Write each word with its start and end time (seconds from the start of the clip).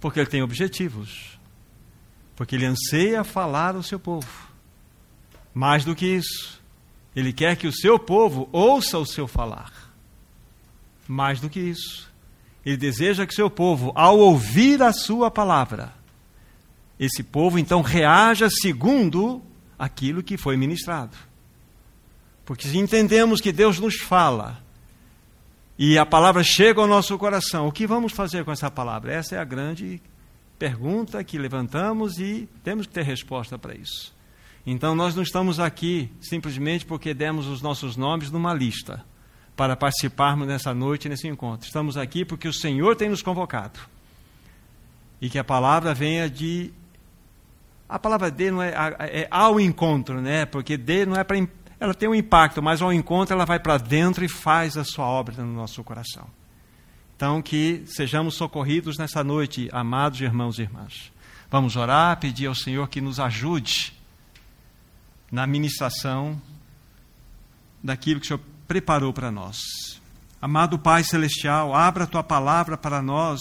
Porque 0.00 0.20
ele 0.20 0.28
tem 0.28 0.42
objetivos. 0.42 1.38
Porque 2.34 2.54
ele 2.54 2.66
anseia 2.66 3.24
falar 3.24 3.74
ao 3.74 3.82
seu 3.82 3.98
povo. 3.98 4.46
Mais 5.54 5.84
do 5.84 5.94
que 5.94 6.06
isso, 6.06 6.60
ele 7.14 7.32
quer 7.32 7.56
que 7.56 7.66
o 7.66 7.72
seu 7.72 7.98
povo 7.98 8.48
ouça 8.52 8.98
o 8.98 9.06
seu 9.06 9.26
falar. 9.26 9.72
Mais 11.08 11.40
do 11.40 11.48
que 11.48 11.60
isso, 11.60 12.12
ele 12.64 12.76
deseja 12.76 13.26
que 13.26 13.32
o 13.32 13.36
seu 13.36 13.48
povo, 13.48 13.92
ao 13.94 14.18
ouvir 14.18 14.82
a 14.82 14.92
sua 14.92 15.30
palavra, 15.30 15.94
esse 16.98 17.22
povo 17.22 17.58
então 17.58 17.80
reaja 17.80 18.50
segundo 18.50 19.42
aquilo 19.78 20.22
que 20.22 20.36
foi 20.36 20.56
ministrado. 20.56 21.16
Porque 22.44 22.68
se 22.68 22.76
entendemos 22.76 23.40
que 23.40 23.52
Deus 23.52 23.78
nos 23.78 23.96
fala 23.96 24.62
e 25.78 25.98
a 25.98 26.06
palavra 26.06 26.42
chega 26.42 26.80
ao 26.80 26.86
nosso 26.86 27.16
coração, 27.18 27.68
o 27.68 27.72
que 27.72 27.86
vamos 27.86 28.12
fazer 28.12 28.44
com 28.44 28.52
essa 28.52 28.70
palavra? 28.70 29.12
Essa 29.12 29.36
é 29.36 29.38
a 29.38 29.44
grande 29.44 30.00
pergunta 30.58 31.22
que 31.22 31.38
levantamos 31.38 32.18
e 32.18 32.48
temos 32.64 32.86
que 32.86 32.92
ter 32.94 33.04
resposta 33.04 33.58
para 33.58 33.74
isso. 33.74 34.14
Então 34.66 34.94
nós 34.94 35.14
não 35.14 35.22
estamos 35.22 35.60
aqui 35.60 36.10
simplesmente 36.20 36.84
porque 36.84 37.14
demos 37.14 37.46
os 37.46 37.62
nossos 37.62 37.96
nomes 37.96 38.30
numa 38.30 38.54
lista 38.54 39.04
para 39.54 39.76
participarmos 39.76 40.46
nessa 40.46 40.74
noite, 40.74 41.08
nesse 41.08 41.28
encontro. 41.28 41.66
Estamos 41.66 41.96
aqui 41.96 42.24
porque 42.24 42.48
o 42.48 42.52
Senhor 42.52 42.96
tem 42.96 43.08
nos 43.08 43.22
convocado. 43.22 43.78
E 45.20 45.30
que 45.30 45.38
a 45.38 45.44
palavra 45.44 45.94
venha 45.94 46.28
de. 46.28 46.72
A 47.88 47.98
palavra 47.98 48.30
de 48.30 48.50
não 48.50 48.62
é, 48.62 48.72
é 48.98 49.28
ao 49.30 49.60
encontro, 49.60 50.20
né? 50.20 50.44
Porque 50.44 50.76
de 50.76 51.06
não 51.06 51.16
é 51.16 51.24
para 51.24 51.38
ela 51.78 51.94
tem 51.94 52.08
um 52.08 52.14
impacto, 52.14 52.62
mas 52.62 52.80
ao 52.80 52.92
encontro 52.92 53.34
ela 53.34 53.44
vai 53.44 53.58
para 53.58 53.76
dentro 53.76 54.24
e 54.24 54.28
faz 54.28 54.76
a 54.76 54.84
sua 54.84 55.04
obra 55.04 55.42
no 55.42 55.52
nosso 55.52 55.82
coração. 55.84 56.26
Então, 57.14 57.40
que 57.42 57.82
sejamos 57.86 58.34
socorridos 58.34 58.98
nessa 58.98 59.22
noite, 59.22 59.68
amados 59.72 60.20
irmãos 60.20 60.58
e 60.58 60.62
irmãs. 60.62 61.12
Vamos 61.50 61.76
orar, 61.76 62.18
pedir 62.18 62.46
ao 62.46 62.54
Senhor 62.54 62.88
que 62.88 63.00
nos 63.00 63.20
ajude 63.20 63.94
na 65.30 65.46
ministração 65.46 66.40
daquilo 67.82 68.20
que 68.20 68.26
o 68.26 68.28
Senhor 68.28 68.40
preparou 68.66 69.12
para 69.12 69.30
nós. 69.30 69.58
Amado 70.40 70.78
Pai 70.78 71.04
Celestial, 71.04 71.74
abra 71.74 72.04
a 72.04 72.06
tua 72.06 72.22
palavra 72.22 72.76
para 72.76 73.00
nós 73.00 73.40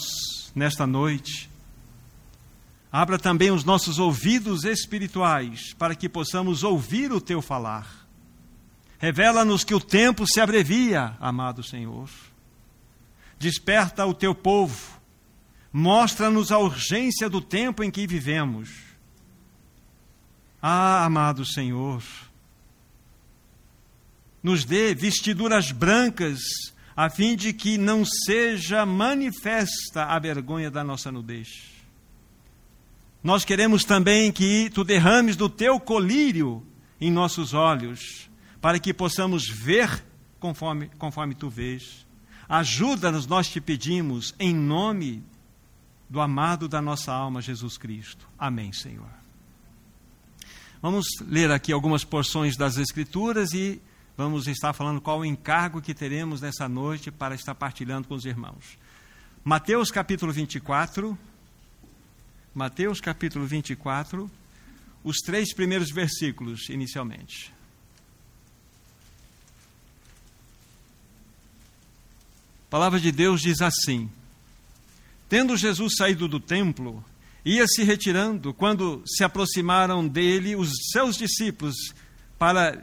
nesta 0.53 0.86
noite. 0.88 1.49
Abra 2.92 3.20
também 3.20 3.52
os 3.52 3.66
nossos 3.66 3.99
ouvidos 3.99 4.64
espirituais 4.64 5.73
para 5.73 5.95
que 5.95 6.08
possamos 6.08 6.64
ouvir 6.64 7.11
o 7.11 7.20
teu 7.20 7.42
falar 7.42 8.05
Revela-nos 9.00 9.64
que 9.64 9.74
o 9.74 9.80
tempo 9.80 10.26
se 10.26 10.40
abrevia, 10.40 11.16
amado 11.20 11.62
Senhor. 11.64 12.10
Desperta 13.38 14.06
o 14.06 14.14
teu 14.14 14.34
povo. 14.34 14.96
Mostra-nos 15.72 16.52
a 16.52 16.58
urgência 16.58 17.30
do 17.30 17.42
tempo 17.42 17.84
em 17.84 17.92
que 17.92 18.08
vivemos. 18.08 18.70
Ah, 20.62 21.06
amado 21.06 21.46
Senhor, 21.46 22.02
nos 24.42 24.64
dê 24.64 24.96
vestiduras 24.96 25.72
brancas, 25.72 26.40
a 26.96 27.10
fim 27.10 27.36
de 27.36 27.52
que 27.52 27.78
não 27.78 28.06
seja 28.06 28.86
manifesta 28.86 30.06
a 30.06 30.18
vergonha 30.18 30.72
da 30.72 30.84
nossa 30.84 31.12
nudez. 31.12 31.48
Nós 33.22 33.44
queremos 33.44 33.84
também 33.84 34.32
que 34.32 34.70
tu 34.70 34.84
derrames 34.84 35.36
do 35.36 35.50
teu 35.50 35.80
colírio 35.80 36.66
em 37.02 37.12
nossos 37.12 37.54
olhos 37.54 38.30
para 38.66 38.80
que 38.80 38.91
possamos 38.91 39.47
ver 39.47 40.03
conforme, 40.39 40.88
conforme 40.97 41.35
tu 41.35 41.52
vês. 41.52 42.03
Ajuda-nos, 42.49 43.27
nós 43.27 43.47
te 43.47 43.61
pedimos, 43.61 44.33
em 44.39 44.55
nome 44.55 45.23
do 46.09 46.19
amado 46.19 46.67
da 46.67 46.81
nossa 46.81 47.13
alma, 47.13 47.43
Jesus 47.43 47.77
Cristo. 47.77 48.27
Amém, 48.39 48.73
Senhor. 48.73 49.08
Vamos 50.81 51.05
ler 51.27 51.52
aqui 51.52 51.71
algumas 51.71 52.03
porções 52.03 52.58
das 52.58 52.77
Escrituras 52.77 53.53
e 53.53 53.80
vamos 54.17 54.48
estar 54.48 54.73
falando 54.73 54.99
qual 54.99 55.20
o 55.20 55.25
encargo 55.25 55.80
que 55.80 55.93
teremos 55.93 56.42
nessa 56.42 56.67
noite 56.67 57.11
para 57.11 57.36
estar 57.36 57.54
partilhando 57.54 58.08
com 58.08 58.15
os 58.15 58.25
irmãos. 58.25 58.80
Mateus 59.43 59.92
capítulo 59.92 60.33
24. 60.33 61.15
Mateus 62.52 62.99
capítulo 62.99 63.45
24, 63.45 64.27
os 65.04 65.17
três 65.17 65.54
primeiros 65.54 65.92
versículos 65.92 66.67
inicialmente. 66.67 67.54
A 72.75 72.77
palavra 72.77 72.99
de 72.99 73.09
Deus 73.09 73.39
diz 73.39 73.61
assim: 73.61 74.11
Tendo 75.30 75.55
Jesus 75.55 75.95
saído 75.95 76.27
do 76.27 76.41
templo, 76.41 77.02
ia 77.45 77.65
se 77.65 77.83
retirando 77.83 78.53
quando 78.53 79.02
se 79.08 79.23
aproximaram 79.23 80.05
dele 80.05 80.58
os 80.58 80.73
seus 80.91 81.15
discípulos 81.15 81.73
para 82.37 82.77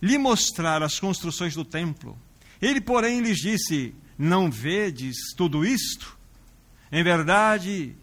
lhe 0.00 0.16
mostrar 0.16 0.80
as 0.80 1.00
construções 1.00 1.54
do 1.56 1.64
templo. 1.64 2.16
Ele, 2.60 2.80
porém, 2.80 3.18
lhes 3.20 3.38
disse: 3.38 3.92
Não 4.16 4.48
vedes 4.48 5.16
tudo 5.36 5.66
isto? 5.66 6.16
Em 6.92 7.02
verdade, 7.02 7.96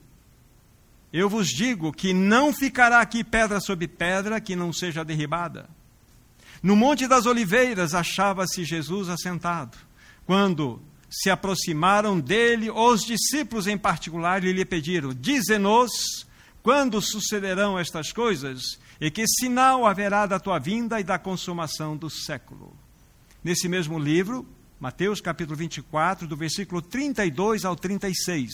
eu 1.13 1.29
vos 1.29 1.47
digo 1.47 1.93
que 1.93 2.11
não 2.11 2.51
ficará 2.51 2.99
aqui 2.99 3.23
pedra 3.23 3.61
sobre 3.61 3.87
pedra 3.87 4.41
que 4.41 4.57
não 4.57 4.73
seja 4.73 5.05
derribada. 5.05 5.69
No 6.61 6.75
Monte 6.75 7.07
das 7.07 7.25
Oliveiras 7.25 7.93
achava-se 7.93 8.65
Jesus 8.65 9.07
assentado, 9.07 9.77
quando 10.25 10.83
se 11.09 11.29
aproximaram 11.29 12.19
dele 12.19 12.69
os 12.69 13.01
discípulos 13.01 13.65
em 13.67 13.77
particular 13.77 14.43
e 14.43 14.53
lhe 14.53 14.63
pediram: 14.63 15.13
Dize-nos 15.13 15.91
quando 16.61 17.01
sucederão 17.01 17.79
estas 17.79 18.11
coisas 18.11 18.79
e 19.01 19.09
que 19.09 19.27
sinal 19.27 19.87
haverá 19.87 20.25
da 20.25 20.39
tua 20.39 20.59
vinda 20.59 20.99
e 20.99 21.03
da 21.03 21.17
consumação 21.17 21.97
do 21.97 22.09
século. 22.09 22.77
Nesse 23.43 23.67
mesmo 23.67 23.97
livro, 23.97 24.45
Mateus 24.79 25.19
capítulo 25.19 25.57
24, 25.57 26.27
do 26.27 26.35
versículo 26.35 26.81
32 26.81 27.65
ao 27.65 27.75
36. 27.75 28.51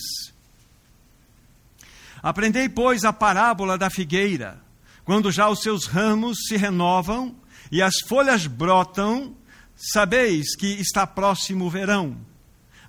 Aprendei, 2.22 2.70
pois, 2.70 3.04
a 3.04 3.12
parábola 3.12 3.78
da 3.78 3.90
figueira. 3.90 4.64
Quando 5.04 5.32
já 5.32 5.48
os 5.50 5.62
seus 5.62 5.86
ramos 5.86 6.38
se 6.48 6.58
renovam 6.58 7.36
e 7.72 7.82
as 7.82 7.94
folhas 8.08 8.48
brotam, 8.48 9.36
sabeis 9.76 10.56
que 10.56 10.66
está 10.66 11.06
próximo 11.06 11.66
o 11.66 11.70
verão. 11.70 12.18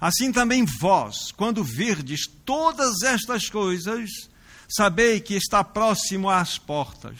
Assim 0.07 0.31
também 0.31 0.65
vós, 0.65 1.33
quando 1.33 1.65
virdes 1.65 2.29
todas 2.45 3.03
estas 3.03 3.49
coisas, 3.49 4.09
sabei 4.69 5.19
que 5.19 5.35
está 5.35 5.65
próximo 5.65 6.31
às 6.31 6.57
portas. 6.57 7.19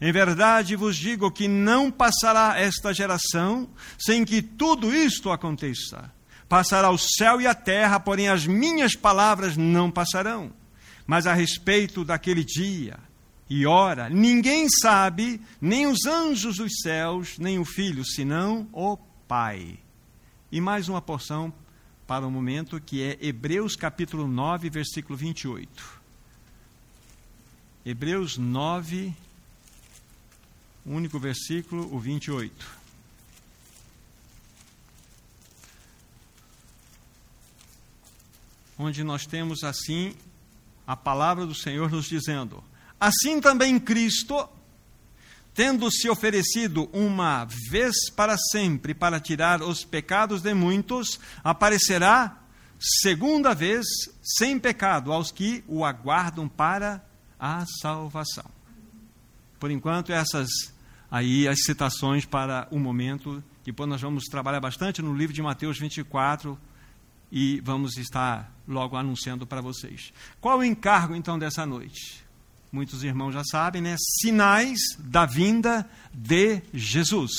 Em 0.00 0.10
verdade 0.10 0.74
vos 0.74 0.96
digo 0.96 1.30
que 1.30 1.46
não 1.46 1.88
passará 1.88 2.58
esta 2.58 2.92
geração 2.92 3.68
sem 3.96 4.24
que 4.24 4.42
tudo 4.42 4.92
isto 4.92 5.30
aconteça. 5.30 6.10
Passará 6.48 6.90
o 6.90 6.98
céu 6.98 7.40
e 7.40 7.46
a 7.46 7.54
terra, 7.54 8.00
porém 8.00 8.28
as 8.28 8.44
minhas 8.44 8.96
palavras 8.96 9.56
não 9.56 9.88
passarão. 9.88 10.52
Mas 11.06 11.28
a 11.28 11.32
respeito 11.32 12.04
daquele 12.04 12.42
dia 12.42 12.98
e 13.48 13.64
hora, 13.66 14.10
ninguém 14.10 14.68
sabe, 14.68 15.40
nem 15.60 15.86
os 15.86 16.04
anjos 16.04 16.56
dos 16.56 16.80
céus, 16.82 17.38
nem 17.38 17.60
o 17.60 17.64
filho, 17.64 18.04
senão 18.04 18.68
o 18.72 18.96
Pai. 19.28 19.78
E 20.50 20.60
mais 20.60 20.88
uma 20.88 21.00
porção 21.00 21.54
para 22.06 22.26
o 22.26 22.30
momento, 22.30 22.80
que 22.80 23.02
é 23.02 23.18
Hebreus 23.20 23.74
capítulo 23.74 24.28
9, 24.28 24.70
versículo 24.70 25.16
28. 25.16 26.00
Hebreus 27.84 28.38
9, 28.38 29.14
único 30.84 31.18
versículo, 31.18 31.92
o 31.92 31.98
28. 31.98 32.76
Onde 38.78 39.02
nós 39.02 39.26
temos 39.26 39.64
assim 39.64 40.14
a 40.86 40.94
palavra 40.94 41.46
do 41.46 41.54
Senhor 41.54 41.90
nos 41.90 42.06
dizendo: 42.06 42.62
Assim 43.00 43.40
também 43.40 43.80
Cristo, 43.80 44.48
tendo 45.56 45.90
se 45.90 46.08
oferecido 46.08 46.88
uma 46.92 47.46
vez 47.70 48.10
para 48.10 48.36
sempre 48.36 48.94
para 48.94 49.18
tirar 49.18 49.62
os 49.62 49.84
pecados 49.84 50.42
de 50.42 50.52
muitos, 50.52 51.18
aparecerá 51.42 52.42
segunda 52.78 53.54
vez 53.54 53.86
sem 54.22 54.58
pecado 54.58 55.10
aos 55.10 55.32
que 55.32 55.64
o 55.66 55.84
aguardam 55.84 56.46
para 56.46 57.02
a 57.40 57.64
salvação. 57.80 58.44
Por 59.58 59.70
enquanto, 59.70 60.12
essas 60.12 60.48
aí 61.10 61.48
as 61.48 61.62
citações 61.62 62.26
para 62.26 62.68
o 62.70 62.78
momento. 62.78 63.42
Depois 63.64 63.88
nós 63.88 64.00
vamos 64.00 64.24
trabalhar 64.24 64.60
bastante 64.60 65.00
no 65.00 65.14
livro 65.14 65.34
de 65.34 65.40
Mateus 65.40 65.78
24 65.78 66.58
e 67.32 67.60
vamos 67.60 67.96
estar 67.96 68.52
logo 68.68 68.96
anunciando 68.96 69.46
para 69.46 69.62
vocês. 69.62 70.12
Qual 70.40 70.58
o 70.58 70.64
encargo 70.64 71.16
então 71.16 71.38
dessa 71.38 71.64
noite? 71.64 72.25
Muitos 72.76 73.02
irmãos 73.02 73.32
já 73.32 73.42
sabem, 73.42 73.80
né? 73.80 73.96
Sinais 74.20 74.78
da 74.98 75.24
vinda 75.24 75.88
de 76.12 76.60
Jesus. 76.74 77.32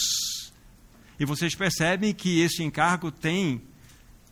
E 1.20 1.26
vocês 1.26 1.54
percebem 1.54 2.12
que 2.12 2.40
esse 2.40 2.64
encargo 2.64 3.12
tem 3.12 3.62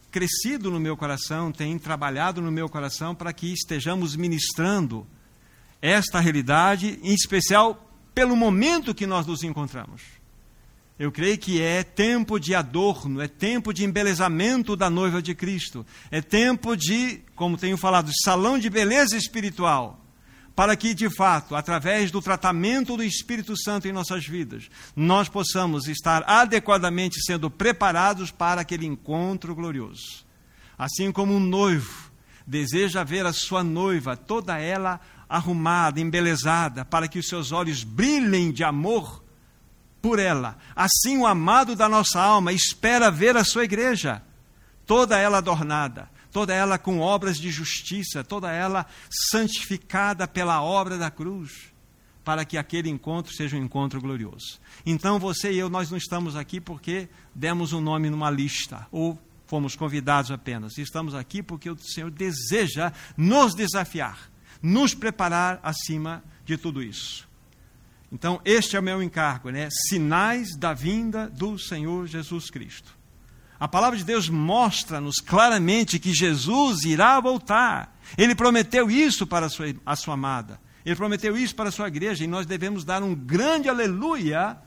crescido 0.09 0.71
no 0.71 0.79
meu 0.79 0.97
coração, 0.97 1.51
tem 1.51 1.77
trabalhado 1.77 2.41
no 2.41 2.51
meu 2.51 2.67
coração 2.67 3.13
para 3.13 3.31
que 3.31 3.53
estejamos 3.53 4.15
ministrando 4.15 5.05
esta 5.79 6.19
realidade, 6.19 6.99
em 7.03 7.13
especial 7.13 7.87
pelo 8.15 8.35
momento 8.35 8.95
que 8.95 9.05
nós 9.05 9.27
nos 9.27 9.43
encontramos. 9.43 10.01
Eu 10.97 11.11
creio 11.11 11.37
que 11.37 11.61
é 11.61 11.83
tempo 11.83 12.39
de 12.39 12.55
adorno, 12.55 13.21
é 13.21 13.27
tempo 13.27 13.71
de 13.71 13.85
embelezamento 13.85 14.75
da 14.75 14.89
noiva 14.89 15.21
de 15.21 15.35
Cristo, 15.35 15.85
é 16.09 16.19
tempo 16.19 16.75
de, 16.75 17.21
como 17.35 17.57
tenho 17.57 17.77
falado, 17.77 18.09
salão 18.23 18.57
de 18.57 18.71
beleza 18.71 19.15
espiritual, 19.15 20.03
para 20.55 20.75
que, 20.75 20.93
de 20.93 21.09
fato, 21.09 21.53
através 21.55 22.11
do 22.11 22.21
tratamento 22.21 22.95
do 22.95 23.03
Espírito 23.03 23.57
Santo 23.57 23.87
em 23.87 23.91
nossas 23.91 24.25
vidas, 24.25 24.69
nós 24.95 25.27
possamos 25.27 25.87
estar 25.87 26.23
adequadamente 26.25 27.21
sendo 27.25 27.49
preparados 27.49 28.31
para 28.31 28.61
aquele 28.61 28.85
encontro 28.85 29.53
glorioso. 29.53 30.25
Assim 30.77 31.11
como 31.11 31.33
um 31.33 31.39
noivo 31.39 32.09
deseja 32.47 33.03
ver 33.03 33.25
a 33.25 33.33
sua 33.33 33.63
noiva, 33.63 34.15
toda 34.15 34.57
ela 34.57 35.01
arrumada, 35.27 35.99
embelezada, 35.99 36.85
para 36.85 37.07
que 37.07 37.19
os 37.19 37.27
seus 37.27 37.51
olhos 37.51 37.83
brilhem 37.83 38.51
de 38.51 38.63
amor 38.63 39.23
por 40.01 40.19
ela. 40.19 40.57
Assim, 40.75 41.17
o 41.17 41.25
amado 41.25 41.75
da 41.75 41.89
nossa 41.89 42.21
alma 42.21 42.53
espera 42.53 43.11
ver 43.11 43.35
a 43.35 43.43
sua 43.43 43.63
igreja, 43.63 44.21
toda 44.85 45.17
ela 45.17 45.39
adornada, 45.39 46.09
toda 46.35 46.53
ela 46.53 46.77
com 46.77 46.99
obras 46.99 47.37
de 47.37 47.49
justiça, 47.49 48.21
toda 48.21 48.51
ela 48.51 48.85
santificada 49.09 50.27
pela 50.27 50.61
obra 50.61 50.97
da 50.97 51.09
cruz, 51.09 51.71
para 52.25 52.43
que 52.43 52.57
aquele 52.57 52.89
encontro 52.89 53.33
seja 53.33 53.55
um 53.55 53.63
encontro 53.63 54.01
glorioso. 54.01 54.59
Então, 54.85 55.17
você 55.17 55.53
e 55.53 55.57
eu, 55.57 55.69
nós 55.69 55.89
não 55.89 55.97
estamos 55.97 56.35
aqui 56.35 56.59
porque 56.59 57.07
demos 57.33 57.71
um 57.71 57.79
nome 57.79 58.09
numa 58.09 58.29
lista, 58.29 58.85
ou 58.91 59.17
fomos 59.47 59.77
convidados 59.77 60.29
apenas. 60.29 60.77
Estamos 60.77 61.15
aqui 61.15 61.41
porque 61.41 61.69
o 61.69 61.77
Senhor 61.77 62.11
deseja 62.11 62.91
nos 63.15 63.55
desafiar, 63.55 64.29
nos 64.61 64.93
preparar 64.93 65.61
acima 65.63 66.21
de 66.43 66.57
tudo 66.57 66.83
isso. 66.83 67.25
Então, 68.11 68.41
este 68.43 68.75
é 68.75 68.79
o 68.81 68.83
meu 68.83 69.01
encargo, 69.01 69.51
né? 69.51 69.69
Sinais 69.87 70.49
da 70.57 70.73
vinda 70.73 71.29
do 71.29 71.57
Senhor 71.57 72.07
Jesus 72.07 72.49
Cristo. 72.49 72.94
A 73.59 73.67
palavra 73.67 73.97
de 73.97 74.03
Deus 74.03 74.29
mostra-nos 74.29 75.17
claramente 75.17 75.99
que 75.99 76.13
Jesus 76.13 76.83
irá 76.83 77.19
voltar. 77.19 77.97
Ele 78.17 78.35
prometeu 78.35 78.91
isso 78.91 79.25
para 79.25 79.45
a 79.45 79.49
sua, 79.49 79.73
a 79.85 79.95
sua 79.95 80.13
amada. 80.13 80.59
Ele 80.85 80.95
prometeu 80.95 81.37
isso 81.37 81.55
para 81.55 81.69
a 81.69 81.71
sua 81.71 81.87
igreja 81.87 82.23
e 82.23 82.27
nós 82.27 82.45
devemos 82.45 82.83
dar 82.83 83.01
um 83.01 83.15
grande 83.15 83.69
aleluia 83.69 84.57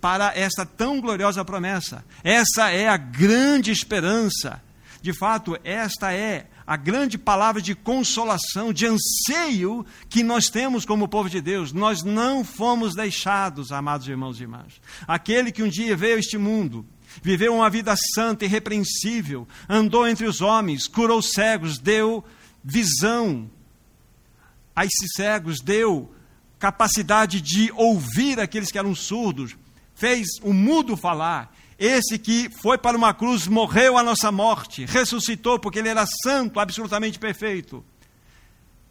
para 0.00 0.36
esta 0.36 0.66
tão 0.66 1.00
gloriosa 1.00 1.44
promessa. 1.44 2.04
Essa 2.24 2.70
é 2.70 2.88
a 2.88 2.96
grande 2.96 3.70
esperança. 3.70 4.60
De 5.00 5.12
fato, 5.12 5.56
esta 5.64 6.12
é 6.12 6.46
a 6.66 6.76
grande 6.76 7.18
palavra 7.18 7.60
de 7.62 7.74
consolação, 7.74 8.72
de 8.72 8.86
anseio 8.86 9.84
que 10.08 10.22
nós 10.22 10.46
temos 10.46 10.84
como 10.84 11.08
povo 11.08 11.30
de 11.30 11.40
Deus. 11.40 11.72
Nós 11.72 12.02
não 12.02 12.44
fomos 12.44 12.94
deixados, 12.94 13.72
amados 13.72 14.06
irmãos 14.08 14.38
e 14.38 14.42
irmãs. 14.42 14.80
Aquele 15.06 15.50
que 15.50 15.62
um 15.62 15.68
dia 15.68 15.96
veio 15.96 16.16
a 16.16 16.18
este 16.18 16.36
mundo, 16.36 16.86
viveu 17.20 17.54
uma 17.54 17.68
vida 17.68 17.94
santa 18.14 18.44
e 18.44 18.48
repreensível, 18.48 19.46
andou 19.68 20.06
entre 20.06 20.26
os 20.26 20.40
homens, 20.40 20.86
curou 20.86 21.20
cegos, 21.20 21.78
deu 21.78 22.24
visão 22.62 23.50
a 24.74 24.84
esses 24.84 25.10
cegos, 25.16 25.60
deu 25.60 26.12
capacidade 26.58 27.40
de 27.40 27.72
ouvir 27.74 28.38
aqueles 28.38 28.70
que 28.70 28.78
eram 28.78 28.94
surdos, 28.94 29.56
fez 29.94 30.28
o 30.42 30.52
mudo 30.52 30.96
falar, 30.96 31.52
esse 31.78 32.18
que 32.18 32.48
foi 32.60 32.78
para 32.78 32.96
uma 32.96 33.12
cruz, 33.12 33.48
morreu 33.48 33.98
a 33.98 34.02
nossa 34.02 34.30
morte, 34.30 34.84
ressuscitou 34.84 35.58
porque 35.58 35.80
ele 35.80 35.88
era 35.88 36.06
santo, 36.06 36.60
absolutamente 36.60 37.18
perfeito. 37.18 37.84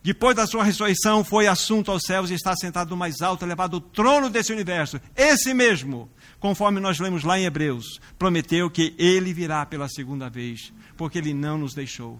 Depois 0.04 0.36
da 0.36 0.48
sua 0.48 0.64
ressurreição, 0.64 1.24
foi 1.24 1.48
assunto 1.48 1.92
aos 1.92 2.04
céus 2.04 2.32
e 2.32 2.34
está 2.34 2.56
sentado 2.56 2.90
no 2.90 2.98
mais 2.98 3.22
alto, 3.22 3.46
elevado 3.46 3.78
ao 3.78 3.82
trono 3.82 4.30
desse 4.30 4.52
universo. 4.52 5.00
Esse 5.16 5.54
mesmo, 5.54 6.10
conforme 6.42 6.80
nós 6.80 7.00
lemos 7.00 7.24
lá 7.24 7.40
em 7.40 7.46
Hebreus, 7.46 8.02
prometeu 8.18 8.70
que 8.70 8.96
ele 8.98 9.32
virá 9.32 9.64
pela 9.64 9.88
segunda 9.88 10.28
vez, 10.28 10.74
porque 10.98 11.20
ele 11.20 11.34
não 11.34 11.58
nos 11.58 11.76
deixou. 11.76 12.20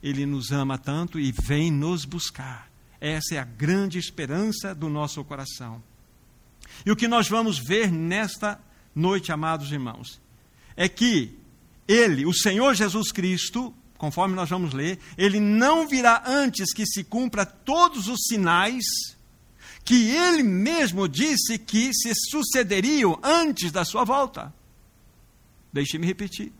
Ele 0.00 0.24
nos 0.24 0.52
ama 0.52 0.78
tanto 0.78 1.18
e 1.18 1.32
vem 1.32 1.70
nos 1.70 2.04
buscar. 2.04 2.70
Essa 3.00 3.34
é 3.34 3.38
a 3.38 3.44
grande 3.44 3.98
esperança 3.98 4.72
do 4.72 4.88
nosso 4.88 5.22
coração. 5.24 5.82
E 6.86 6.90
o 6.90 6.96
que 6.96 7.08
nós 7.08 7.28
vamos 7.28 7.58
ver 7.58 7.90
nesta 7.90 8.60
noite, 8.94 9.32
amados 9.32 9.72
irmãos, 9.72 10.20
é 10.76 10.88
que 10.88 11.36
ele, 11.86 12.24
o 12.24 12.32
Senhor 12.32 12.74
Jesus 12.74 13.10
Cristo, 13.10 13.74
conforme 13.98 14.36
nós 14.36 14.48
vamos 14.48 14.72
ler, 14.72 15.00
ele 15.18 15.40
não 15.40 15.88
virá 15.88 16.22
antes 16.26 16.72
que 16.72 16.86
se 16.86 17.02
cumpra 17.02 17.44
todos 17.44 18.06
os 18.06 18.20
sinais 18.28 18.84
que 19.84 20.10
ele 20.10 20.42
mesmo 20.42 21.08
disse 21.08 21.58
que 21.58 21.92
se 21.92 22.12
sucederiam 22.30 23.18
antes 23.22 23.72
da 23.72 23.84
sua 23.84 24.04
volta. 24.04 24.52
Deixe-me 25.72 26.06
repetir. 26.06 26.52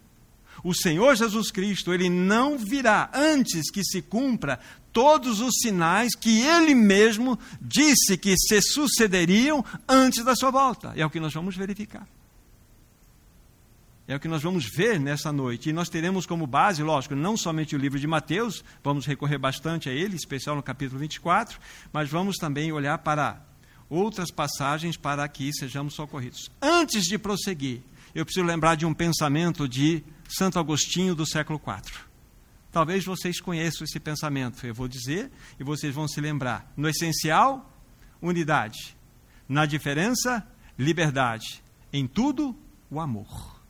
O 0.64 0.74
Senhor 0.74 1.16
Jesus 1.16 1.50
Cristo, 1.50 1.92
ele 1.92 2.08
não 2.08 2.56
virá 2.56 3.10
antes 3.12 3.70
que 3.70 3.84
se 3.84 4.00
cumpra 4.00 4.60
todos 4.92 5.40
os 5.40 5.54
sinais 5.60 6.14
que 6.14 6.42
ele 6.42 6.74
mesmo 6.74 7.38
disse 7.60 8.16
que 8.16 8.36
se 8.36 8.60
sucederiam 8.60 9.64
antes 9.88 10.24
da 10.24 10.36
sua 10.36 10.50
volta. 10.50 10.92
É 10.96 11.04
o 11.04 11.10
que 11.10 11.20
nós 11.20 11.32
vamos 11.32 11.56
verificar. 11.56 12.06
É 14.12 14.16
o 14.16 14.20
que 14.20 14.28
nós 14.28 14.42
vamos 14.42 14.66
ver 14.66 15.00
nessa 15.00 15.32
noite. 15.32 15.70
E 15.70 15.72
nós 15.72 15.88
teremos 15.88 16.26
como 16.26 16.46
base, 16.46 16.82
lógico, 16.82 17.14
não 17.14 17.34
somente 17.34 17.74
o 17.74 17.78
livro 17.78 17.98
de 17.98 18.06
Mateus, 18.06 18.62
vamos 18.84 19.06
recorrer 19.06 19.38
bastante 19.38 19.88
a 19.88 19.92
ele, 19.92 20.16
especial 20.16 20.54
no 20.54 20.62
capítulo 20.62 21.00
24, 21.00 21.58
mas 21.90 22.10
vamos 22.10 22.36
também 22.36 22.70
olhar 22.72 22.98
para 22.98 23.42
outras 23.88 24.30
passagens 24.30 24.98
para 24.98 25.26
que 25.28 25.50
sejamos 25.54 25.94
socorridos. 25.94 26.50
Antes 26.60 27.04
de 27.04 27.16
prosseguir, 27.16 27.80
eu 28.14 28.26
preciso 28.26 28.44
lembrar 28.44 28.74
de 28.74 28.84
um 28.84 28.92
pensamento 28.92 29.66
de 29.66 30.04
Santo 30.28 30.58
Agostinho 30.58 31.14
do 31.14 31.26
século 31.26 31.58
IV. 31.58 31.90
Talvez 32.70 33.06
vocês 33.06 33.40
conheçam 33.40 33.82
esse 33.82 33.98
pensamento, 33.98 34.66
eu 34.66 34.74
vou 34.74 34.88
dizer 34.88 35.32
e 35.58 35.64
vocês 35.64 35.94
vão 35.94 36.06
se 36.06 36.20
lembrar. 36.20 36.70
No 36.76 36.86
essencial, 36.86 37.74
unidade. 38.20 38.94
Na 39.48 39.64
diferença, 39.64 40.46
liberdade. 40.78 41.64
Em 41.90 42.06
tudo, 42.06 42.54
o 42.90 43.00
amor. 43.00 43.61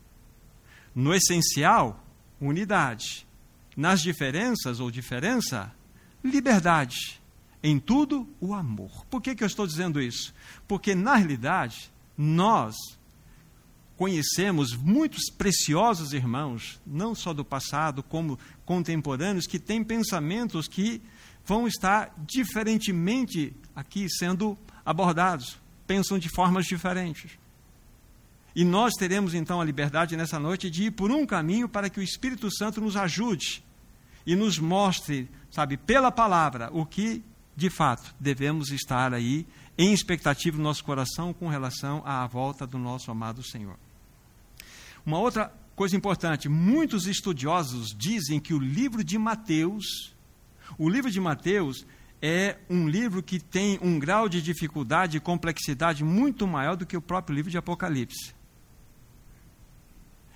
No 0.95 1.13
essencial, 1.13 2.03
unidade. 2.39 3.27
Nas 3.75 4.01
diferenças 4.01 4.79
ou 4.79 4.91
diferença, 4.91 5.73
liberdade. 6.23 7.21
Em 7.61 7.79
tudo, 7.79 8.27
o 8.39 8.53
amor. 8.53 9.05
Por 9.09 9.21
que, 9.21 9.33
que 9.33 9.43
eu 9.43 9.47
estou 9.47 9.65
dizendo 9.65 10.01
isso? 10.01 10.33
Porque, 10.67 10.93
na 10.93 11.15
realidade, 11.15 11.91
nós 12.17 12.75
conhecemos 13.95 14.75
muitos 14.75 15.29
preciosos 15.29 16.13
irmãos, 16.13 16.81
não 16.85 17.15
só 17.15 17.33
do 17.33 17.45
passado, 17.45 18.03
como 18.03 18.37
contemporâneos, 18.65 19.47
que 19.47 19.59
têm 19.59 19.83
pensamentos 19.83 20.67
que 20.67 21.01
vão 21.45 21.67
estar 21.67 22.13
diferentemente 22.17 23.53
aqui 23.75 24.09
sendo 24.09 24.57
abordados, 24.85 25.57
pensam 25.87 26.17
de 26.17 26.29
formas 26.29 26.65
diferentes. 26.65 27.31
E 28.55 28.63
nós 28.63 28.93
teremos 28.93 29.33
então 29.33 29.59
a 29.59 29.65
liberdade 29.65 30.15
nessa 30.15 30.39
noite 30.39 30.69
de 30.69 30.85
ir 30.85 30.91
por 30.91 31.11
um 31.11 31.25
caminho 31.25 31.67
para 31.67 31.89
que 31.89 31.99
o 31.99 32.03
Espírito 32.03 32.55
Santo 32.55 32.79
nos 32.79 32.95
ajude 32.95 33.63
e 34.25 34.35
nos 34.35 34.59
mostre, 34.59 35.29
sabe, 35.49 35.75
pela 35.75 36.11
palavra, 36.11 36.69
o 36.71 36.85
que 36.85 37.23
de 37.55 37.69
fato 37.69 38.13
devemos 38.19 38.71
estar 38.71 39.13
aí 39.13 39.45
em 39.77 39.91
expectativa 39.93 40.57
no 40.57 40.63
nosso 40.63 40.83
coração 40.83 41.33
com 41.33 41.47
relação 41.47 42.01
à 42.05 42.25
volta 42.27 42.65
do 42.65 42.77
nosso 42.77 43.09
amado 43.11 43.43
Senhor. 43.43 43.77
Uma 45.05 45.19
outra 45.19 45.51
coisa 45.75 45.95
importante: 45.95 46.47
muitos 46.47 47.07
estudiosos 47.07 47.93
dizem 47.97 48.39
que 48.39 48.53
o 48.53 48.59
livro 48.59 49.03
de 49.03 49.17
Mateus, 49.17 50.13
o 50.77 50.87
livro 50.87 51.09
de 51.09 51.19
Mateus 51.19 51.85
é 52.21 52.57
um 52.69 52.87
livro 52.87 53.21
que 53.21 53.39
tem 53.39 53.77
um 53.81 53.99
grau 53.99 54.29
de 54.29 54.41
dificuldade 54.41 55.17
e 55.17 55.19
complexidade 55.19 56.03
muito 56.03 56.47
maior 56.47 56.75
do 56.75 56.85
que 56.85 56.95
o 56.95 57.01
próprio 57.01 57.35
livro 57.35 57.51
de 57.51 57.57
Apocalipse. 57.57 58.33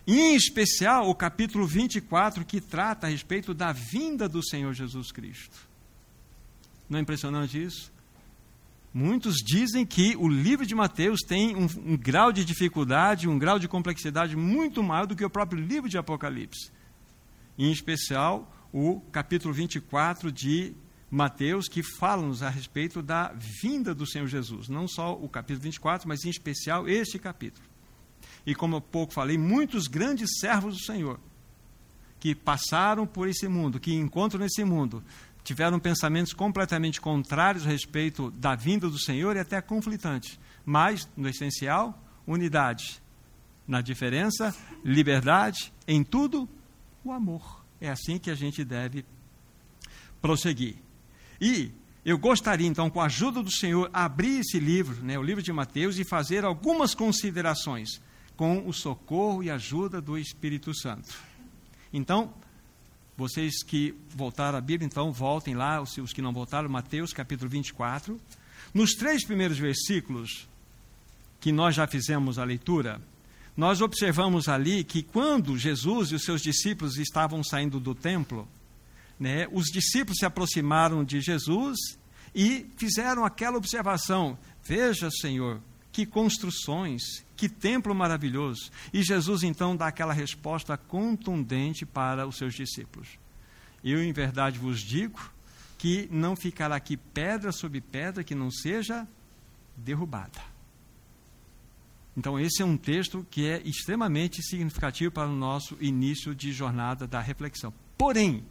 Em 0.09 0.37
especial 0.37 1.09
o 1.09 1.13
capítulo 1.13 1.67
24, 1.67 2.45
que 2.45 2.61
trata 2.61 3.07
a 3.07 3.09
respeito 3.09 3.53
da 3.53 3.73
vinda 3.73 4.29
do 4.29 4.41
Senhor 4.41 4.73
Jesus 4.73 5.11
Cristo. 5.11 5.67
Não 6.89 6.97
é 6.97 7.01
impressionante 7.01 7.61
isso? 7.61 7.91
Muitos 8.93 9.35
dizem 9.35 9.85
que 9.85 10.15
o 10.15 10.29
livro 10.29 10.65
de 10.65 10.73
Mateus 10.73 11.19
tem 11.27 11.57
um, 11.57 11.67
um, 11.85 11.97
grau 11.97 12.31
de 12.31 12.45
dificuldade, 12.45 13.27
um 13.27 13.37
grau 13.37 13.59
de 13.59 13.67
complexidade 13.67 14.33
muito 14.37 14.81
maior 14.81 15.05
do 15.05 15.15
que 15.15 15.25
o 15.25 15.29
próprio 15.29 15.61
livro 15.61 15.89
de 15.89 15.97
Apocalipse. 15.97 16.71
Em 17.57 17.69
especial, 17.69 18.49
o 18.71 19.01
capítulo 19.11 19.53
24 19.53 20.31
de 20.31 20.73
Mateus, 21.11 21.67
que 21.67 21.83
fala-nos 21.83 22.41
a 22.41 22.49
respeito 22.49 23.01
da 23.01 23.33
vinda 23.61 23.93
do 23.93 24.07
Senhor 24.07 24.27
Jesus. 24.27 24.69
Não 24.69 24.87
só 24.87 25.13
o 25.13 25.27
capítulo 25.27 25.63
24, 25.63 26.07
mas 26.07 26.23
em 26.23 26.29
especial 26.29 26.87
este 26.87 27.19
capítulo 27.19 27.67
e 28.47 28.55
como 28.55 28.77
eu 28.77 28.81
pouco 28.81 29.13
falei, 29.13 29.37
muitos 29.37 29.87
grandes 29.87 30.39
servos 30.39 30.77
do 30.77 30.83
Senhor, 30.85 31.19
que 32.17 32.33
passaram 32.33 33.05
por 33.05 33.27
esse 33.27 33.45
mundo, 33.45 33.77
que 33.77 33.93
encontram 33.93 34.39
nesse 34.39 34.63
mundo, 34.63 35.03
tiveram 35.43 35.77
pensamentos 35.77 36.31
completamente 36.31 37.01
contrários 37.01 37.67
a 37.67 37.69
respeito 37.69 38.31
da 38.31 38.55
vinda 38.55 38.89
do 38.89 38.97
Senhor 38.97 39.35
e 39.35 39.39
até 39.39 39.61
conflitantes. 39.61 40.39
Mas, 40.65 41.09
no 41.17 41.27
essencial, 41.27 42.01
unidade. 42.25 43.01
Na 43.67 43.81
diferença, 43.81 44.55
liberdade. 44.81 45.73
Em 45.85 46.01
tudo, 46.01 46.47
o 47.03 47.11
amor. 47.11 47.65
É 47.81 47.89
assim 47.89 48.17
que 48.17 48.31
a 48.31 48.35
gente 48.35 48.63
deve 48.63 49.03
prosseguir. 50.21 50.77
E 51.39 51.69
eu 52.05 52.17
gostaria, 52.17 52.65
então, 52.67 52.89
com 52.89 53.01
a 53.01 53.07
ajuda 53.07 53.43
do 53.43 53.51
Senhor, 53.51 53.89
abrir 53.91 54.39
esse 54.39 54.57
livro, 54.57 55.03
né, 55.03 55.19
o 55.19 55.23
livro 55.23 55.43
de 55.43 55.51
Mateus, 55.51 55.99
e 55.99 56.05
fazer 56.05 56.45
algumas 56.45 56.95
considerações 56.95 58.01
com 58.37 58.67
o 58.67 58.71
socorro 58.71 59.43
e 59.43 59.49
ajuda 59.49 59.99
do 59.99 60.17
Espírito 60.17 60.73
Santo. 60.73 61.13
Então, 61.91 62.31
vocês 63.17 63.63
que 63.63 63.95
voltaram 64.15 64.59
à 64.59 64.61
Bíblia, 64.61 64.85
então 64.85 65.11
voltem 65.11 65.55
lá, 65.55 65.81
os, 65.81 66.13
que 66.13 66.21
não 66.21 66.31
voltaram, 66.31 66.69
Mateus 66.69 67.11
capítulo 67.11 67.49
24. 67.49 68.21
Nos 68.71 68.91
três 68.91 69.25
primeiros 69.25 69.57
versículos, 69.57 70.47
que 71.39 71.51
nós 71.51 71.73
já 71.73 71.87
fizemos 71.87 72.37
a 72.37 72.43
leitura, 72.43 73.01
nós 73.55 73.81
observamos 73.81 74.47
ali 74.47 74.83
que 74.83 75.01
quando 75.01 75.57
Jesus 75.57 76.11
e 76.11 76.15
os 76.15 76.23
seus 76.23 76.43
discípulos 76.43 76.97
estavam 76.97 77.43
saindo 77.43 77.79
do 77.79 77.95
templo, 77.95 78.47
né, 79.19 79.47
os 79.51 79.65
discípulos 79.65 80.19
se 80.19 80.25
aproximaram 80.27 81.03
de 81.03 81.21
Jesus 81.21 81.75
e 82.35 82.67
fizeram 82.77 83.25
aquela 83.25 83.57
observação: 83.57 84.37
Veja, 84.63 85.09
Senhor, 85.09 85.59
que 85.97 86.05
construções, 86.05 87.25
que 87.35 87.49
templo 87.49 87.95
maravilhoso. 87.95 88.69
E 88.93 89.01
Jesus 89.01 89.41
então 89.41 89.75
dá 89.75 89.87
aquela 89.87 90.13
resposta 90.13 90.77
contundente 90.77 91.87
para 91.87 92.27
os 92.27 92.37
seus 92.37 92.53
discípulos. 92.53 93.17
Eu, 93.83 94.03
em 94.03 94.13
verdade, 94.13 94.59
vos 94.59 94.79
digo 94.79 95.19
que 95.75 96.07
não 96.11 96.35
ficará 96.35 96.75
aqui 96.75 96.95
pedra 96.95 97.51
sobre 97.51 97.81
pedra 97.81 98.23
que 98.23 98.35
não 98.35 98.51
seja 98.51 99.07
derrubada. 99.75 100.39
Então, 102.15 102.39
esse 102.39 102.61
é 102.61 102.65
um 102.65 102.77
texto 102.77 103.25
que 103.31 103.47
é 103.47 103.59
extremamente 103.65 104.43
significativo 104.43 105.11
para 105.11 105.27
o 105.27 105.35
nosso 105.35 105.75
início 105.81 106.35
de 106.35 106.51
jornada 106.51 107.07
da 107.07 107.21
reflexão. 107.21 107.73
Porém, 107.97 108.45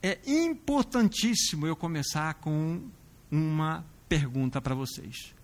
é 0.00 0.20
importantíssimo 0.24 1.66
eu 1.66 1.74
começar 1.74 2.34
com 2.34 2.80
uma 3.28 3.84
pergunta 4.08 4.62
para 4.62 4.76
vocês 4.76 5.39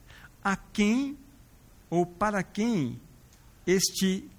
a 0.47 0.55
quem 0.55 1.19
ou 1.91 2.07
para 2.07 2.41
quem 2.41 3.01
este 3.67 4.31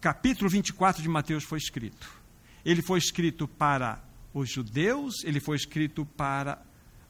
capítulo 0.00 0.48
24 0.48 1.02
de 1.02 1.08
Mateus 1.10 1.44
foi 1.44 1.58
escrito. 1.58 2.10
Ele 2.64 2.80
foi 2.80 2.98
escrito 2.98 3.46
para 3.46 4.02
os 4.32 4.50
judeus, 4.50 5.22
ele 5.24 5.40
foi 5.40 5.56
escrito 5.56 6.06
para 6.06 6.58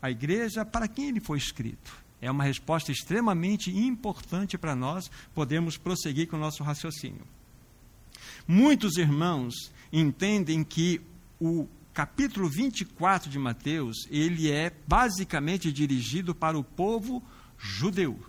a 0.03 0.11
igreja, 0.11 0.65
para 0.65 0.89
quem 0.89 1.11
ele 1.11 1.21
foi 1.21 1.39
escrito? 1.39 1.97
É 2.21 2.29
uma 2.29 2.43
resposta 2.43 2.91
extremamente 2.91 3.71
importante 3.71 4.59
para 4.59 4.75
nós 4.75 5.09
podermos 5.33 5.77
prosseguir 5.77 6.27
com 6.27 6.35
o 6.35 6.41
nosso 6.41 6.65
raciocínio. 6.65 7.25
Muitos 8.45 8.97
irmãos 8.97 9.55
entendem 9.93 10.65
que 10.65 11.01
o 11.41 11.69
capítulo 11.99 12.49
24 12.49 13.29
de 13.29 13.41
Mateus, 13.41 14.07
ele 14.09 14.49
é 14.49 14.73
basicamente 14.87 15.73
dirigido 15.73 16.33
para 16.33 16.57
o 16.57 16.63
povo 16.63 17.21
judeu. 17.59 18.21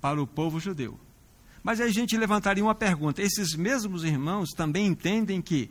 Para 0.00 0.20
o 0.20 0.26
povo 0.26 0.58
judeu. 0.58 0.98
Mas 1.62 1.80
aí 1.80 1.88
a 1.88 1.92
gente 1.92 2.16
levantaria 2.16 2.64
uma 2.64 2.74
pergunta: 2.74 3.22
esses 3.22 3.54
mesmos 3.54 4.02
irmãos 4.02 4.50
também 4.50 4.88
entendem 4.88 5.40
que 5.40 5.70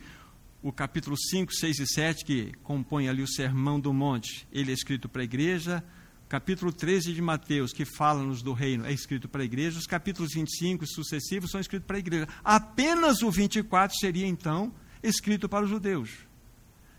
o 0.62 0.72
capítulo 0.72 1.18
5, 1.18 1.54
6 1.54 1.80
e 1.80 1.88
7, 1.88 2.24
que 2.24 2.54
compõe 2.64 3.10
ali 3.10 3.22
o 3.22 3.28
Sermão 3.28 3.82
do 3.82 3.94
Monte, 3.94 4.48
ele 4.50 4.72
é 4.72 4.74
escrito 4.74 5.10
para 5.10 5.24
a 5.24 5.26
igreja. 5.26 5.84
Capítulo 6.30 6.72
13 6.72 7.12
de 7.12 7.22
Mateus, 7.22 7.74
que 7.74 7.84
fala-nos 7.84 8.42
do 8.42 8.54
reino, 8.54 8.86
é 8.86 8.94
escrito 8.94 9.28
para 9.28 9.42
a 9.42 9.46
igreja. 9.46 9.78
Os 9.78 9.86
capítulos 9.86 10.32
25 10.34 10.86
e 10.86 10.88
sucessivos 10.88 11.52
são 11.52 11.60
escritos 11.60 11.86
para 11.86 11.98
a 11.98 12.00
igreja. 12.00 12.30
Apenas 12.42 13.22
o 13.22 13.30
24 13.30 13.98
seria, 13.98 14.26
então, 14.26 14.74
escrito 15.04 15.50
para 15.50 15.66
os 15.66 15.70
judeus. 15.70 16.32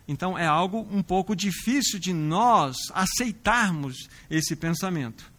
Então 0.07 0.39
é 0.39 0.47
algo 0.47 0.87
um 0.91 1.03
pouco 1.03 1.35
difícil 1.35 1.99
de 1.99 2.13
nós 2.13 2.77
aceitarmos 2.93 4.09
esse 4.29 4.55
pensamento. 4.55 5.33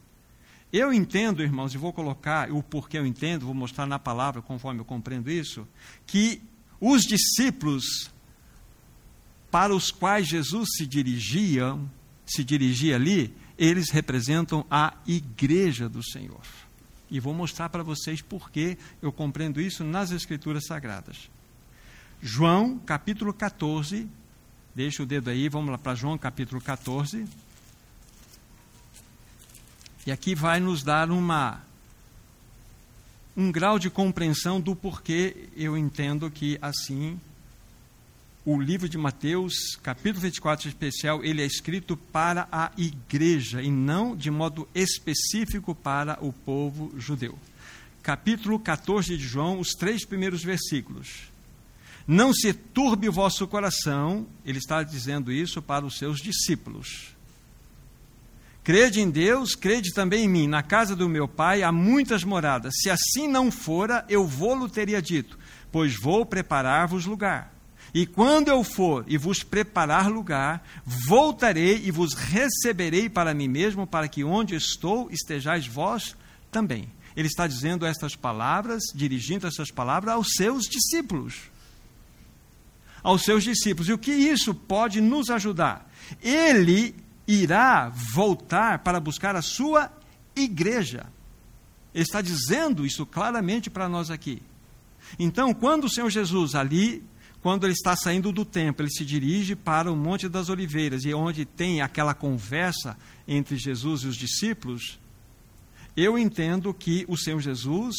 Eu 0.74 0.91
entendo, 0.91 1.43
irmãos, 1.43 1.74
e 1.74 1.77
vou 1.77 1.93
colocar 1.93 2.51
o 2.51 2.62
porquê 2.62 2.98
eu 2.98 3.05
entendo, 3.05 3.45
vou 3.45 3.53
mostrar 3.53 3.86
na 3.86 4.00
palavra 4.00 4.41
conforme 4.41 4.81
eu 4.81 4.86
compreendo 4.86 5.29
isso, 5.29 5.67
que 6.05 6.41
os 6.81 7.03
discípulos 7.03 8.12
para 9.50 9.74
os 9.74 9.89
quais 9.89 10.27
Jesus 10.27 10.69
se 10.75 10.86
dirigia, 10.86 11.77
se 12.25 12.43
dirigia 12.43 12.95
ali, 12.95 13.34
eles 13.57 13.89
representam 13.89 14.65
a 14.69 14.93
igreja 15.07 15.88
do 15.88 16.03
Senhor. 16.03 16.41
E 17.10 17.22
vou 17.22 17.34
mostrar 17.34 17.69
para 17.69 17.84
vocês 17.84 18.22
porquê 18.22 18.77
eu 19.01 19.13
compreendo 19.13 19.62
isso 19.62 19.84
nas 19.84 20.12
Escrituras 20.12 20.65
Sagradas. 20.65 21.29
João, 22.22 22.77
capítulo 22.79 23.34
14, 23.34 24.10
Deixa 24.75 25.03
o 25.03 25.05
dedo 25.05 25.29
aí, 25.29 25.48
vamos 25.48 25.72
lá 25.72 25.77
para 25.77 25.96
João 25.96 26.17
capítulo 26.17 26.60
14. 26.60 27.25
E 30.05 30.12
aqui 30.12 30.36
vai 30.36 30.60
nos 30.60 30.84
dar 30.84 31.10
uma 31.10 31.62
um 33.38 33.50
grau 33.53 33.79
de 33.79 33.89
compreensão 33.89 34.60
do 34.60 34.75
porquê 34.75 35.48
eu 35.55 35.77
entendo 35.77 36.29
que 36.29 36.60
assim 36.62 37.17
o 38.44 38.60
livro 38.60 38.89
de 38.89 38.98
Mateus, 38.98 39.77
capítulo 39.82 40.24
24 40.24 40.67
especial, 40.67 41.24
ele 41.24 41.41
é 41.41 41.46
escrito 41.46 41.96
para 41.96 42.46
a 42.51 42.70
igreja 42.77 43.62
e 43.62 43.72
não 43.72 44.13
de 44.13 44.29
modo 44.29 44.67
específico 44.75 45.74
para 45.74 46.17
o 46.22 46.34
povo 46.34 46.94
judeu. 46.98 47.39
Capítulo 48.03 48.60
14 48.60 49.17
de 49.17 49.24
João, 49.25 49.58
os 49.58 49.70
três 49.70 50.05
primeiros 50.05 50.44
versículos. 50.44 51.34
Não 52.07 52.31
se 52.31 52.53
turbe 52.53 53.09
o 53.09 53.12
vosso 53.12 53.47
coração, 53.47 54.27
ele 54.45 54.59
está 54.59 54.83
dizendo 54.83 55.31
isso 55.31 55.59
para 55.62 55.85
os 55.85 55.97
seus 55.97 56.19
discípulos. 56.19 57.15
Crede 58.63 59.00
em 59.01 59.09
Deus, 59.09 59.55
crede 59.55 59.91
também 59.91 60.25
em 60.25 60.29
mim. 60.29 60.47
Na 60.47 60.62
casa 60.62 60.95
do 60.95 61.09
meu 61.09 61.27
pai 61.27 61.63
há 61.63 61.71
muitas 61.71 62.24
moradas. 62.24 62.75
Se 62.77 62.89
assim 62.91 63.27
não 63.27 63.51
fora, 63.51 64.05
eu 64.07 64.27
vou-lo 64.27 64.69
teria 64.69 65.01
dito, 65.01 65.38
pois 65.71 65.95
vou 66.00 66.25
preparar-vos 66.25 67.05
lugar. 67.05 67.53
E 67.93 68.05
quando 68.05 68.50
eu 68.50 68.63
for 68.63 69.03
e 69.07 69.17
vos 69.17 69.41
preparar 69.41 70.09
lugar, 70.09 70.63
voltarei 70.85 71.81
e 71.85 71.91
vos 71.91 72.13
receberei 72.13 73.09
para 73.09 73.33
mim 73.33 73.47
mesmo, 73.47 73.88
para 73.88 74.07
que 74.07 74.24
onde 74.24 74.55
estou 74.55 75.09
estejais 75.09 75.65
vós 75.65 76.15
também. 76.51 76.88
Ele 77.15 77.27
está 77.27 77.47
dizendo 77.47 77.85
estas 77.85 78.15
palavras, 78.15 78.83
dirigindo 78.93 79.47
essas 79.47 79.71
palavras 79.71 80.13
aos 80.13 80.27
seus 80.35 80.65
discípulos 80.65 81.54
aos 83.05 83.21
seus 83.21 83.43
discípulos. 83.43 83.88
E 83.88 83.93
o 83.93 84.00
que 84.00 84.12
isso 84.12 84.51
pode 84.55 85.00
nos 85.00 85.29
ajudar? 85.29 85.88
Ele 86.24 86.95
irá 87.27 87.88
voltar 87.89 88.79
para 88.79 89.00
buscar 89.00 89.35
a 89.35 89.43
sua 89.43 89.91
igreja. 90.35 91.05
Ele 91.93 92.03
está 92.03 92.19
dizendo 92.19 92.83
isso 92.83 93.05
claramente 93.05 93.69
para 93.69 93.88
nós 93.88 94.09
aqui. 94.09 94.41
Então, 95.19 95.53
quando 95.53 95.83
o 95.83 95.89
Senhor 95.89 96.09
Jesus 96.09 96.55
ali, 96.55 97.03
quando 97.43 97.65
ele 97.65 97.74
está 97.74 97.95
saindo 97.95 98.31
do 98.31 98.43
templo, 98.43 98.83
ele 98.83 98.91
se 98.91 99.05
dirige 99.05 99.55
para 99.55 99.91
o 99.91 99.95
Monte 99.95 100.27
das 100.27 100.50
Oliveiras, 100.50 101.05
e 101.05 101.13
onde 101.13 101.45
tem 101.45 101.81
aquela 101.81 102.15
conversa 102.15 102.97
entre 103.27 103.55
Jesus 103.55 104.01
e 104.01 104.07
os 104.07 104.15
discípulos, 104.15 105.00
eu 105.95 106.17
entendo 106.17 106.74
que 106.74 107.05
o 107.07 107.15
Senhor 107.15 107.39
Jesus 107.39 107.95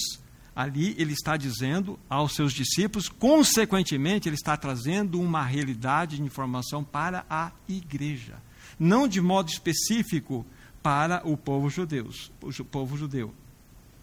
ali 0.57 0.97
ele 0.99 1.13
está 1.13 1.37
dizendo 1.37 1.99
aos 2.09 2.35
seus 2.35 2.55
discípulos, 2.55 3.11
consequentemente, 3.11 4.27
ele 4.27 4.37
está 4.37 4.57
trazendo 4.57 5.21
uma 5.21 5.45
realidade 5.45 6.17
de 6.17 6.23
informação 6.23 6.83
para 6.83 7.27
a 7.29 7.53
igreja, 7.69 8.37
não 8.79 9.07
de 9.07 9.21
modo 9.21 9.51
específico 9.51 10.47
para 10.83 11.21
o 11.29 11.37
povo 11.37 11.69
judeu, 11.69 12.09
o 12.41 12.65
povo 12.65 12.97
judeu. 12.97 13.35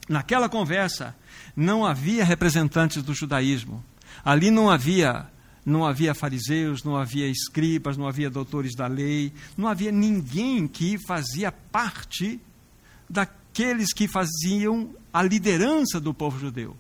Naquela 0.08 0.48
conversa 0.48 1.16
não 1.56 1.86
havia 1.86 2.24
representantes 2.24 3.02
do 3.02 3.14
judaísmo. 3.14 3.84
Ali 4.24 4.52
não 4.52 4.70
havia 4.70 5.28
não 5.66 5.86
havia 5.86 6.14
fariseus, 6.14 6.84
não 6.84 6.98
havia 6.98 7.26
escribas, 7.26 7.96
não 7.96 8.06
havia 8.06 8.30
doutores 8.30 8.76
da 8.76 8.86
lei, 8.86 9.32
não 9.56 9.70
havia 9.70 9.94
ninguém 9.94 10.68
que 10.68 10.98
fazia 11.08 11.54
parte 11.54 12.38
daqueles 13.54 13.94
que 13.94 14.08
faziam 14.08 14.96
a 15.14 15.22
liderança 15.22 16.00
do 16.00 16.12
povo 16.12 16.40
judeu. 16.40 16.76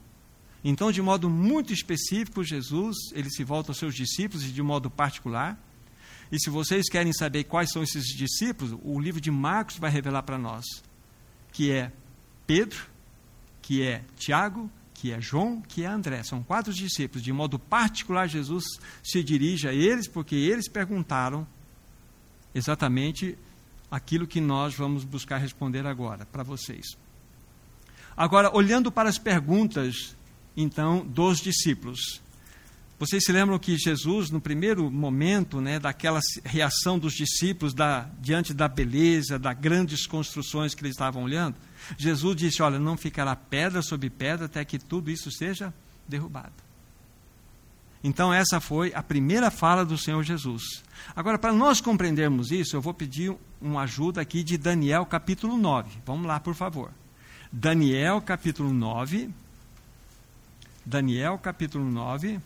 Então, 0.63 0.91
de 0.91 1.01
modo 1.01 1.29
muito 1.29 1.71
específico, 1.71 2.43
Jesus, 2.43 2.95
ele 3.13 3.29
se 3.29 3.43
volta 3.43 3.69
aos 3.69 3.77
seus 3.77 3.93
discípulos 3.93 4.43
e 4.43 4.51
de 4.51 4.61
modo 4.63 4.89
particular. 4.89 5.59
E 6.31 6.39
se 6.39 6.49
vocês 6.49 6.89
querem 6.89 7.13
saber 7.13 7.43
quais 7.43 7.69
são 7.71 7.83
esses 7.83 8.05
discípulos, 8.05 8.75
o 8.81 8.99
livro 8.99 9.21
de 9.21 9.29
Marcos 9.29 9.77
vai 9.77 9.91
revelar 9.91 10.23
para 10.23 10.37
nós 10.37 10.65
que 11.51 11.71
é 11.71 11.91
Pedro, 12.47 12.87
que 13.61 13.83
é 13.83 14.03
Tiago, 14.15 14.71
que 14.95 15.11
é 15.11 15.21
João, 15.21 15.61
que 15.61 15.83
é 15.83 15.85
André. 15.85 16.23
São 16.23 16.41
quatro 16.41 16.73
discípulos. 16.73 17.21
De 17.21 17.31
modo 17.31 17.59
particular, 17.59 18.27
Jesus 18.27 18.63
se 19.03 19.23
dirige 19.23 19.67
a 19.67 19.73
eles, 19.73 20.07
porque 20.07 20.35
eles 20.35 20.67
perguntaram 20.67 21.45
exatamente 22.55 23.37
aquilo 23.93 24.25
que 24.25 24.41
nós 24.41 24.73
vamos 24.73 25.03
buscar 25.03 25.37
responder 25.37 25.85
agora 25.85 26.25
para 26.25 26.41
vocês. 26.41 26.97
Agora, 28.17 28.49
olhando 28.51 28.91
para 28.91 29.07
as 29.07 29.19
perguntas, 29.19 30.15
então, 30.57 31.05
dos 31.05 31.39
discípulos. 31.39 32.19
Vocês 32.97 33.23
se 33.23 33.31
lembram 33.31 33.59
que 33.59 33.77
Jesus, 33.77 34.31
no 34.31 34.41
primeiro 34.41 34.89
momento, 34.89 35.61
né, 35.61 35.77
daquela 35.77 36.19
reação 36.43 36.97
dos 36.97 37.13
discípulos 37.13 37.71
da, 37.71 38.09
diante 38.19 38.51
da 38.51 38.67
beleza, 38.67 39.37
das 39.37 39.59
grandes 39.59 40.07
construções 40.07 40.73
que 40.73 40.81
eles 40.81 40.93
estavam 40.93 41.23
olhando? 41.23 41.55
Jesus 41.95 42.35
disse: 42.35 42.63
Olha, 42.63 42.79
não 42.79 42.97
ficará 42.97 43.35
pedra 43.35 43.83
sobre 43.83 44.09
pedra 44.09 44.47
até 44.47 44.65
que 44.65 44.79
tudo 44.79 45.11
isso 45.11 45.29
seja 45.31 45.71
derrubado. 46.07 46.53
Então, 48.03 48.33
essa 48.33 48.59
foi 48.59 48.93
a 48.93 49.01
primeira 49.01 49.49
fala 49.49 49.85
do 49.85 49.97
Senhor 49.97 50.21
Jesus. 50.23 50.83
Agora, 51.15 51.37
para 51.37 51.53
nós 51.53 51.79
compreendermos 51.79 52.51
isso, 52.51 52.75
eu 52.75 52.81
vou 52.81 52.93
pedir 52.93 53.33
uma 53.61 53.83
ajuda 53.83 54.19
aqui 54.19 54.43
de 54.43 54.57
Daniel 54.57 55.05
capítulo 55.05 55.57
9. 55.57 55.89
Vamos 56.05 56.27
lá, 56.27 56.39
por 56.39 56.53
favor. 56.53 56.91
Daniel 57.51 58.21
capítulo 58.21 58.73
9. 58.73 59.29
Daniel 60.85 61.37
capítulo 61.37 61.85
9. 61.89 62.41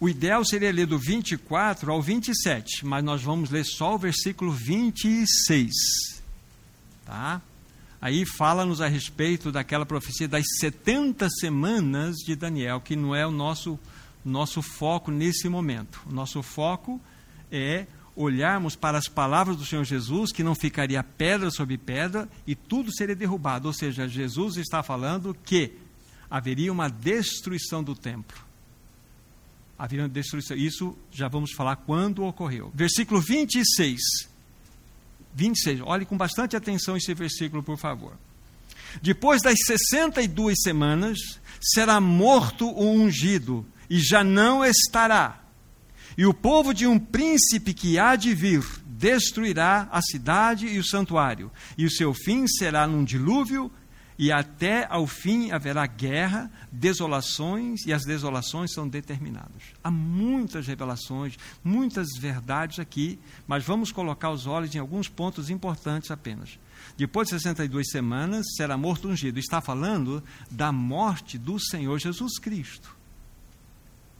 O 0.00 0.08
ideal 0.08 0.44
seria 0.44 0.72
ler 0.72 0.86
do 0.86 0.98
24 0.98 1.92
ao 1.92 2.00
27, 2.00 2.84
mas 2.84 3.04
nós 3.04 3.22
vamos 3.22 3.50
ler 3.50 3.64
só 3.64 3.94
o 3.94 3.98
versículo 3.98 4.52
26. 4.52 5.70
Tá? 7.04 7.40
Aí 8.04 8.26
fala-nos 8.26 8.82
a 8.82 8.86
respeito 8.86 9.50
daquela 9.50 9.86
profecia 9.86 10.28
das 10.28 10.44
70 10.60 11.26
semanas 11.40 12.16
de 12.16 12.36
Daniel, 12.36 12.78
que 12.78 12.94
não 12.94 13.14
é 13.14 13.26
o 13.26 13.30
nosso, 13.30 13.78
nosso 14.22 14.60
foco 14.60 15.10
nesse 15.10 15.48
momento. 15.48 16.02
O 16.06 16.12
nosso 16.12 16.42
foco 16.42 17.00
é 17.50 17.86
olharmos 18.14 18.76
para 18.76 18.98
as 18.98 19.08
palavras 19.08 19.56
do 19.56 19.64
Senhor 19.64 19.84
Jesus, 19.84 20.32
que 20.32 20.42
não 20.42 20.54
ficaria 20.54 21.02
pedra 21.02 21.50
sobre 21.50 21.78
pedra 21.78 22.28
e 22.46 22.54
tudo 22.54 22.94
seria 22.94 23.16
derrubado. 23.16 23.68
Ou 23.68 23.72
seja, 23.72 24.06
Jesus 24.06 24.58
está 24.58 24.82
falando 24.82 25.34
que 25.42 25.72
haveria 26.28 26.70
uma 26.70 26.90
destruição 26.90 27.82
do 27.82 27.94
templo 27.94 28.36
haveria 29.78 30.08
destruição. 30.08 30.56
Isso 30.56 30.96
já 31.10 31.26
vamos 31.26 31.52
falar 31.52 31.76
quando 31.76 32.22
ocorreu. 32.22 32.70
Versículo 32.74 33.20
26. 33.20 34.00
26. 35.34 35.80
Olhe 35.82 36.04
com 36.04 36.16
bastante 36.16 36.56
atenção 36.56 36.96
esse 36.96 37.12
versículo, 37.14 37.62
por 37.62 37.76
favor. 37.76 38.12
Depois 39.02 39.42
das 39.42 39.56
62 39.66 40.62
semanas, 40.62 41.18
será 41.60 42.00
morto 42.00 42.68
o 42.68 42.90
ungido, 42.90 43.66
e 43.90 43.98
já 43.98 44.22
não 44.22 44.64
estará. 44.64 45.40
E 46.16 46.24
o 46.24 46.32
povo 46.32 46.72
de 46.72 46.86
um 46.86 46.98
príncipe 46.98 47.74
que 47.74 47.98
há 47.98 48.14
de 48.16 48.34
vir 48.34 48.64
destruirá 48.86 49.88
a 49.90 50.00
cidade 50.00 50.66
e 50.66 50.78
o 50.78 50.84
santuário, 50.84 51.50
e 51.76 51.84
o 51.84 51.90
seu 51.90 52.14
fim 52.14 52.46
será 52.46 52.86
num 52.86 53.04
dilúvio 53.04 53.70
e 54.18 54.30
até 54.30 54.86
ao 54.88 55.06
fim 55.06 55.50
haverá 55.50 55.86
guerra, 55.86 56.50
desolações, 56.70 57.84
e 57.84 57.92
as 57.92 58.04
desolações 58.04 58.72
são 58.72 58.88
determinadas. 58.88 59.62
Há 59.82 59.90
muitas 59.90 60.66
revelações, 60.66 61.36
muitas 61.64 62.06
verdades 62.18 62.78
aqui, 62.78 63.18
mas 63.46 63.64
vamos 63.64 63.90
colocar 63.90 64.30
os 64.30 64.46
olhos 64.46 64.74
em 64.74 64.78
alguns 64.78 65.08
pontos 65.08 65.50
importantes 65.50 66.10
apenas. 66.10 66.58
Depois 66.96 67.26
de 67.26 67.34
62 67.34 67.90
semanas, 67.90 68.46
será 68.56 68.76
morto 68.76 69.08
ungido. 69.08 69.38
Está 69.38 69.60
falando 69.60 70.22
da 70.48 70.70
morte 70.70 71.36
do 71.36 71.58
Senhor 71.58 71.98
Jesus 71.98 72.38
Cristo. 72.38 72.94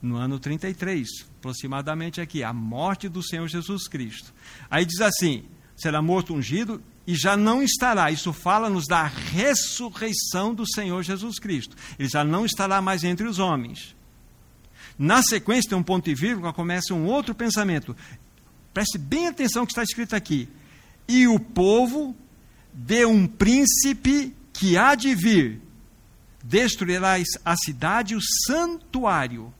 No 0.03 0.17
ano 0.17 0.39
33, 0.39 1.09
aproximadamente 1.39 2.21
aqui, 2.21 2.43
a 2.43 2.53
morte 2.53 3.09
do 3.09 3.23
Senhor 3.23 3.47
Jesus 3.49 3.87
Cristo. 3.87 4.35
Aí 4.69 4.85
diz 4.85 5.01
assim: 5.01 5.45
será 5.77 6.03
morto 6.03 6.35
ungido 6.35 6.83
e 7.07 7.15
já 7.15 7.37
não 7.37 7.63
estará. 7.63 8.11
Isso 8.11 8.33
fala-nos 8.33 8.87
da 8.87 9.05
ressurreição 9.05 10.55
do 10.55 10.67
Senhor 10.67 11.03
Jesus 11.03 11.39
Cristo. 11.39 11.77
Ele 11.99 12.09
já 12.09 12.25
não 12.25 12.45
estará 12.45 12.81
mais 12.81 13.05
entre 13.05 13.27
os 13.27 13.39
homens. 13.39 13.95
Na 14.99 15.23
sequência, 15.23 15.71
tem 15.71 15.79
um 15.79 15.83
ponto 15.83 16.09
e 16.09 16.15
vírgula, 16.15 16.53
começa 16.53 16.95
um 16.95 17.07
outro 17.07 17.35
pensamento. 17.35 17.97
Preste 18.73 18.99
bem 18.99 19.29
atenção 19.29 19.63
ao 19.63 19.67
que 19.67 19.73
está 19.73 19.83
escrito 19.83 20.15
aqui. 20.15 20.49
E 21.07 21.27
o 21.27 21.39
povo 21.39 22.17
de 22.73 23.05
um 23.05 23.27
príncipe 23.27 24.35
que 24.53 24.77
há 24.77 24.95
de 24.95 25.15
vir 25.15 25.61
destruirá 26.43 27.17
a 27.45 27.57
cidade 27.57 28.15
o 28.15 28.21
santuário. 28.47 29.53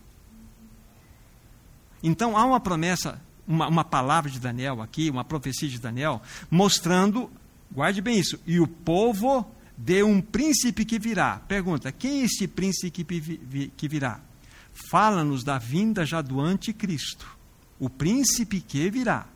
Então 2.03 2.37
há 2.37 2.45
uma 2.45 2.61
promessa 2.61 3.21
uma, 3.47 3.69
uma 3.69 3.85
palavra 3.85 4.31
de 4.31 4.41
Daniel 4.41 4.81
aqui, 4.81 5.11
uma 5.11 5.25
profecia 5.25 5.69
de 5.69 5.79
Daniel, 5.79 6.23
mostrando, 6.51 7.31
guarde 7.71 8.01
bem 8.01 8.19
isso, 8.19 8.41
e 8.47 8.61
o 8.61 8.67
povo 8.67 9.47
de 9.77 10.03
um 10.03 10.21
príncipe 10.21 10.85
que 10.85 10.99
virá. 10.99 11.41
Pergunta: 11.47 11.93
quem 11.93 12.23
é 12.23 12.25
esse 12.25 12.47
príncipe 12.47 13.71
que 13.77 13.89
virá? 13.89 14.21
Fala-nos 14.91 15.45
da 15.45 15.59
vinda 15.59 16.05
já 16.05 16.21
do 16.21 16.41
anticristo, 16.41 17.27
o 17.79 17.89
príncipe 17.89 18.61
que 18.61 18.91
virá. 18.91 19.27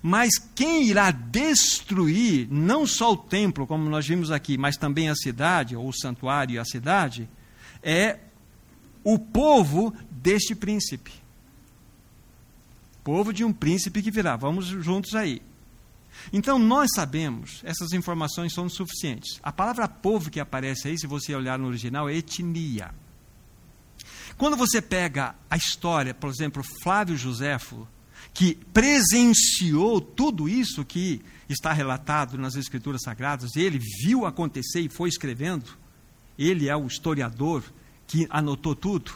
Mas 0.00 0.30
quem 0.54 0.84
irá 0.84 1.10
destruir 1.10 2.46
não 2.50 2.86
só 2.86 3.12
o 3.12 3.16
templo, 3.16 3.66
como 3.66 3.90
nós 3.90 4.06
vimos 4.06 4.30
aqui, 4.30 4.56
mas 4.56 4.76
também 4.76 5.08
a 5.08 5.14
cidade, 5.14 5.74
ou 5.74 5.88
o 5.88 5.92
santuário 5.92 6.54
e 6.54 6.58
a 6.58 6.64
cidade, 6.64 7.28
é 7.82 8.18
o 9.02 9.18
povo 9.18 9.92
deste 10.10 10.54
príncipe 10.54 11.21
povo 13.02 13.32
de 13.32 13.44
um 13.44 13.52
príncipe 13.52 14.02
que 14.02 14.10
virá. 14.10 14.36
Vamos 14.36 14.66
juntos 14.66 15.14
aí. 15.14 15.42
Então, 16.32 16.58
nós 16.58 16.90
sabemos, 16.94 17.60
essas 17.64 17.92
informações 17.92 18.52
são 18.52 18.68
suficientes. 18.68 19.40
A 19.42 19.52
palavra 19.52 19.88
povo 19.88 20.30
que 20.30 20.40
aparece 20.40 20.88
aí, 20.88 20.98
se 20.98 21.06
você 21.06 21.34
olhar 21.34 21.58
no 21.58 21.66
original, 21.66 22.08
é 22.08 22.16
etnia. 22.16 22.90
Quando 24.36 24.56
você 24.56 24.80
pega 24.80 25.34
a 25.50 25.56
história, 25.56 26.14
por 26.14 26.30
exemplo, 26.30 26.62
Flávio 26.82 27.16
Joséfo, 27.16 27.86
que 28.32 28.54
presenciou 28.72 30.00
tudo 30.00 30.48
isso 30.48 30.84
que 30.84 31.22
está 31.48 31.72
relatado 31.72 32.38
nas 32.38 32.54
Escrituras 32.54 33.02
Sagradas, 33.02 33.56
ele 33.56 33.78
viu 33.78 34.24
acontecer 34.24 34.80
e 34.80 34.88
foi 34.88 35.08
escrevendo, 35.08 35.76
ele 36.38 36.68
é 36.68 36.76
o 36.76 36.86
historiador 36.86 37.62
que 38.06 38.26
anotou 38.30 38.74
tudo, 38.74 39.12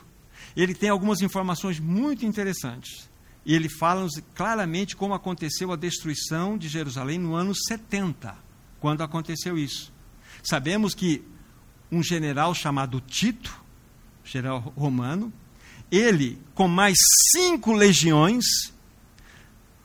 ele 0.56 0.74
tem 0.74 0.90
algumas 0.90 1.20
informações 1.22 1.80
muito 1.80 2.26
interessantes. 2.26 3.08
E 3.46 3.54
ele 3.54 3.68
fala 3.68 4.08
claramente 4.34 4.96
como 4.96 5.14
aconteceu 5.14 5.72
a 5.72 5.76
destruição 5.76 6.58
de 6.58 6.68
Jerusalém 6.68 7.16
no 7.16 7.32
ano 7.36 7.54
70, 7.54 8.36
quando 8.80 9.04
aconteceu 9.04 9.56
isso. 9.56 9.92
Sabemos 10.42 10.96
que 10.96 11.22
um 11.90 12.02
general 12.02 12.52
chamado 12.56 13.00
Tito, 13.00 13.56
general 14.24 14.58
romano, 14.76 15.32
ele, 15.92 16.42
com 16.56 16.66
mais 16.66 16.98
cinco 17.30 17.72
legiões, 17.72 18.44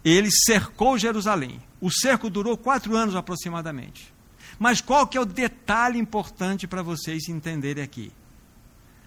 ele 0.04 0.32
cercou 0.32 0.98
Jerusalém. 0.98 1.62
O 1.80 1.92
cerco 1.92 2.32
durou 2.32 2.58
quatro 2.58 2.96
anos 2.96 3.16
aproximadamente. 3.16 4.12
Mas 4.58 4.82
qual 4.82 5.06
que 5.06 5.20
é 5.20 5.22
o 5.22 5.26
detalhe 5.26 6.00
importante 6.00 6.68
para 6.68 6.82
vocês 6.82 7.30
entenderem 7.30 7.84
aqui? 7.84 8.12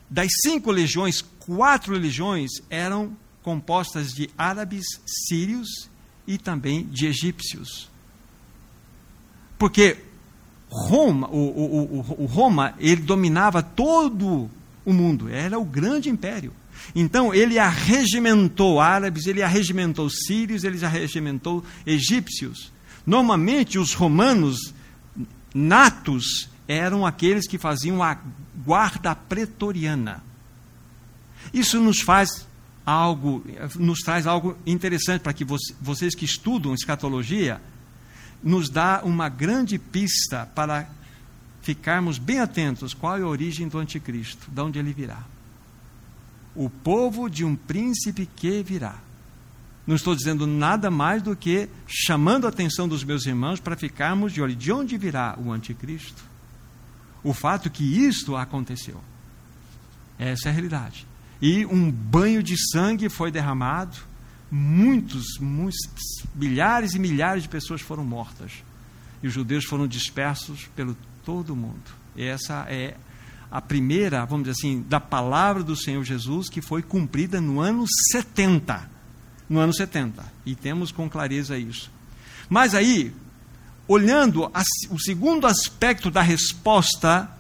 Das 0.09 0.31
cinco 0.45 0.71
legiões, 0.71 1.23
quatro 1.23 1.95
legiões 1.95 2.53
eram 2.71 3.17
compostas 3.45 4.09
de 4.09 4.31
árabes, 4.37 4.85
sírios 5.07 5.91
e 6.27 6.39
também 6.39 6.87
de 6.87 7.07
egípcios. 7.07 7.91
Porque 9.59 9.99
Roma, 10.69 11.29
o, 11.29 11.37
o, 11.37 11.99
o, 12.01 12.23
o 12.25 12.27
Roma, 12.27 12.75
ele 12.79 13.03
dominava 13.03 13.63
todo 13.63 14.51
o 14.85 14.93
mundo, 14.93 15.29
era 15.29 15.59
o 15.59 15.65
grande 15.65 16.09
império. 16.09 16.53
Então 16.95 17.33
ele 17.33 17.59
arregimentou 17.59 18.81
árabes, 18.81 19.27
ele 19.27 19.43
arregimentou 19.43 20.09
sírios, 20.09 20.65
ele 20.65 20.83
arregimentou 20.85 21.63
egípcios. 21.87 22.73
Normalmente 23.07 23.79
os 23.79 23.93
romanos 23.93 24.75
natos 25.55 26.49
eram 26.67 27.07
aqueles 27.07 27.47
que 27.47 27.59
faziam 27.59 28.03
a 28.03 28.19
guarda 28.65 29.15
pretoriana. 29.15 30.25
Isso 31.53 31.79
nos 31.79 32.01
faz 32.01 32.47
algo, 32.85 33.45
nos 33.77 34.01
traz 34.01 34.27
algo 34.27 34.57
interessante 34.67 35.23
para 35.23 35.33
que 35.33 35.45
vocês 35.45 36.15
que 36.15 36.25
estudam 36.25 36.75
escatologia, 36.75 37.61
nos 38.43 38.69
dá 38.69 39.01
uma 39.05 39.29
grande 39.29 39.79
pista 39.79 40.47
para 40.55 40.89
ficarmos 41.63 42.19
bem 42.19 42.41
atentos 42.41 42.93
qual 42.93 43.17
é 43.17 43.23
a 43.23 43.27
origem 43.27 43.69
do 43.69 43.79
anticristo, 43.79 44.51
de 44.51 44.61
onde 44.61 44.79
ele 44.79 44.93
virá. 44.93 45.25
O 46.55 46.69
povo 46.69 47.29
de 47.29 47.45
um 47.45 47.57
príncipe 47.57 48.27
que 48.37 48.63
virá. 48.63 48.97
Não 49.87 49.97
estou 49.97 50.15
dizendo 50.15 50.47
nada 50.47 50.91
mais 50.91 51.23
do 51.23 51.35
que 51.35 51.69
chamando 51.87 52.47
a 52.47 52.51
atenção 52.51 52.87
dos 52.87 53.03
meus 53.03 53.27
irmãos 53.27 53.61
para 53.61 53.77
ficarmos 53.77 54.33
de 54.33 54.41
olho 54.41 54.55
de 54.55 54.71
onde 54.71 54.97
virá 54.97 55.39
o 55.39 55.51
anticristo. 55.51 56.23
O 57.23 57.33
fato 57.33 57.71
que 57.71 57.83
isto 57.83 58.37
aconteceu. 58.37 59.01
Essa 60.19 60.49
é 60.49 60.51
a 60.51 60.53
realidade. 60.53 61.07
E 61.47 61.67
um 61.67 61.91
banho 61.91 62.43
de 62.43 62.57
sangue 62.73 63.11
foi 63.11 63.31
derramado, 63.31 63.99
muitos, 64.51 65.37
muitos, 65.39 65.79
milhares 66.35 66.95
e 66.95 66.99
milhares 66.99 67.43
de 67.43 67.51
pessoas 67.51 67.83
foram 67.83 68.03
mortas. 68.03 68.51
E 69.23 69.27
os 69.27 69.35
judeus 69.35 69.67
foram 69.67 69.87
dispersos 69.87 70.67
pelo 70.75 70.97
todo 71.23 71.51
o 71.53 71.57
mundo. 71.57 71.85
E 72.17 72.25
essa 72.25 72.65
é 72.71 72.97
a 73.51 73.61
primeira, 73.61 74.25
vamos 74.25 74.47
dizer 74.47 74.59
assim, 74.59 74.87
da 74.89 74.99
palavra 74.99 75.63
do 75.63 75.77
Senhor 75.77 76.03
Jesus 76.03 76.49
que 76.49 76.63
foi 76.63 76.81
cumprida 76.81 77.43
no 77.43 77.61
ano 77.61 77.85
70. 78.11 78.91
No 79.47 79.59
ano 79.59 79.75
70. 79.75 80.25
E 80.47 80.55
temos 80.55 80.91
com 80.91 81.11
clareza 81.11 81.59
isso. 81.59 81.91
Mas 82.49 82.75
aí, 82.75 83.13
olhando 83.87 84.47
a, 84.47 84.63
o 84.89 84.99
segundo 84.99 85.47
aspecto 85.47 86.11
da 86.11 86.23
resposta 86.23 87.31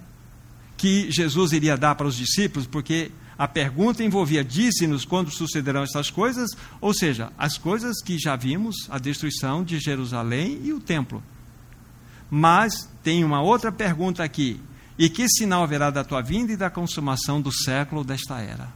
que 0.76 1.10
Jesus 1.10 1.52
iria 1.52 1.74
dar 1.74 1.94
para 1.94 2.06
os 2.06 2.16
discípulos, 2.16 2.66
porque 2.66 3.10
a 3.36 3.48
pergunta 3.48 4.04
envolvia: 4.04 4.44
disse-nos 4.44 5.04
quando 5.04 5.30
sucederão 5.30 5.82
essas 5.82 6.10
coisas, 6.10 6.50
ou 6.80 6.94
seja, 6.94 7.32
as 7.38 7.58
coisas 7.58 8.00
que 8.02 8.18
já 8.18 8.36
vimos, 8.36 8.76
a 8.88 8.98
destruição 8.98 9.64
de 9.64 9.78
Jerusalém 9.78 10.60
e 10.62 10.72
o 10.72 10.80
templo. 10.80 11.22
Mas 12.30 12.88
tem 13.02 13.24
uma 13.24 13.42
outra 13.42 13.70
pergunta 13.72 14.22
aqui: 14.22 14.60
e 14.98 15.08
que 15.08 15.28
sinal 15.28 15.62
haverá 15.62 15.90
da 15.90 16.04
tua 16.04 16.22
vinda 16.22 16.52
e 16.52 16.56
da 16.56 16.70
consumação 16.70 17.40
do 17.40 17.52
século 17.52 18.04
desta 18.04 18.40
era? 18.40 18.68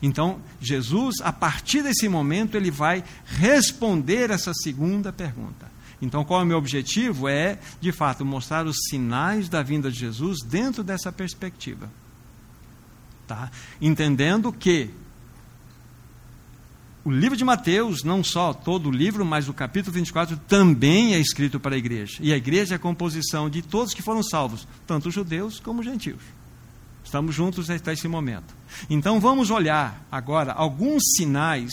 Então, 0.00 0.40
Jesus, 0.60 1.16
a 1.22 1.32
partir 1.32 1.82
desse 1.82 2.08
momento, 2.08 2.56
ele 2.56 2.72
vai 2.72 3.04
responder 3.24 4.30
essa 4.30 4.52
segunda 4.52 5.12
pergunta. 5.12 5.70
Então, 6.00 6.24
qual 6.24 6.40
é 6.40 6.42
o 6.42 6.46
meu 6.46 6.58
objetivo? 6.58 7.28
É, 7.28 7.60
de 7.80 7.92
fato, 7.92 8.24
mostrar 8.24 8.66
os 8.66 8.76
sinais 8.90 9.48
da 9.48 9.62
vinda 9.62 9.88
de 9.92 9.98
Jesus 10.00 10.38
dentro 10.44 10.82
dessa 10.82 11.12
perspectiva. 11.12 11.88
Tá? 13.26 13.50
Entendendo 13.80 14.52
que 14.52 14.90
o 17.04 17.10
livro 17.10 17.36
de 17.36 17.44
Mateus, 17.44 18.04
não 18.04 18.22
só 18.22 18.54
todo 18.54 18.88
o 18.88 18.92
livro, 18.92 19.24
mas 19.24 19.48
o 19.48 19.52
capítulo 19.52 19.92
24 19.92 20.36
também 20.36 21.14
é 21.14 21.18
escrito 21.18 21.58
para 21.58 21.74
a 21.74 21.78
igreja. 21.78 22.18
E 22.20 22.32
a 22.32 22.36
igreja 22.36 22.74
é 22.74 22.76
a 22.76 22.78
composição 22.78 23.50
de 23.50 23.60
todos 23.60 23.92
que 23.92 24.02
foram 24.02 24.22
salvos, 24.22 24.68
tanto 24.86 25.10
judeus 25.10 25.58
como 25.58 25.82
gentios. 25.82 26.20
Estamos 27.04 27.34
juntos 27.34 27.68
até 27.68 27.92
esse 27.92 28.06
momento. 28.06 28.54
Então 28.88 29.18
vamos 29.18 29.50
olhar 29.50 30.06
agora 30.12 30.52
alguns 30.52 31.02
sinais, 31.16 31.72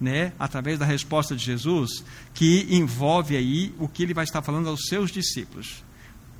né, 0.00 0.32
através 0.40 0.76
da 0.76 0.84
resposta 0.84 1.36
de 1.36 1.44
Jesus, 1.44 2.04
que 2.34 2.66
envolve 2.68 3.36
aí 3.36 3.72
o 3.78 3.86
que 3.86 4.02
ele 4.02 4.12
vai 4.12 4.24
estar 4.24 4.42
falando 4.42 4.68
aos 4.68 4.88
seus 4.88 5.12
discípulos. 5.12 5.84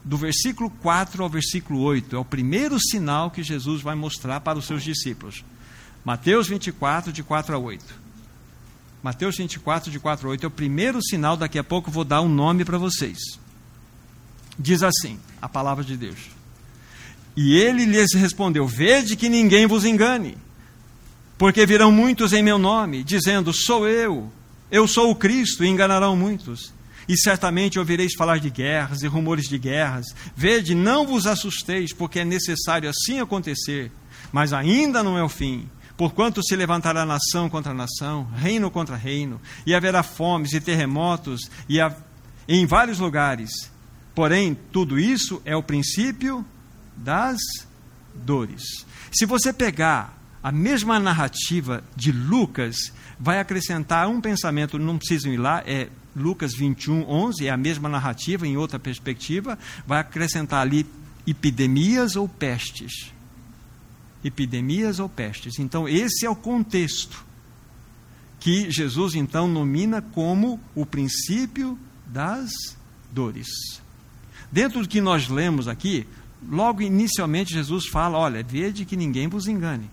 Do 0.04 0.18
versículo 0.18 0.68
4 0.68 1.22
ao 1.22 1.30
versículo 1.30 1.80
8 1.80 2.14
é 2.14 2.18
o 2.18 2.24
primeiro 2.24 2.78
sinal 2.78 3.30
que 3.30 3.42
Jesus 3.42 3.80
vai 3.80 3.94
mostrar 3.94 4.40
para 4.40 4.58
os 4.58 4.66
seus 4.66 4.82
discípulos. 4.82 5.42
Mateus 6.04 6.46
24, 6.46 7.10
de 7.10 7.22
4 7.22 7.54
a 7.54 7.58
8. 7.58 7.84
Mateus 9.02 9.38
24, 9.38 9.90
de 9.90 9.98
4 9.98 10.26
a 10.26 10.30
8, 10.32 10.44
é 10.44 10.46
o 10.46 10.50
primeiro 10.50 11.02
sinal, 11.02 11.36
daqui 11.36 11.58
a 11.58 11.64
pouco 11.64 11.90
vou 11.90 12.04
dar 12.04 12.20
um 12.20 12.28
nome 12.28 12.64
para 12.64 12.76
vocês. 12.76 13.18
Diz 14.58 14.82
assim, 14.82 15.18
a 15.40 15.48
palavra 15.48 15.82
de 15.82 15.96
Deus. 15.96 16.18
E 17.34 17.56
ele 17.56 17.86
lhes 17.86 18.12
respondeu: 18.14 18.66
Vede 18.66 19.16
que 19.16 19.28
ninguém 19.28 19.66
vos 19.66 19.84
engane, 19.84 20.36
porque 21.36 21.66
virão 21.66 21.90
muitos 21.90 22.32
em 22.32 22.42
meu 22.42 22.58
nome, 22.58 23.02
dizendo: 23.02 23.52
Sou 23.52 23.88
eu, 23.88 24.30
eu 24.70 24.86
sou 24.86 25.10
o 25.10 25.16
Cristo, 25.16 25.64
e 25.64 25.68
enganarão 25.68 26.14
muitos. 26.14 26.72
E 27.08 27.16
certamente 27.16 27.78
ouvireis 27.78 28.14
falar 28.14 28.38
de 28.38 28.50
guerras 28.50 29.02
e 29.02 29.06
rumores 29.06 29.48
de 29.48 29.58
guerras. 29.58 30.06
Vede, 30.34 30.74
não 30.74 31.06
vos 31.06 31.26
assusteis, 31.26 31.92
porque 31.92 32.20
é 32.20 32.24
necessário 32.24 32.88
assim 32.88 33.20
acontecer, 33.20 33.92
mas 34.32 34.52
ainda 34.52 35.02
não 35.02 35.18
é 35.18 35.22
o 35.22 35.28
fim. 35.28 35.68
Porquanto 35.96 36.42
se 36.42 36.56
levantará 36.56 37.06
nação 37.06 37.48
contra 37.48 37.72
nação, 37.72 38.28
reino 38.36 38.70
contra 38.70 38.96
reino, 38.96 39.40
e 39.64 39.74
haverá 39.74 40.02
fomes 40.02 40.52
e 40.52 40.60
terremotos 40.60 41.50
e 41.68 41.80
a, 41.80 41.94
em 42.48 42.66
vários 42.66 42.98
lugares. 42.98 43.50
Porém, 44.14 44.56
tudo 44.72 44.98
isso 44.98 45.40
é 45.44 45.54
o 45.54 45.62
princípio 45.62 46.44
das 46.96 47.38
dores. 48.14 48.62
Se 49.12 49.26
você 49.26 49.52
pegar 49.52 50.18
a 50.42 50.52
mesma 50.52 50.98
narrativa 50.98 51.82
de 51.96 52.12
Lucas, 52.12 52.92
vai 53.18 53.38
acrescentar 53.38 54.08
um 54.08 54.20
pensamento, 54.20 54.78
não 54.78 54.98
precisam 54.98 55.32
ir 55.32 55.36
lá, 55.36 55.62
é 55.66 55.88
Lucas 56.16 56.54
21, 56.54 57.08
11, 57.08 57.46
é 57.46 57.50
a 57.50 57.56
mesma 57.56 57.88
narrativa, 57.88 58.46
em 58.46 58.56
outra 58.56 58.78
perspectiva, 58.78 59.58
vai 59.86 60.00
acrescentar 60.00 60.60
ali 60.60 60.86
epidemias 61.26 62.16
ou 62.16 62.28
pestes 62.28 63.14
epidemias 64.24 64.98
ou 64.98 65.08
pestes. 65.08 65.58
Então, 65.58 65.86
esse 65.86 66.24
é 66.24 66.30
o 66.30 66.34
contexto 66.34 67.24
que 68.40 68.70
Jesus 68.70 69.14
então 69.14 69.46
nomina 69.46 70.00
como 70.00 70.58
o 70.74 70.86
princípio 70.86 71.78
das 72.06 72.50
dores. 73.12 73.48
Dentro 74.50 74.82
do 74.82 74.88
que 74.88 75.00
nós 75.00 75.28
lemos 75.28 75.68
aqui, 75.68 76.06
logo 76.48 76.82
inicialmente 76.82 77.52
Jesus 77.52 77.86
fala: 77.86 78.18
olha, 78.18 78.42
vede 78.42 78.84
que 78.84 78.96
ninguém 78.96 79.28
vos 79.28 79.46
engane. 79.46 79.90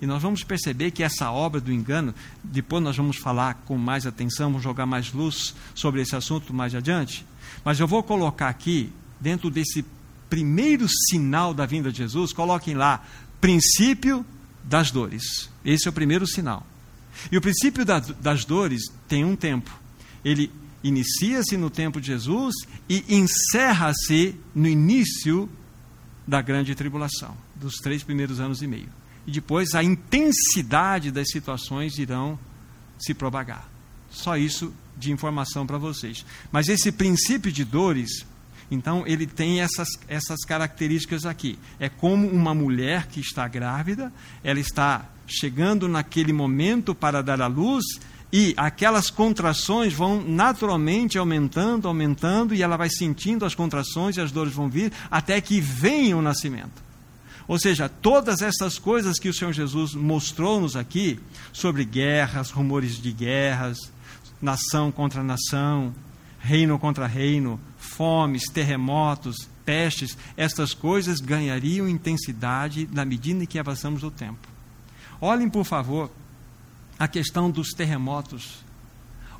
E 0.00 0.06
nós 0.06 0.22
vamos 0.22 0.42
perceber 0.44 0.90
que 0.90 1.02
essa 1.02 1.30
obra 1.30 1.60
do 1.60 1.72
engano, 1.72 2.14
depois 2.44 2.82
nós 2.82 2.96
vamos 2.96 3.16
falar 3.16 3.54
com 3.64 3.78
mais 3.78 4.06
atenção, 4.06 4.50
vamos 4.50 4.62
jogar 4.62 4.84
mais 4.84 5.12
luz 5.12 5.54
sobre 5.74 6.02
esse 6.02 6.14
assunto 6.14 6.52
mais 6.52 6.74
adiante. 6.74 7.24
Mas 7.64 7.80
eu 7.80 7.86
vou 7.86 8.02
colocar 8.02 8.48
aqui, 8.48 8.92
dentro 9.18 9.50
desse 9.50 9.84
primeiro 10.28 10.86
sinal 11.08 11.54
da 11.54 11.64
vinda 11.64 11.90
de 11.90 11.98
Jesus, 11.98 12.32
coloquem 12.32 12.74
lá 12.74 13.04
princípio 13.40 14.24
das 14.62 14.90
dores. 14.90 15.48
Esse 15.64 15.86
é 15.86 15.90
o 15.90 15.94
primeiro 15.94 16.26
sinal. 16.26 16.66
E 17.30 17.38
o 17.38 17.40
princípio 17.40 17.84
da, 17.84 17.98
das 17.98 18.44
dores 18.44 18.82
tem 19.08 19.24
um 19.24 19.34
tempo. 19.34 19.70
Ele 20.24 20.50
inicia-se 20.84 21.56
no 21.56 21.70
tempo 21.70 22.00
de 22.00 22.08
Jesus 22.08 22.54
e 22.88 23.04
encerra-se 23.08 24.34
no 24.54 24.68
início 24.68 25.48
da 26.26 26.42
grande 26.42 26.74
tribulação, 26.74 27.36
dos 27.54 27.76
três 27.76 28.02
primeiros 28.02 28.40
anos 28.40 28.60
e 28.60 28.66
meio. 28.66 28.88
E 29.26 29.30
depois 29.30 29.74
a 29.74 29.82
intensidade 29.82 31.10
das 31.10 31.28
situações 31.30 31.98
irão 31.98 32.38
se 32.98 33.12
propagar. 33.12 33.68
Só 34.10 34.36
isso 34.36 34.72
de 34.96 35.12
informação 35.12 35.66
para 35.66 35.78
vocês. 35.78 36.24
Mas 36.50 36.68
esse 36.68 36.92
princípio 36.92 37.52
de 37.52 37.64
dores 37.64 38.24
então, 38.70 39.04
ele 39.06 39.26
tem 39.26 39.60
essas, 39.60 39.88
essas 40.08 40.44
características 40.44 41.24
aqui. 41.24 41.58
É 41.78 41.88
como 41.88 42.28
uma 42.28 42.54
mulher 42.54 43.06
que 43.06 43.20
está 43.20 43.46
grávida, 43.46 44.12
ela 44.42 44.58
está 44.58 45.08
chegando 45.26 45.88
naquele 45.88 46.32
momento 46.32 46.94
para 46.94 47.22
dar 47.22 47.40
à 47.40 47.46
luz 47.46 47.84
e 48.32 48.54
aquelas 48.56 49.08
contrações 49.08 49.92
vão 49.92 50.20
naturalmente 50.20 51.16
aumentando, 51.16 51.86
aumentando, 51.86 52.54
e 52.54 52.62
ela 52.62 52.76
vai 52.76 52.90
sentindo 52.90 53.44
as 53.44 53.54
contrações 53.54 54.16
e 54.16 54.20
as 54.20 54.32
dores 54.32 54.52
vão 54.52 54.68
vir 54.68 54.92
até 55.10 55.40
que 55.40 55.60
venha 55.60 56.16
o 56.16 56.22
nascimento. 56.22 56.85
Ou 57.48 57.58
seja, 57.58 57.88
todas 57.88 58.42
essas 58.42 58.78
coisas 58.78 59.18
que 59.18 59.28
o 59.28 59.34
Senhor 59.34 59.52
Jesus 59.52 59.94
mostrou-nos 59.94 60.74
aqui, 60.74 61.20
sobre 61.52 61.84
guerras, 61.84 62.50
rumores 62.50 63.00
de 63.00 63.12
guerras, 63.12 63.78
nação 64.42 64.90
contra 64.90 65.22
nação, 65.22 65.94
reino 66.40 66.78
contra 66.78 67.06
reino, 67.06 67.60
fomes, 67.76 68.44
terremotos, 68.44 69.48
pestes, 69.64 70.16
estas 70.36 70.74
coisas 70.74 71.20
ganhariam 71.20 71.88
intensidade 71.88 72.88
na 72.92 73.04
medida 73.04 73.42
em 73.42 73.46
que 73.46 73.58
avançamos 73.58 74.02
o 74.02 74.10
tempo. 74.10 74.48
Olhem, 75.20 75.48
por 75.48 75.64
favor, 75.64 76.10
a 76.98 77.08
questão 77.08 77.50
dos 77.50 77.70
terremotos. 77.70 78.64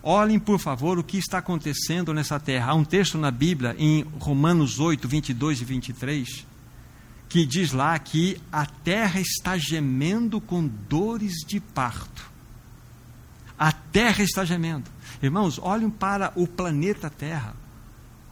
Olhem, 0.03 0.39
por 0.39 0.59
favor, 0.59 0.99
o 0.99 1.05
que 1.05 1.19
está 1.19 1.39
acontecendo 1.39 2.15
nessa 2.15 2.39
terra. 2.39 2.71
Há 2.71 2.75
um 2.75 2.85
texto 2.85 3.19
na 3.19 3.31
Bíblia, 3.31 3.75
em 3.79 4.05
Romanos 4.19 4.79
8, 4.79 5.07
22 5.09 5.61
e 5.61 5.65
23, 5.65 6.46
que 7.29 7.45
diz 7.45 7.73
lá 7.73 7.99
que 7.99 8.41
a 8.51 8.67
terra 8.67 9.21
está 9.21 9.59
gemendo 9.59 10.41
com 10.41 10.67
dores 10.67 11.35
de 11.47 11.61
parto. 11.61 12.31
A 13.59 13.73
terra 13.73 14.23
está 14.23 14.45
gemendo. 14.45 14.91
Irmãos, 15.23 15.59
olhem 15.59 15.91
para 15.91 16.33
o 16.37 16.47
planeta 16.47 17.09
Terra. 17.09 17.55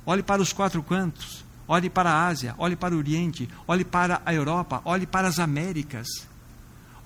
Olhe 0.05 0.23
para 0.23 0.43
os 0.43 0.53
quatro 0.53 0.83
cantos. 0.83 1.45
Olhe 1.67 1.89
para 1.89 2.11
a 2.11 2.27
Ásia, 2.27 2.55
olhe 2.59 2.77
para 2.77 2.95
o 2.95 2.99
Oriente, 2.99 3.49
olhe 3.67 3.87
para 3.87 4.21
a 4.27 4.35
Europa, 4.35 4.83
olhe 4.85 5.07
para 5.07 5.29
as 5.29 5.39
Américas. 5.39 6.07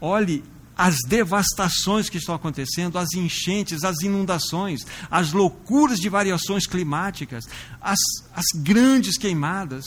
Olhe 0.01 0.44
as 0.77 0.98
devastações 1.07 2.09
que 2.09 2.18
estão 2.18 2.35
acontecendo, 2.35 2.98
as 2.98 3.12
enchentes, 3.12 3.85
as 3.85 4.01
inundações, 4.03 4.81
as 5.11 5.33
loucuras 5.33 5.98
de 5.98 6.09
variações 6.09 6.66
climáticas, 6.66 7.44
as, 7.81 7.98
as 8.35 8.46
grandes 8.57 9.16
queimadas. 9.16 9.85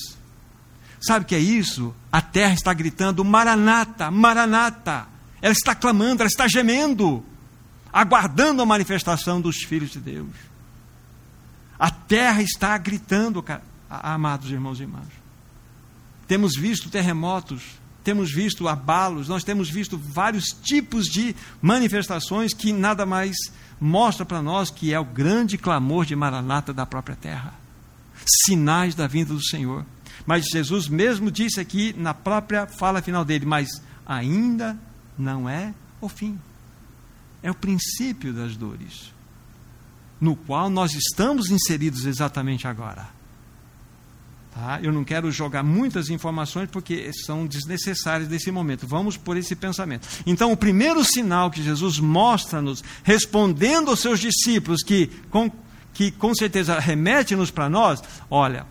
Sabe 1.02 1.26
o 1.26 1.28
que 1.28 1.36
é 1.36 1.40
isso? 1.40 1.94
A 2.12 2.22
terra 2.22 2.54
está 2.54 2.74
gritando: 2.74 3.26
Maranata, 3.26 4.12
Maranata. 4.12 5.08
Ela 5.42 5.54
está 5.54 5.74
clamando, 5.74 6.22
ela 6.22 6.30
está 6.30 6.48
gemendo. 6.48 7.26
aguardando 7.92 8.62
a 8.62 8.66
manifestação 8.66 9.42
dos 9.42 9.64
filhos 9.64 9.90
de 9.90 10.00
Deus. 10.00 10.30
A 11.80 11.90
terra 11.90 12.44
está 12.44 12.78
gritando, 12.78 13.44
amados 13.90 14.52
irmãos 14.52 14.80
e 14.80 14.84
irmãs. 14.84 15.08
Temos 16.28 16.54
visto 16.56 16.92
terremotos, 16.92 17.64
temos 18.04 18.32
visto 18.32 18.68
abalos, 18.68 19.28
nós 19.28 19.44
temos 19.44 19.70
visto 19.70 19.98
vários 19.98 20.46
tipos 20.46 21.06
de 21.06 21.36
manifestações 21.60 22.54
que 22.54 22.72
nada 22.72 23.06
mais 23.06 23.36
mostra 23.80 24.24
para 24.24 24.44
nós 24.44 24.70
que 24.70 24.94
é 24.94 25.00
o 25.00 25.04
grande 25.04 25.58
clamor 25.58 26.06
de 26.06 26.16
Maranata 26.16 26.72
da 26.72 26.86
própria 26.86 27.16
terra. 27.16 27.56
Sinais 28.46 28.94
da 28.94 29.08
vinda 29.08 29.34
do 29.34 29.44
Senhor. 29.44 29.84
Mas 30.26 30.46
Jesus 30.46 30.88
mesmo 30.88 31.32
disse 31.32 31.60
aqui 31.60 31.94
na 31.98 32.14
própria 32.14 32.68
fala 32.68 33.02
final 33.02 33.26
dele: 33.26 33.46
Mas 33.46 33.82
ainda 34.06 34.78
não 35.18 35.50
é 35.50 35.74
o 36.00 36.10
fim. 36.10 36.40
É 37.44 37.50
o 37.50 37.56
princípio 37.56 38.34
das 38.34 38.56
dores, 38.56 39.12
no 40.20 40.36
qual 40.36 40.70
nós 40.70 40.94
estamos 40.94 41.50
inseridos 41.50 42.06
exatamente 42.06 42.68
agora. 42.68 43.10
Tá? 44.54 44.80
Eu 44.84 44.92
não 44.92 45.04
quero 45.04 45.32
jogar 45.32 45.64
muitas 45.64 46.10
informações 46.10 46.70
porque 46.70 47.10
são 47.26 47.48
desnecessárias 47.48 48.28
nesse 48.30 48.52
momento. 48.52 48.86
Vamos 48.86 49.16
por 49.16 49.38
esse 49.38 49.56
pensamento. 49.56 50.08
Então, 50.26 50.52
o 50.52 50.58
primeiro 50.58 51.04
sinal 51.06 51.50
que 51.50 51.64
Jesus 51.64 52.00
mostra-nos, 52.00 52.84
respondendo 53.04 53.90
aos 53.90 54.02
seus 54.02 54.20
discípulos, 54.20 54.84
que 54.84 55.08
com, 55.30 55.50
que 55.94 56.12
com 56.12 56.36
certeza 56.36 56.78
remete-nos 56.80 57.50
para 57.50 57.70
nós, 57.70 58.04
olha, 58.30 58.66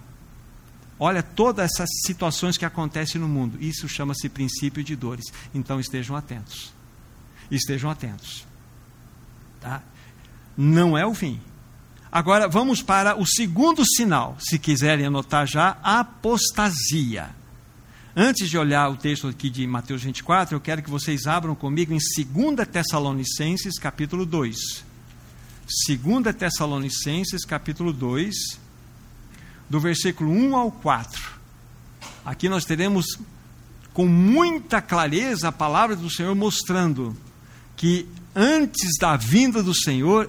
olha 1.01 1.23
todas 1.23 1.73
essas 1.73 1.89
situações 2.05 2.57
que 2.57 2.65
acontecem 2.65 3.21
no 3.21 3.27
mundo. 3.27 3.57
Isso 3.61 3.89
chama-se 3.89 4.29
princípio 4.29 4.85
de 4.85 4.95
dores. 4.95 5.25
Então, 5.55 5.81
estejam 5.81 6.15
atentos. 6.15 6.73
Estejam 7.51 7.91
atentos. 7.91 8.47
Tá? 9.59 9.83
Não 10.57 10.97
é 10.97 11.05
o 11.05 11.15
fim. 11.15 11.41
Agora 12.13 12.49
vamos 12.49 12.83
para 12.83 13.19
o 13.19 13.25
segundo 13.25 13.85
sinal, 13.87 14.37
se 14.41 14.59
quiserem 14.59 15.07
anotar 15.07 15.47
já, 15.47 15.79
apostasia. 15.83 17.31
Antes 18.17 18.51
de 18.51 18.59
olhar 18.59 18.91
o 18.91 18.97
texto 18.97 19.29
aqui 19.29 19.49
de 19.49 19.65
Mateus 19.67 20.03
24, 20.03 20.57
eu 20.57 20.61
quero 20.61 20.83
que 20.83 20.91
vocês 20.91 21.27
abram 21.27 21.55
comigo 21.55 21.95
em 21.95 21.99
2 21.99 22.69
Tessalonicenses, 22.69 23.79
capítulo 23.79 24.27
2. 24.27 24.85
2 25.89 26.37
Tessalonicenses, 26.37 27.45
capítulo 27.45 27.93
2, 27.93 28.35
do 29.71 29.79
versículo 29.79 30.33
1 30.33 30.57
ao 30.57 30.73
4. 30.73 31.31
Aqui 32.25 32.49
nós 32.49 32.65
teremos 32.65 33.07
com 33.95 34.07
muita 34.07 34.83
clareza 34.83 35.49
a 35.49 35.53
palavra 35.53 35.95
do 35.95 36.11
Senhor 36.11 36.35
mostrando 36.35 37.17
que 37.77 38.07
antes 38.35 38.99
da 38.99 39.17
vinda 39.17 39.63
do 39.63 39.75
Senhor 39.75 40.29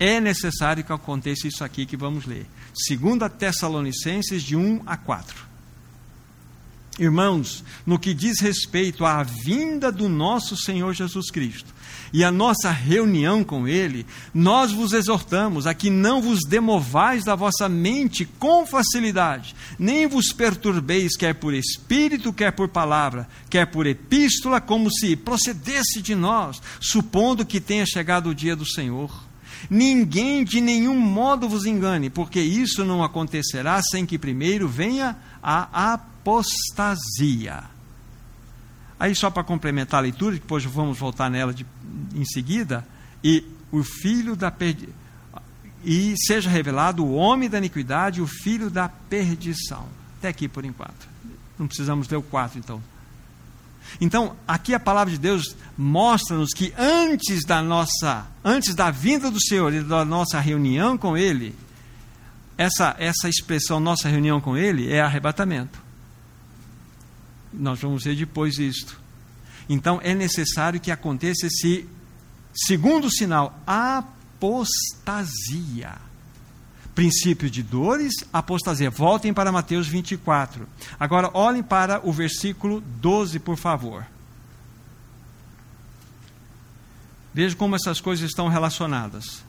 é 0.00 0.18
necessário 0.18 0.82
que 0.82 0.92
aconteça 0.92 1.46
isso 1.46 1.62
aqui 1.62 1.84
que 1.84 1.96
vamos 1.96 2.24
ler. 2.24 2.46
2 2.88 3.32
Tessalonicenses, 3.38 4.42
de 4.42 4.56
1 4.56 4.82
a 4.86 4.96
4. 4.96 5.54
Irmãos, 6.98 7.64
no 7.84 7.98
que 7.98 8.14
diz 8.14 8.40
respeito 8.40 9.04
à 9.04 9.22
vinda 9.22 9.92
do 9.92 10.08
nosso 10.08 10.56
Senhor 10.56 10.92
Jesus 10.94 11.30
Cristo 11.30 11.73
e 12.14 12.22
a 12.22 12.30
nossa 12.30 12.70
reunião 12.70 13.42
com 13.42 13.66
Ele, 13.66 14.06
nós 14.32 14.70
vos 14.70 14.92
exortamos 14.92 15.66
a 15.66 15.74
que 15.74 15.90
não 15.90 16.22
vos 16.22 16.38
demovais 16.48 17.24
da 17.24 17.34
vossa 17.34 17.68
mente 17.68 18.24
com 18.38 18.64
facilidade, 18.64 19.54
nem 19.76 20.06
vos 20.06 20.32
perturbeis, 20.32 21.16
quer 21.16 21.34
por 21.34 21.52
espírito, 21.52 22.32
quer 22.32 22.52
por 22.52 22.68
palavra, 22.68 23.28
quer 23.50 23.66
por 23.66 23.84
epístola, 23.84 24.60
como 24.60 24.88
se 24.90 25.16
procedesse 25.16 26.00
de 26.00 26.14
nós, 26.14 26.62
supondo 26.80 27.44
que 27.44 27.60
tenha 27.60 27.84
chegado 27.84 28.30
o 28.30 28.34
dia 28.34 28.54
do 28.54 28.64
Senhor 28.64 29.10
Ninguém 29.68 30.44
de 30.44 30.60
nenhum 30.60 30.98
modo 30.98 31.48
vos 31.48 31.64
engane, 31.64 32.10
porque 32.10 32.40
isso 32.40 32.84
não 32.84 33.02
acontecerá 33.02 33.80
sem 33.82 34.04
que 34.04 34.18
primeiro 34.18 34.68
venha 34.68 35.16
a 35.42 35.94
apostasia. 35.94 37.73
Aí, 38.98 39.14
só 39.14 39.30
para 39.30 39.42
complementar 39.42 39.98
a 39.98 40.02
leitura, 40.02 40.34
depois 40.34 40.64
vamos 40.64 40.98
voltar 40.98 41.30
nela 41.30 41.52
de, 41.52 41.66
em 42.14 42.24
seguida, 42.24 42.86
e 43.22 43.44
o 43.72 43.82
filho 43.82 44.36
da 44.36 44.50
perdi... 44.50 44.88
e 45.84 46.14
seja 46.26 46.48
revelado 46.48 47.04
o 47.04 47.14
homem 47.14 47.50
da 47.50 47.58
iniquidade, 47.58 48.20
o 48.20 48.26
filho 48.26 48.70
da 48.70 48.88
perdição. 48.88 49.86
Até 50.18 50.28
aqui 50.28 50.48
por 50.48 50.64
enquanto. 50.64 51.08
Não 51.58 51.66
precisamos 51.66 52.08
ler 52.08 52.16
o 52.16 52.22
4, 52.22 52.58
então. 52.58 52.82
Então, 54.00 54.36
aqui 54.46 54.74
a 54.74 54.80
palavra 54.80 55.12
de 55.12 55.18
Deus 55.18 55.56
mostra-nos 55.76 56.50
que 56.50 56.72
antes 56.78 57.44
da 57.44 57.62
nossa, 57.62 58.26
antes 58.44 58.74
da 58.74 58.90
vinda 58.90 59.30
do 59.30 59.40
Senhor 59.40 59.72
e 59.72 59.82
da 59.82 60.04
nossa 60.04 60.40
reunião 60.40 60.96
com 60.96 61.16
Ele, 61.16 61.54
essa, 62.56 62.94
essa 62.98 63.28
expressão, 63.28 63.78
nossa 63.78 64.08
reunião 64.08 64.40
com 64.40 64.56
Ele, 64.56 64.90
é 64.90 65.00
arrebatamento. 65.00 65.83
Nós 67.58 67.80
vamos 67.80 68.04
ver 68.04 68.16
depois 68.16 68.58
isto. 68.58 69.00
Então, 69.68 70.00
é 70.02 70.14
necessário 70.14 70.80
que 70.80 70.90
aconteça 70.90 71.46
esse 71.46 71.88
segundo 72.52 73.10
sinal, 73.10 73.58
apostasia 73.66 74.84
princípio 76.94 77.50
de 77.50 77.62
dores, 77.62 78.12
apostasia. 78.32 78.90
Voltem 78.90 79.34
para 79.34 79.50
Mateus 79.50 79.88
24. 79.88 80.66
Agora, 80.98 81.30
olhem 81.34 81.62
para 81.62 82.00
o 82.06 82.12
versículo 82.12 82.80
12, 82.80 83.40
por 83.40 83.56
favor. 83.56 84.06
Veja 87.32 87.56
como 87.56 87.74
essas 87.74 88.00
coisas 88.00 88.30
estão 88.30 88.48
relacionadas. 88.48 89.42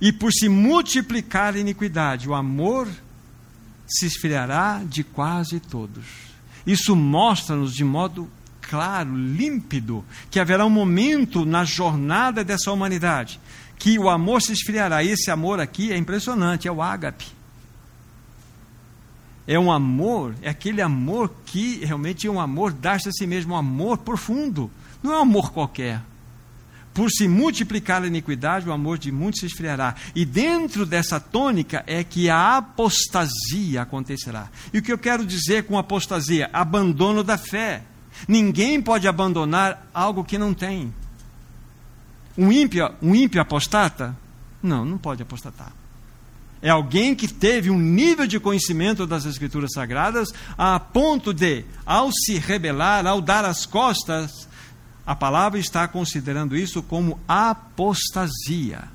E 0.00 0.12
por 0.12 0.32
se 0.32 0.48
multiplicar 0.48 1.54
a 1.54 1.58
iniquidade, 1.58 2.28
o 2.28 2.34
amor 2.34 2.86
se 3.86 4.06
esfriará 4.06 4.82
de 4.84 5.02
quase 5.02 5.60
todos. 5.60 6.33
Isso 6.66 6.96
mostra-nos 6.96 7.74
de 7.74 7.84
modo 7.84 8.28
claro, 8.62 9.14
límpido, 9.14 10.04
que 10.30 10.40
haverá 10.40 10.64
um 10.64 10.70
momento 10.70 11.44
na 11.44 11.64
jornada 11.64 12.42
dessa 12.42 12.72
humanidade 12.72 13.38
que 13.78 13.98
o 13.98 14.08
amor 14.08 14.40
se 14.40 14.52
esfriará. 14.52 15.04
Esse 15.04 15.30
amor 15.30 15.60
aqui 15.60 15.92
é 15.92 15.96
impressionante, 15.96 16.66
é 16.66 16.72
o 16.72 16.82
ágape. 16.82 17.26
É 19.46 19.58
um 19.58 19.70
amor, 19.70 20.34
é 20.40 20.48
aquele 20.48 20.80
amor 20.80 21.30
que 21.44 21.84
realmente 21.84 22.26
é 22.26 22.30
um 22.30 22.40
amor, 22.40 22.72
dar-se 22.72 23.10
a 23.10 23.12
si 23.12 23.26
mesmo, 23.26 23.52
um 23.52 23.58
amor 23.58 23.98
profundo. 23.98 24.70
Não 25.02 25.12
é 25.12 25.18
um 25.18 25.22
amor 25.22 25.52
qualquer. 25.52 26.00
Por 26.94 27.10
se 27.10 27.26
multiplicar 27.26 28.04
a 28.04 28.06
iniquidade, 28.06 28.68
o 28.68 28.72
amor 28.72 28.98
de 28.98 29.10
muitos 29.10 29.40
se 29.40 29.46
esfriará. 29.46 29.96
E 30.14 30.24
dentro 30.24 30.86
dessa 30.86 31.18
tônica 31.18 31.82
é 31.88 32.04
que 32.04 32.30
a 32.30 32.56
apostasia 32.56 33.82
acontecerá. 33.82 34.48
E 34.72 34.78
o 34.78 34.82
que 34.82 34.92
eu 34.92 34.98
quero 34.98 35.26
dizer 35.26 35.64
com 35.64 35.76
apostasia? 35.76 36.48
Abandono 36.52 37.24
da 37.24 37.36
fé. 37.36 37.82
Ninguém 38.28 38.80
pode 38.80 39.08
abandonar 39.08 39.90
algo 39.92 40.22
que 40.22 40.38
não 40.38 40.54
tem. 40.54 40.94
Um 42.38 42.52
ímpio, 42.52 42.88
um 43.02 43.12
ímpio 43.12 43.42
apostata? 43.42 44.16
Não, 44.62 44.84
não 44.84 44.96
pode 44.96 45.20
apostatar. 45.20 45.72
É 46.62 46.70
alguém 46.70 47.14
que 47.14 47.28
teve 47.28 47.70
um 47.70 47.78
nível 47.78 48.26
de 48.26 48.40
conhecimento 48.40 49.06
das 49.06 49.26
Escrituras 49.26 49.72
Sagradas 49.74 50.28
a 50.56 50.80
ponto 50.80 51.34
de, 51.34 51.64
ao 51.84 52.10
se 52.10 52.38
rebelar, 52.38 53.06
ao 53.06 53.20
dar 53.20 53.44
as 53.44 53.66
costas, 53.66 54.48
a 55.06 55.14
palavra 55.14 55.58
está 55.58 55.86
considerando 55.86 56.56
isso 56.56 56.82
como 56.82 57.18
apostasia. 57.28 58.94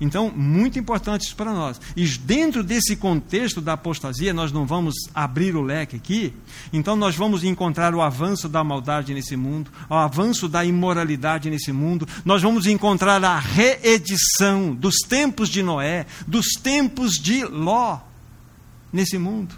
Então, 0.00 0.30
muito 0.30 0.78
importante 0.78 1.22
isso 1.22 1.34
para 1.34 1.52
nós. 1.52 1.80
E 1.96 2.06
dentro 2.06 2.62
desse 2.62 2.94
contexto 2.94 3.60
da 3.60 3.72
apostasia, 3.72 4.32
nós 4.32 4.52
não 4.52 4.64
vamos 4.64 4.94
abrir 5.12 5.56
o 5.56 5.62
leque 5.62 5.96
aqui, 5.96 6.32
então 6.72 6.94
nós 6.94 7.16
vamos 7.16 7.42
encontrar 7.42 7.94
o 7.94 8.00
avanço 8.00 8.48
da 8.48 8.62
maldade 8.62 9.12
nesse 9.12 9.36
mundo, 9.36 9.72
o 9.90 9.94
avanço 9.94 10.48
da 10.48 10.64
imoralidade 10.64 11.50
nesse 11.50 11.72
mundo, 11.72 12.06
nós 12.24 12.42
vamos 12.42 12.66
encontrar 12.66 13.22
a 13.24 13.38
reedição 13.40 14.72
dos 14.72 14.98
tempos 14.98 15.48
de 15.48 15.62
Noé, 15.62 16.06
dos 16.26 16.46
tempos 16.62 17.14
de 17.14 17.44
Ló 17.44 17.98
nesse 18.92 19.18
mundo. 19.18 19.54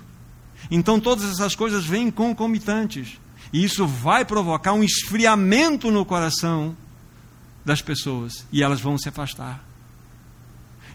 Então, 0.71 0.99
todas 0.99 1.31
essas 1.31 1.55
coisas 1.55 1.85
vêm 1.85 2.11
concomitantes, 2.11 3.20
e 3.53 3.65
isso 3.65 3.87
vai 3.87 4.25
provocar 4.25 4.73
um 4.73 4.83
esfriamento 4.83 5.91
no 5.91 6.05
coração 6.05 6.77
das 7.65 7.83
pessoas, 7.83 8.47
e 8.53 8.63
elas 8.63 8.81
vão 8.81 8.97
se 8.97 9.09
afastar. 9.09 9.65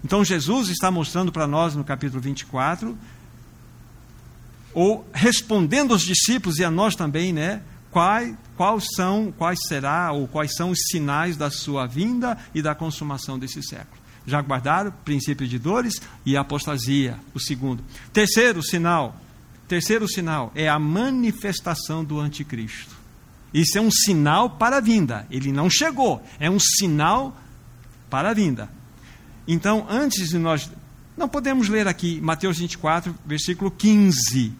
Então 0.03 0.23
Jesus 0.23 0.69
está 0.69 0.91
mostrando 0.91 1.31
para 1.31 1.47
nós 1.47 1.75
no 1.75 1.83
capítulo 1.83 2.21
24, 2.21 2.97
ou 4.73 5.07
respondendo 5.13 5.93
aos 5.93 6.03
discípulos 6.03 6.59
e 6.59 6.63
a 6.63 6.69
nós 6.69 6.95
também, 6.95 7.31
né? 7.31 7.61
Quais, 7.89 8.35
quais 8.57 8.85
são, 8.93 9.33
quais 9.37 9.57
será 9.67 10.11
ou 10.11 10.27
quais 10.27 10.53
são 10.53 10.69
os 10.69 10.79
sinais 10.91 11.37
da 11.37 11.49
sua 11.49 11.87
vinda 11.87 12.37
e 12.53 12.61
da 12.61 12.75
consumação 12.75 13.39
desse 13.39 13.63
século? 13.63 14.01
Já 14.27 14.41
guardaram? 14.41 14.91
Princípio 15.05 15.47
de 15.47 15.57
dores 15.57 16.01
e 16.25 16.35
apostasia, 16.35 17.17
o 17.33 17.39
segundo. 17.39 17.83
Terceiro 18.11 18.61
sinal, 18.61 19.15
terceiro 19.67 20.07
sinal 20.07 20.51
é 20.55 20.69
a 20.69 20.79
manifestação 20.79 22.03
do 22.03 22.19
anticristo. 22.19 22.95
Isso 23.53 23.77
é 23.77 23.81
um 23.81 23.91
sinal 23.91 24.49
para 24.49 24.77
a 24.77 24.81
vinda. 24.81 25.25
Ele 25.31 25.51
não 25.51 25.69
chegou, 25.69 26.21
é 26.39 26.49
um 26.49 26.59
sinal 26.59 27.35
para 28.09 28.29
a 28.29 28.33
vinda. 28.33 28.69
Então, 29.47 29.85
antes 29.89 30.29
de 30.29 30.37
nós. 30.37 30.69
Não 31.17 31.29
podemos 31.29 31.69
ler 31.69 31.87
aqui 31.87 32.19
Mateus 32.19 32.57
24, 32.57 33.15
versículo 33.25 33.71
15. 33.71 34.51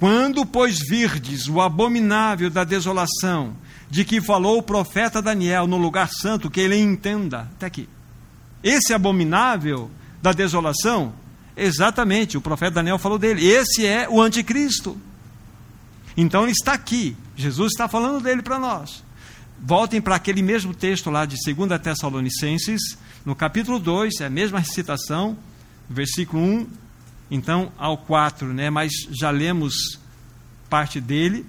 Quando, 0.00 0.44
pois, 0.44 0.80
virdes 0.80 1.48
o 1.48 1.60
abominável 1.60 2.50
da 2.50 2.64
desolação, 2.64 3.54
de 3.88 4.04
que 4.04 4.20
falou 4.20 4.58
o 4.58 4.62
profeta 4.62 5.22
Daniel 5.22 5.68
no 5.68 5.76
lugar 5.76 6.08
santo, 6.10 6.50
que 6.50 6.60
ele 6.60 6.76
entenda. 6.76 7.42
Até 7.54 7.66
aqui. 7.66 7.88
Esse 8.62 8.92
abominável 8.92 9.88
da 10.20 10.32
desolação, 10.32 11.14
exatamente, 11.56 12.36
o 12.36 12.40
profeta 12.40 12.76
Daniel 12.76 12.98
falou 12.98 13.18
dele. 13.18 13.46
Esse 13.46 13.86
é 13.86 14.08
o 14.08 14.20
anticristo. 14.20 14.98
Então 16.16 16.42
ele 16.42 16.52
está 16.52 16.72
aqui. 16.72 17.16
Jesus 17.36 17.72
está 17.72 17.88
falando 17.88 18.22
dele 18.22 18.42
para 18.42 18.58
nós. 18.58 19.02
Voltem 19.58 20.00
para 20.00 20.16
aquele 20.16 20.42
mesmo 20.42 20.74
texto 20.74 21.10
lá 21.10 21.24
de 21.24 21.36
2 21.52 21.80
Tessalonicenses, 21.80 22.98
no 23.24 23.34
capítulo 23.34 23.78
2, 23.78 24.20
é 24.20 24.26
a 24.26 24.30
mesma 24.30 24.58
recitação, 24.58 25.36
versículo 25.88 26.42
1, 26.42 26.66
então 27.30 27.72
ao 27.78 27.96
4, 27.96 28.52
né? 28.52 28.68
mas 28.68 28.92
já 29.10 29.30
lemos 29.30 29.98
parte 30.68 31.00
dele. 31.00 31.46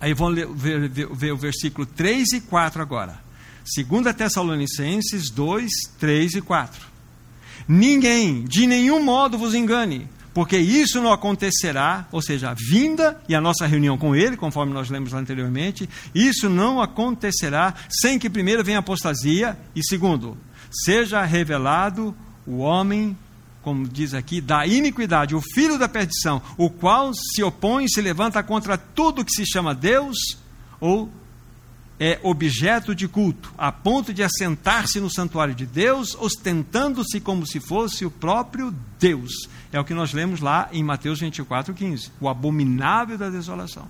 Aí 0.00 0.14
vamos 0.14 0.36
ver, 0.54 0.88
ver, 0.88 1.08
ver 1.08 1.32
o 1.32 1.36
versículo 1.36 1.84
3 1.84 2.32
e 2.34 2.40
4 2.42 2.80
agora. 2.80 3.18
2 3.64 4.14
Tessalonicenses 4.14 5.30
2, 5.30 5.70
3 5.98 6.34
e 6.34 6.40
4. 6.40 6.89
Ninguém, 7.72 8.42
de 8.42 8.66
nenhum 8.66 9.00
modo 9.00 9.38
vos 9.38 9.54
engane, 9.54 10.08
porque 10.34 10.58
isso 10.58 11.00
não 11.00 11.12
acontecerá, 11.12 12.04
ou 12.10 12.20
seja, 12.20 12.50
a 12.50 12.54
vinda 12.54 13.22
e 13.28 13.34
a 13.34 13.40
nossa 13.40 13.64
reunião 13.64 13.96
com 13.96 14.12
Ele, 14.12 14.36
conforme 14.36 14.72
nós 14.72 14.90
lemos 14.90 15.14
anteriormente, 15.14 15.88
isso 16.12 16.50
não 16.50 16.82
acontecerá 16.82 17.72
sem 17.88 18.18
que 18.18 18.28
primeiro 18.28 18.64
venha 18.64 18.78
a 18.78 18.80
apostasia 18.80 19.56
e 19.72 19.84
segundo, 19.84 20.36
seja 20.68 21.22
revelado 21.22 22.12
o 22.44 22.56
homem, 22.56 23.16
como 23.62 23.86
diz 23.86 24.14
aqui, 24.14 24.40
da 24.40 24.66
iniquidade, 24.66 25.36
o 25.36 25.40
filho 25.40 25.78
da 25.78 25.88
perdição, 25.88 26.42
o 26.58 26.68
qual 26.68 27.14
se 27.14 27.40
opõe 27.40 27.84
e 27.84 27.88
se 27.88 28.00
levanta 28.00 28.42
contra 28.42 28.76
tudo 28.76 29.24
que 29.24 29.32
se 29.32 29.46
chama 29.46 29.76
Deus 29.76 30.16
ou 30.80 31.08
é 32.00 32.18
objeto 32.22 32.94
de 32.94 33.06
culto, 33.06 33.52
a 33.58 33.70
ponto 33.70 34.14
de 34.14 34.22
assentar-se 34.22 34.98
no 34.98 35.10
santuário 35.10 35.54
de 35.54 35.66
Deus, 35.66 36.16
ostentando-se 36.18 37.20
como 37.20 37.46
se 37.46 37.60
fosse 37.60 38.06
o 38.06 38.10
próprio 38.10 38.74
Deus. 38.98 39.30
É 39.70 39.78
o 39.78 39.84
que 39.84 39.92
nós 39.92 40.14
lemos 40.14 40.40
lá 40.40 40.70
em 40.72 40.82
Mateus 40.82 41.20
24, 41.20 41.74
15. 41.74 42.10
O 42.18 42.26
abominável 42.26 43.18
da 43.18 43.28
desolação. 43.28 43.86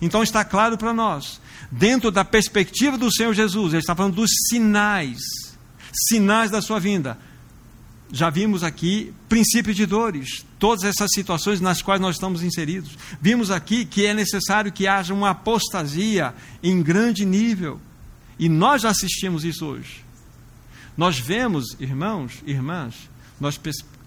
Então 0.00 0.22
está 0.22 0.44
claro 0.44 0.78
para 0.78 0.92
nós, 0.92 1.40
dentro 1.68 2.12
da 2.12 2.24
perspectiva 2.24 2.96
do 2.96 3.12
Senhor 3.12 3.34
Jesus, 3.34 3.72
ele 3.72 3.80
está 3.80 3.96
falando 3.96 4.14
dos 4.14 4.30
sinais, 4.48 5.20
sinais 5.92 6.50
da 6.50 6.62
sua 6.62 6.78
vinda 6.78 7.18
já 8.12 8.28
vimos 8.28 8.64
aqui 8.64 9.14
princípio 9.28 9.72
de 9.72 9.86
dores, 9.86 10.44
todas 10.58 10.84
essas 10.84 11.08
situações 11.14 11.60
nas 11.60 11.80
quais 11.80 12.00
nós 12.00 12.16
estamos 12.16 12.42
inseridos. 12.42 12.96
Vimos 13.20 13.50
aqui 13.50 13.84
que 13.84 14.04
é 14.04 14.12
necessário 14.12 14.72
que 14.72 14.86
haja 14.86 15.14
uma 15.14 15.30
apostasia 15.30 16.34
em 16.62 16.82
grande 16.82 17.24
nível. 17.24 17.80
E 18.38 18.48
nós 18.48 18.82
já 18.82 18.90
assistimos 18.90 19.44
isso 19.44 19.64
hoje. 19.66 20.04
Nós 20.96 21.18
vemos, 21.18 21.76
irmãos, 21.78 22.42
irmãs, 22.46 22.94
nós 23.38 23.58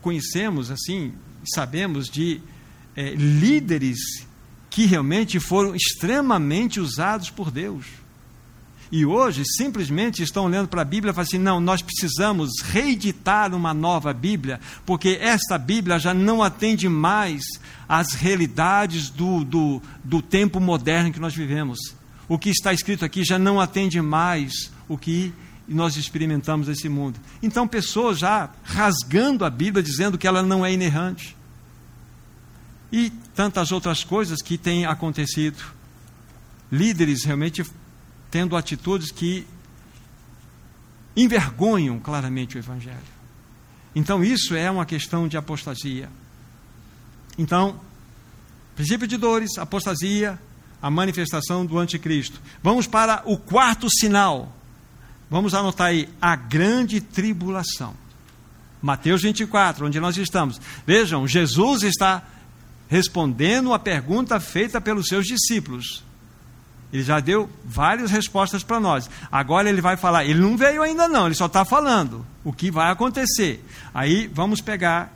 conhecemos 0.01 0.69
assim, 0.69 1.13
sabemos 1.53 2.09
de 2.09 2.41
é, 2.95 3.13
líderes 3.15 4.27
que 4.69 4.85
realmente 4.85 5.39
foram 5.39 5.75
extremamente 5.75 6.79
usados 6.79 7.29
por 7.29 7.51
Deus 7.51 8.02
e 8.93 9.07
hoje 9.07 9.41
simplesmente 9.43 10.21
estão 10.21 10.45
olhando 10.45 10.67
para 10.67 10.83
a 10.83 10.85
Bíblia 10.85 11.09
e 11.09 11.15
falam 11.15 11.27
assim: 11.27 11.39
não, 11.39 11.59
nós 11.59 11.81
precisamos 11.81 12.61
reeditar 12.61 13.51
uma 13.55 13.73
nova 13.73 14.13
Bíblia, 14.13 14.59
porque 14.85 15.17
esta 15.19 15.57
Bíblia 15.57 15.97
já 15.97 16.13
não 16.13 16.43
atende 16.43 16.87
mais 16.87 17.43
às 17.89 18.13
realidades 18.13 19.09
do, 19.09 19.43
do, 19.43 19.81
do 20.03 20.21
tempo 20.21 20.59
moderno 20.59 21.11
que 21.11 21.19
nós 21.19 21.33
vivemos. 21.33 21.79
O 22.29 22.37
que 22.37 22.51
está 22.51 22.71
escrito 22.71 23.03
aqui 23.03 23.23
já 23.23 23.39
não 23.39 23.59
atende 23.59 23.99
mais 23.99 24.71
o 24.87 24.95
que 24.95 25.33
nós 25.67 25.97
experimentamos 25.97 26.67
nesse 26.67 26.87
mundo. 26.87 27.19
Então, 27.41 27.67
pessoas 27.67 28.19
já 28.19 28.51
rasgando 28.63 29.43
a 29.43 29.49
Bíblia, 29.49 29.81
dizendo 29.81 30.19
que 30.19 30.27
ela 30.27 30.43
não 30.43 30.63
é 30.63 30.71
inerrante. 30.71 31.35
E 32.91 33.09
tantas 33.33 33.71
outras 33.71 34.03
coisas 34.03 34.39
que 34.39 34.55
têm 34.55 34.85
acontecido. 34.85 35.63
Líderes 36.71 37.23
realmente 37.23 37.63
tendo 38.33 38.57
atitudes 38.57 39.11
que 39.11 39.45
envergonham 41.15 41.99
claramente 41.99 42.57
o 42.57 42.59
Evangelho. 42.59 42.97
Então, 43.93 44.23
isso 44.23 44.55
é 44.55 44.71
uma 44.71 44.87
questão 44.87 45.27
de 45.27 45.37
apostasia. 45.37 46.09
Então, 47.37 47.79
princípio 48.75 49.05
de 49.05 49.17
dores, 49.17 49.59
apostasia, 49.59 50.39
a 50.81 50.89
manifestação 50.89 51.63
do 51.63 51.77
anticristo. 51.77 52.41
Vamos 52.63 52.87
para 52.87 53.21
o 53.23 53.37
quarto 53.37 53.87
sinal. 53.87 54.51
Vamos 55.29 55.53
anotar 55.53 55.89
aí 55.89 56.09
a 56.19 56.35
grande 56.35 57.01
tribulação. 57.01 57.93
Mateus 58.81 59.21
24, 59.21 59.85
onde 59.85 59.99
nós 59.99 60.17
estamos. 60.17 60.59
Vejam, 60.87 61.27
Jesus 61.27 61.83
está 61.83 62.23
respondendo 62.89 63.73
a 63.73 63.77
pergunta 63.77 64.39
feita 64.39 64.81
pelos 64.81 65.05
seus 65.05 65.27
discípulos. 65.27 66.03
Ele 66.93 67.01
já 67.01 67.19
deu 67.19 67.49
várias 67.65 68.11
respostas 68.11 68.63
para 68.63 68.79
nós. 68.79 69.09
Agora 69.31 69.67
ele 69.67 69.81
vai 69.81 69.97
falar. 69.97 70.25
Ele 70.25 70.39
não 70.39 70.55
veio 70.55 70.83
ainda, 70.83 71.07
não, 71.07 71.25
ele 71.25 71.33
só 71.33 71.47
está 71.47 71.65
falando 71.65 72.23
o 72.43 72.53
que 72.53 72.69
vai 72.69 72.91
acontecer. 72.91 73.65
Aí 73.91 74.29
vamos 74.31 74.61
pegar 74.61 75.11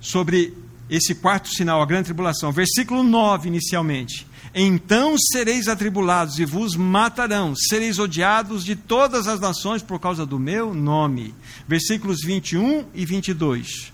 sobre 0.00 0.56
esse 0.88 1.14
quarto 1.14 1.50
sinal, 1.50 1.82
a 1.82 1.86
grande 1.86 2.06
tribulação. 2.06 2.50
Versículo 2.50 3.02
9, 3.02 3.48
inicialmente. 3.48 4.26
Então 4.54 5.14
sereis 5.18 5.68
atribulados 5.68 6.38
e 6.38 6.46
vos 6.46 6.74
matarão, 6.74 7.54
sereis 7.54 7.98
odiados 7.98 8.64
de 8.64 8.74
todas 8.74 9.28
as 9.28 9.38
nações 9.38 9.82
por 9.82 10.00
causa 10.00 10.24
do 10.24 10.38
meu 10.38 10.72
nome. 10.72 11.34
Versículos 11.68 12.22
21 12.24 12.86
e 12.94 13.04
22. 13.04 13.92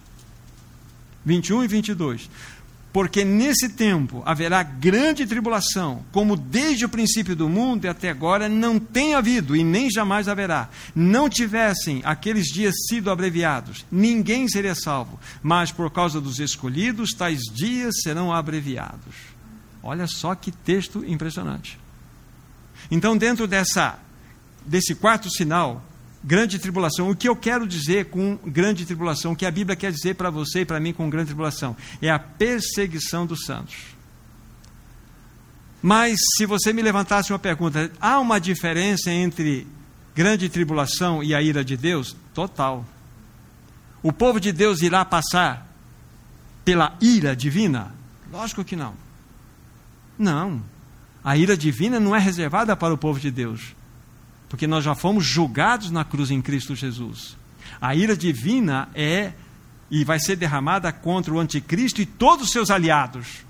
21 1.24 1.64
e 1.64 1.66
22 1.66 2.30
porque 2.96 3.26
nesse 3.26 3.68
tempo 3.68 4.22
haverá 4.24 4.62
grande 4.62 5.26
tribulação, 5.26 6.02
como 6.10 6.34
desde 6.34 6.86
o 6.86 6.88
princípio 6.88 7.36
do 7.36 7.46
mundo 7.46 7.84
e 7.84 7.88
até 7.88 8.08
agora 8.08 8.48
não 8.48 8.78
tem 8.78 9.14
havido 9.14 9.54
e 9.54 9.62
nem 9.62 9.90
jamais 9.90 10.28
haverá. 10.28 10.70
Não 10.94 11.28
tivessem 11.28 12.00
aqueles 12.06 12.46
dias 12.46 12.74
sido 12.88 13.10
abreviados, 13.10 13.84
ninguém 13.92 14.48
seria 14.48 14.74
salvo, 14.74 15.20
mas 15.42 15.70
por 15.70 15.90
causa 15.90 16.22
dos 16.22 16.40
escolhidos, 16.40 17.10
tais 17.10 17.40
dias 17.54 17.96
serão 18.02 18.32
abreviados. 18.32 19.14
Olha 19.82 20.06
só 20.06 20.34
que 20.34 20.50
texto 20.50 21.04
impressionante. 21.06 21.78
Então, 22.90 23.14
dentro 23.14 23.46
dessa 23.46 23.98
desse 24.64 24.94
quarto 24.94 25.28
sinal, 25.28 25.84
grande 26.26 26.58
tribulação. 26.58 27.08
O 27.08 27.14
que 27.14 27.28
eu 27.28 27.36
quero 27.36 27.68
dizer 27.68 28.06
com 28.06 28.36
grande 28.44 28.84
tribulação, 28.84 29.32
o 29.32 29.36
que 29.36 29.46
a 29.46 29.50
Bíblia 29.50 29.76
quer 29.76 29.92
dizer 29.92 30.14
para 30.16 30.28
você 30.28 30.62
e 30.62 30.64
para 30.64 30.80
mim 30.80 30.92
com 30.92 31.08
grande 31.08 31.26
tribulação, 31.26 31.76
é 32.02 32.10
a 32.10 32.18
perseguição 32.18 33.24
dos 33.24 33.44
santos. 33.44 33.76
Mas 35.80 36.18
se 36.36 36.44
você 36.44 36.72
me 36.72 36.82
levantasse 36.82 37.32
uma 37.32 37.38
pergunta, 37.38 37.92
há 38.00 38.18
uma 38.18 38.40
diferença 38.40 39.08
entre 39.12 39.68
grande 40.16 40.48
tribulação 40.48 41.22
e 41.22 41.32
a 41.32 41.40
ira 41.40 41.64
de 41.64 41.76
Deus? 41.76 42.16
Total. 42.34 42.84
O 44.02 44.12
povo 44.12 44.40
de 44.40 44.50
Deus 44.50 44.82
irá 44.82 45.04
passar 45.04 45.64
pela 46.64 46.96
ira 47.00 47.36
divina? 47.36 47.94
Lógico 48.32 48.64
que 48.64 48.74
não. 48.74 48.94
Não. 50.18 50.60
A 51.22 51.36
ira 51.36 51.56
divina 51.56 52.00
não 52.00 52.16
é 52.16 52.18
reservada 52.18 52.74
para 52.74 52.92
o 52.92 52.98
povo 52.98 53.20
de 53.20 53.30
Deus 53.30 53.76
porque 54.48 54.66
nós 54.66 54.84
já 54.84 54.94
fomos 54.94 55.24
julgados 55.24 55.90
na 55.90 56.04
cruz 56.04 56.30
em 56.30 56.40
Cristo 56.40 56.74
Jesus. 56.74 57.36
A 57.80 57.94
ira 57.94 58.16
divina 58.16 58.88
é 58.94 59.32
e 59.90 60.04
vai 60.04 60.18
ser 60.18 60.36
derramada 60.36 60.92
contra 60.92 61.32
o 61.32 61.38
anticristo 61.38 62.00
e 62.00 62.06
todos 62.06 62.46
os 62.46 62.52
seus 62.52 62.70
aliados. 62.70 63.44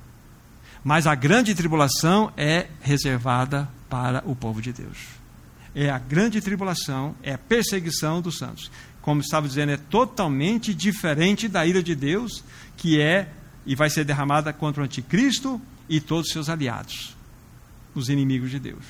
Mas 0.84 1.06
a 1.06 1.14
grande 1.14 1.54
tribulação 1.54 2.32
é 2.36 2.68
reservada 2.80 3.68
para 3.88 4.22
o 4.26 4.36
povo 4.36 4.60
de 4.60 4.72
Deus. 4.72 4.98
É 5.74 5.90
a 5.90 5.98
grande 5.98 6.40
tribulação, 6.40 7.14
é 7.22 7.34
a 7.34 7.38
perseguição 7.38 8.20
dos 8.20 8.38
santos. 8.38 8.70
Como 9.02 9.20
estava 9.20 9.46
dizendo, 9.46 9.72
é 9.72 9.76
totalmente 9.76 10.74
diferente 10.74 11.48
da 11.48 11.66
ira 11.66 11.82
de 11.82 11.94
Deus, 11.94 12.42
que 12.76 13.00
é 13.00 13.28
e 13.64 13.74
vai 13.74 13.90
ser 13.90 14.04
derramada 14.04 14.52
contra 14.52 14.82
o 14.82 14.84
anticristo 14.84 15.60
e 15.88 16.00
todos 16.00 16.28
os 16.28 16.32
seus 16.32 16.48
aliados, 16.48 17.16
os 17.94 18.08
inimigos 18.08 18.50
de 18.50 18.58
Deus. 18.58 18.84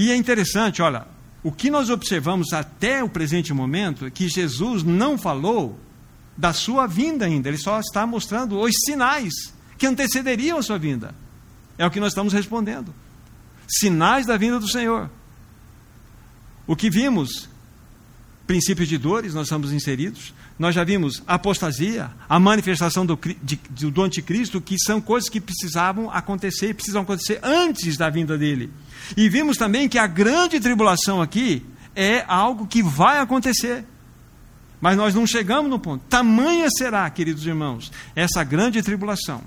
E 0.00 0.10
é 0.10 0.16
interessante, 0.16 0.80
olha, 0.80 1.06
o 1.42 1.52
que 1.52 1.70
nós 1.70 1.90
observamos 1.90 2.54
até 2.54 3.04
o 3.04 3.08
presente 3.10 3.52
momento 3.52 4.06
é 4.06 4.10
que 4.10 4.30
Jesus 4.30 4.82
não 4.82 5.18
falou 5.18 5.78
da 6.34 6.54
sua 6.54 6.86
vinda 6.86 7.26
ainda, 7.26 7.50
ele 7.50 7.58
só 7.58 7.78
está 7.78 8.06
mostrando 8.06 8.58
os 8.58 8.72
sinais 8.86 9.30
que 9.76 9.86
antecederiam 9.86 10.56
a 10.56 10.62
sua 10.62 10.78
vinda. 10.78 11.14
É 11.76 11.84
o 11.84 11.90
que 11.90 12.00
nós 12.00 12.12
estamos 12.12 12.32
respondendo. 12.32 12.94
Sinais 13.68 14.24
da 14.24 14.38
vinda 14.38 14.58
do 14.58 14.66
Senhor. 14.66 15.10
O 16.66 16.74
que 16.74 16.88
vimos? 16.88 17.46
Princípios 18.50 18.88
de 18.88 18.98
dores, 18.98 19.32
nós 19.32 19.44
estamos 19.46 19.72
inseridos. 19.72 20.34
Nós 20.58 20.74
já 20.74 20.82
vimos 20.82 21.22
apostasia, 21.24 22.10
a 22.28 22.40
manifestação 22.40 23.06
do, 23.06 23.16
de, 23.40 23.56
do 23.88 24.02
anticristo, 24.02 24.60
que 24.60 24.74
são 24.76 25.00
coisas 25.00 25.28
que 25.30 25.40
precisavam 25.40 26.10
acontecer 26.10 26.70
e 26.70 26.74
precisam 26.74 27.02
acontecer 27.02 27.38
antes 27.44 27.96
da 27.96 28.10
vinda 28.10 28.36
dele. 28.36 28.68
E 29.16 29.28
vimos 29.28 29.56
também 29.56 29.88
que 29.88 29.98
a 29.98 30.06
grande 30.08 30.58
tribulação 30.58 31.22
aqui 31.22 31.64
é 31.94 32.24
algo 32.26 32.66
que 32.66 32.82
vai 32.82 33.20
acontecer. 33.20 33.84
Mas 34.80 34.96
nós 34.96 35.14
não 35.14 35.28
chegamos 35.28 35.70
no 35.70 35.78
ponto. 35.78 36.04
Tamanha 36.08 36.66
será, 36.76 37.08
queridos 37.08 37.46
irmãos, 37.46 37.92
essa 38.16 38.42
grande 38.42 38.82
tribulação. 38.82 39.42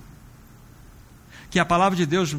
Que 1.50 1.60
a 1.60 1.66
palavra 1.66 1.98
de 1.98 2.06
Deus 2.06 2.38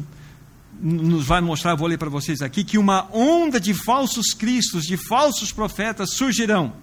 nos 0.81 1.25
vai 1.25 1.41
mostrar, 1.41 1.75
vou 1.75 1.87
ler 1.87 1.97
para 1.97 2.09
vocês 2.09 2.41
aqui, 2.41 2.63
que 2.63 2.77
uma 2.77 3.07
onda 3.15 3.59
de 3.59 3.73
falsos 3.73 4.33
cristos, 4.33 4.83
de 4.83 4.97
falsos 4.97 5.51
profetas 5.51 6.15
surgirão. 6.15 6.73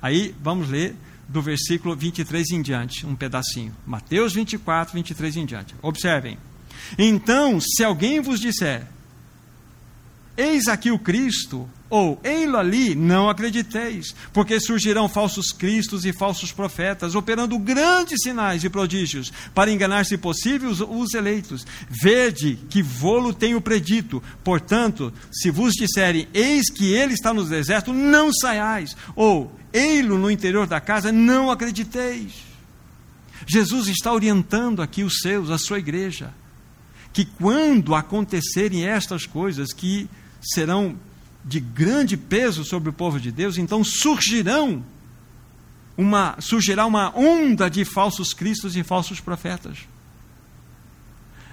Aí 0.00 0.34
vamos 0.42 0.68
ler 0.68 0.96
do 1.28 1.40
versículo 1.40 1.94
23 1.94 2.50
em 2.50 2.62
diante, 2.62 3.06
um 3.06 3.14
pedacinho. 3.14 3.74
Mateus 3.86 4.32
24, 4.32 4.94
23 4.94 5.36
em 5.36 5.46
diante. 5.46 5.74
Observem. 5.82 6.38
Então, 6.98 7.60
se 7.60 7.84
alguém 7.84 8.20
vos 8.20 8.40
disser, 8.40 8.86
Eis 10.40 10.68
aqui 10.68 10.90
o 10.90 10.98
Cristo, 10.98 11.68
ou 11.90 12.20
ei-lo 12.22 12.56
ali, 12.56 12.94
não 12.94 13.28
acrediteis, 13.28 14.14
porque 14.32 14.60
surgirão 14.60 15.08
falsos 15.08 15.50
cristos 15.50 16.04
e 16.04 16.12
falsos 16.12 16.52
profetas, 16.52 17.16
operando 17.16 17.58
grandes 17.58 18.20
sinais 18.22 18.62
e 18.62 18.70
prodígios, 18.70 19.32
para 19.52 19.72
enganar, 19.72 20.06
se 20.06 20.16
possível, 20.16 20.70
os, 20.70 20.80
os 20.80 21.14
eleitos. 21.14 21.66
Vede 21.90 22.56
que 22.70 22.80
vou-lo 22.80 23.34
tenho 23.34 23.60
predito. 23.60 24.22
Portanto, 24.44 25.12
se 25.32 25.50
vos 25.50 25.72
disserem, 25.72 26.28
eis 26.32 26.70
que 26.70 26.92
ele 26.92 27.14
está 27.14 27.34
no 27.34 27.44
deserto, 27.44 27.92
não 27.92 28.32
saiais, 28.32 28.96
ou 29.16 29.52
ei-lo 29.72 30.16
no 30.16 30.30
interior 30.30 30.68
da 30.68 30.80
casa, 30.80 31.10
não 31.10 31.50
acrediteis. 31.50 32.50
Jesus 33.46 33.88
está 33.88 34.12
orientando 34.12 34.80
aqui 34.80 35.02
os 35.02 35.18
seus, 35.20 35.50
a 35.50 35.58
sua 35.58 35.80
igreja, 35.80 36.32
que 37.12 37.24
quando 37.24 37.96
acontecerem 37.96 38.86
estas 38.86 39.26
coisas, 39.26 39.72
que 39.72 40.08
serão 40.40 40.96
de 41.44 41.60
grande 41.60 42.16
peso 42.16 42.64
sobre 42.64 42.90
o 42.90 42.92
povo 42.92 43.18
de 43.18 43.32
Deus, 43.32 43.58
então 43.58 43.82
surgirão 43.82 44.84
uma 45.96 46.36
surgirá 46.40 46.86
uma 46.86 47.16
onda 47.16 47.68
de 47.68 47.84
falsos 47.84 48.32
cristos 48.32 48.76
e 48.76 48.82
falsos 48.82 49.20
profetas. 49.20 49.78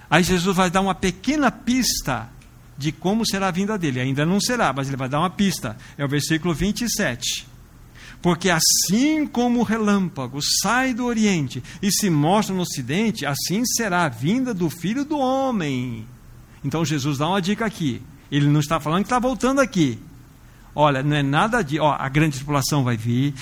Aí 0.10 0.24
Jesus 0.24 0.56
vai 0.56 0.70
dar 0.70 0.82
uma 0.82 0.96
pequena 0.96 1.52
pista 1.52 2.30
de 2.78 2.92
como 2.92 3.26
será 3.26 3.48
a 3.48 3.52
vinda 3.52 3.78
dele. 3.78 4.00
Ainda 4.00 4.26
não 4.26 4.40
será, 4.40 4.72
mas 4.72 4.88
ele 4.88 4.96
vai 4.96 5.10
dar 5.10 5.20
uma 5.20 5.30
pista. 5.30 5.76
É 5.98 6.06
o 6.06 6.08
versículo 6.08 6.54
27. 6.54 7.46
Porque 8.22 8.50
assim 8.50 9.28
como 9.28 9.60
o 9.60 9.64
relâmpago 9.64 10.40
sai 10.62 10.94
do 10.94 11.06
Oriente 11.06 11.62
e 11.82 11.92
se 11.92 12.10
mostra 12.10 12.56
no 12.56 12.62
Ocidente, 12.62 13.26
assim 13.26 13.66
será 13.66 14.06
a 14.06 14.10
vinda 14.10 14.54
do 14.54 14.70
Filho 14.70 15.04
do 15.04 15.18
Homem. 15.18 16.08
Então 16.64 16.86
Jesus 16.86 17.18
dá 17.18 17.28
uma 17.28 17.42
dica 17.42 17.66
aqui. 17.66 18.02
Ele 18.32 18.48
não 18.48 18.60
está 18.60 18.80
falando 18.80 19.02
que 19.02 19.08
está 19.08 19.20
voltando 19.20 19.60
aqui. 19.60 20.00
Olha, 20.80 21.02
não 21.02 21.16
é 21.16 21.24
nada 21.24 21.64
de. 21.64 21.80
Ó, 21.80 21.92
a 21.92 22.08
grande 22.08 22.36
tripulação 22.36 22.84
vai 22.84 22.96
vir, 22.96 23.34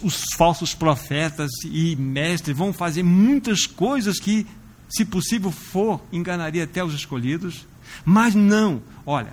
os 0.00 0.22
falsos 0.36 0.74
profetas 0.74 1.50
e 1.64 1.96
mestres 1.96 2.56
vão 2.56 2.72
fazer 2.72 3.02
muitas 3.02 3.66
coisas 3.66 4.20
que, 4.20 4.46
se 4.88 5.04
possível 5.04 5.50
for, 5.50 6.00
enganaria 6.12 6.62
até 6.62 6.84
os 6.84 6.94
escolhidos. 6.94 7.66
Mas 8.04 8.34
não, 8.34 8.80
olha, 9.04 9.32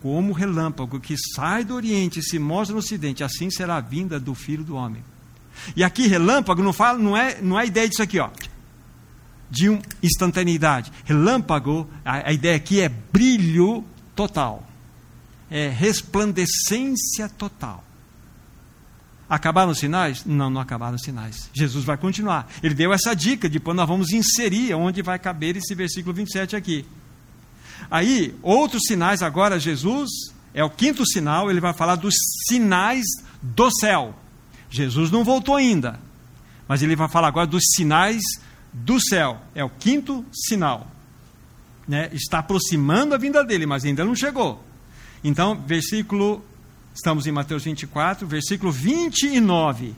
como 0.00 0.32
relâmpago 0.32 1.00
que 1.00 1.16
sai 1.34 1.64
do 1.64 1.74
Oriente 1.74 2.20
e 2.20 2.22
se 2.22 2.38
mostra 2.38 2.72
no 2.72 2.78
Ocidente, 2.78 3.24
assim 3.24 3.50
será 3.50 3.76
a 3.76 3.80
vinda 3.80 4.20
do 4.20 4.34
Filho 4.34 4.62
do 4.64 4.76
Homem. 4.76 5.02
E 5.74 5.84
aqui, 5.84 6.06
relâmpago, 6.06 6.62
não, 6.62 6.72
fala, 6.72 6.98
não, 6.98 7.16
é, 7.16 7.40
não 7.42 7.58
é 7.58 7.62
a 7.62 7.66
ideia 7.66 7.88
disso 7.88 8.02
aqui, 8.02 8.18
ó, 8.18 8.30
de 9.50 9.68
uma 9.68 9.82
instantaneidade. 10.02 10.92
Relâmpago, 11.04 11.88
a, 12.04 12.28
a 12.28 12.32
ideia 12.32 12.56
aqui 12.56 12.80
é 12.80 12.88
brilho 12.88 13.84
total. 14.20 14.62
É 15.50 15.68
resplandecência 15.68 17.26
total. 17.38 17.82
Acabaram 19.28 19.70
os 19.70 19.78
sinais? 19.78 20.24
Não, 20.26 20.50
não 20.50 20.60
acabaram 20.60 20.96
os 20.96 21.02
sinais. 21.02 21.48
Jesus 21.54 21.84
vai 21.84 21.96
continuar. 21.96 22.46
Ele 22.62 22.74
deu 22.74 22.92
essa 22.92 23.14
dica, 23.14 23.48
depois 23.48 23.74
nós 23.74 23.88
vamos 23.88 24.12
inserir 24.12 24.74
onde 24.74 25.00
vai 25.00 25.18
caber 25.18 25.56
esse 25.56 25.74
versículo 25.74 26.14
27 26.14 26.54
aqui. 26.54 26.84
Aí, 27.90 28.34
outros 28.42 28.82
sinais 28.86 29.22
agora, 29.22 29.58
Jesus 29.58 30.10
é 30.52 30.62
o 30.62 30.68
quinto 30.68 31.06
sinal, 31.06 31.50
ele 31.50 31.60
vai 31.60 31.72
falar 31.72 31.94
dos 31.96 32.14
sinais 32.46 33.06
do 33.40 33.70
céu. 33.70 34.14
Jesus 34.68 35.10
não 35.10 35.24
voltou 35.24 35.56
ainda, 35.56 35.98
mas 36.68 36.82
ele 36.82 36.94
vai 36.94 37.08
falar 37.08 37.28
agora 37.28 37.46
dos 37.46 37.62
sinais 37.74 38.22
do 38.72 39.00
céu. 39.00 39.40
É 39.54 39.64
o 39.64 39.70
quinto 39.70 40.24
sinal 40.30 40.86
né, 41.86 42.10
está 42.12 42.38
aproximando 42.38 43.14
a 43.14 43.18
vinda 43.18 43.44
dele, 43.44 43.66
mas 43.66 43.84
ainda 43.84 44.04
não 44.04 44.14
chegou. 44.14 44.62
Então, 45.22 45.54
versículo, 45.66 46.44
estamos 46.94 47.26
em 47.26 47.32
Mateus 47.32 47.64
24, 47.64 48.26
versículo 48.26 48.72
29. 48.72 49.94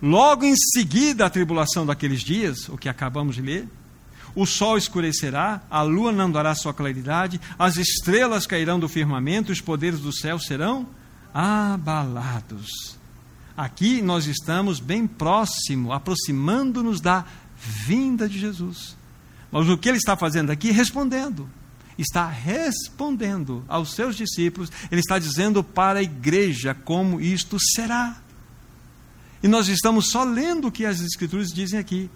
Logo 0.00 0.44
em 0.44 0.54
seguida 0.56 1.26
a 1.26 1.30
tribulação 1.30 1.84
daqueles 1.84 2.22
dias, 2.22 2.68
o 2.68 2.78
que 2.78 2.88
acabamos 2.88 3.34
de 3.34 3.42
ler, 3.42 3.68
o 4.34 4.46
sol 4.46 4.78
escurecerá, 4.78 5.62
a 5.70 5.82
lua 5.82 6.10
não 6.10 6.30
dará 6.30 6.54
sua 6.54 6.72
claridade, 6.72 7.40
as 7.58 7.76
estrelas 7.76 8.46
cairão 8.46 8.80
do 8.80 8.88
firmamento, 8.88 9.52
os 9.52 9.60
poderes 9.60 10.00
do 10.00 10.12
céu 10.12 10.38
serão 10.38 10.88
abalados. 11.34 12.96
Aqui 13.54 14.00
nós 14.00 14.26
estamos 14.26 14.80
bem 14.80 15.06
próximo, 15.06 15.92
aproximando-nos 15.92 17.00
da 17.00 17.24
vinda 17.56 18.26
de 18.26 18.38
Jesus. 18.38 18.96
Mas 19.52 19.68
o 19.68 19.76
que 19.76 19.88
ele 19.90 19.98
está 19.98 20.16
fazendo 20.16 20.50
aqui? 20.50 20.70
Respondendo. 20.70 21.48
Está 21.98 22.26
respondendo 22.26 23.62
aos 23.68 23.94
seus 23.94 24.16
discípulos, 24.16 24.72
ele 24.90 25.02
está 25.02 25.18
dizendo 25.18 25.62
para 25.62 25.98
a 25.98 26.02
igreja 26.02 26.74
como 26.74 27.20
isto 27.20 27.58
será. 27.60 28.16
E 29.42 29.46
nós 29.46 29.68
estamos 29.68 30.10
só 30.10 30.24
lendo 30.24 30.68
o 30.68 30.72
que 30.72 30.86
as 30.86 31.00
Escrituras 31.00 31.48
dizem 31.48 31.78
aqui. 31.78 32.08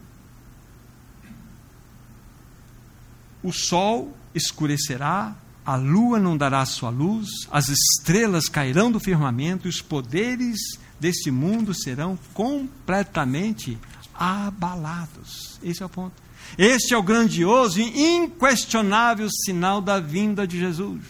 O 3.42 3.52
sol 3.52 4.16
escurecerá, 4.34 5.36
a 5.64 5.76
lua 5.76 6.18
não 6.18 6.36
dará 6.36 6.64
sua 6.64 6.88
luz, 6.88 7.28
as 7.50 7.68
estrelas 7.68 8.48
cairão 8.48 8.90
do 8.90 8.98
firmamento, 8.98 9.68
e 9.68 9.70
os 9.70 9.82
poderes 9.82 10.58
deste 10.98 11.30
mundo 11.30 11.74
serão 11.74 12.18
completamente 12.32 13.78
abalados. 14.14 15.60
Esse 15.62 15.82
é 15.82 15.86
o 15.86 15.88
ponto. 15.88 16.25
Este 16.56 16.94
é 16.94 16.96
o 16.96 17.02
grandioso 17.02 17.80
e 17.80 18.16
inquestionável 18.16 19.28
sinal 19.30 19.80
da 19.80 20.00
vinda 20.00 20.46
de 20.46 20.58
Jesus. 20.58 21.02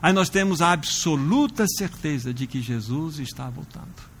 Aí 0.00 0.12
nós 0.12 0.28
temos 0.28 0.62
a 0.62 0.72
absoluta 0.72 1.66
certeza 1.66 2.32
de 2.32 2.46
que 2.46 2.60
Jesus 2.60 3.18
está 3.18 3.48
voltando. 3.48 4.16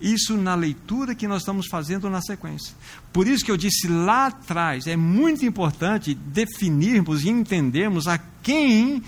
Isso 0.00 0.36
na 0.36 0.54
leitura 0.54 1.14
que 1.14 1.26
nós 1.26 1.42
estamos 1.42 1.68
fazendo 1.68 2.10
na 2.10 2.20
sequência. 2.20 2.74
Por 3.12 3.26
isso 3.26 3.44
que 3.44 3.50
eu 3.50 3.56
disse 3.56 3.88
lá 3.88 4.26
atrás, 4.26 4.86
é 4.86 4.96
muito 4.96 5.46
importante 5.46 6.14
definirmos 6.14 7.24
e 7.24 7.30
entendermos 7.30 8.06
a 8.06 8.18
quem 8.42 9.02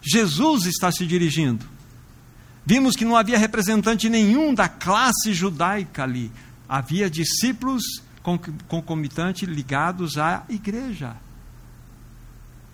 Jesus 0.00 0.64
está 0.64 0.90
se 0.90 1.04
dirigindo. 1.04 1.66
Vimos 2.64 2.96
que 2.96 3.04
não 3.04 3.16
havia 3.16 3.36
representante 3.36 4.08
nenhum 4.08 4.54
da 4.54 4.68
classe 4.68 5.34
judaica 5.34 6.04
ali. 6.04 6.32
Havia 6.68 7.10
discípulos 7.10 7.82
concomitante 8.68 9.46
ligados 9.46 10.18
à 10.18 10.44
igreja. 10.48 11.16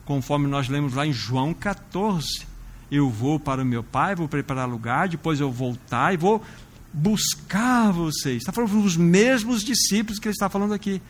Conforme 0.04 0.46
nós 0.46 0.68
lemos 0.68 0.94
lá 0.94 1.06
em 1.06 1.12
João 1.12 1.52
14. 1.52 2.46
Eu 2.90 3.10
vou 3.10 3.40
para 3.40 3.62
o 3.62 3.66
meu 3.66 3.82
pai, 3.82 4.14
vou 4.14 4.28
preparar 4.28 4.68
lugar, 4.68 5.08
depois 5.08 5.40
eu 5.40 5.50
voltar 5.50 6.14
e 6.14 6.16
vou 6.16 6.40
buscar 6.92 7.90
vocês. 7.90 8.38
Está 8.38 8.52
falando 8.52 8.82
dos 8.82 8.96
mesmos 8.96 9.62
discípulos 9.62 10.18
que 10.18 10.28
ele 10.28 10.34
está 10.34 10.48
falando 10.48 10.72
aqui. 10.72 11.02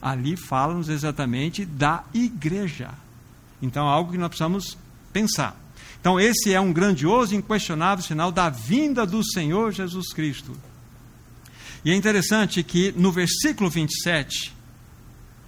Ali 0.00 0.36
fala-nos 0.36 0.88
exatamente 0.88 1.64
da 1.64 2.04
igreja. 2.12 2.90
Então, 3.60 3.88
é 3.88 3.90
algo 3.90 4.12
que 4.12 4.18
nós 4.18 4.28
precisamos 4.28 4.78
pensar. 5.12 5.56
Então, 6.00 6.20
esse 6.20 6.52
é 6.52 6.60
um 6.60 6.72
grandioso 6.72 7.34
e 7.34 7.38
inquestionável 7.38 8.04
sinal 8.04 8.30
da 8.30 8.48
vinda 8.48 9.04
do 9.04 9.24
Senhor 9.24 9.72
Jesus 9.72 10.12
Cristo. 10.12 10.56
E 11.84 11.90
é 11.90 11.94
interessante 11.94 12.62
que 12.62 12.92
no 12.96 13.12
versículo 13.12 13.70
27, 13.70 14.52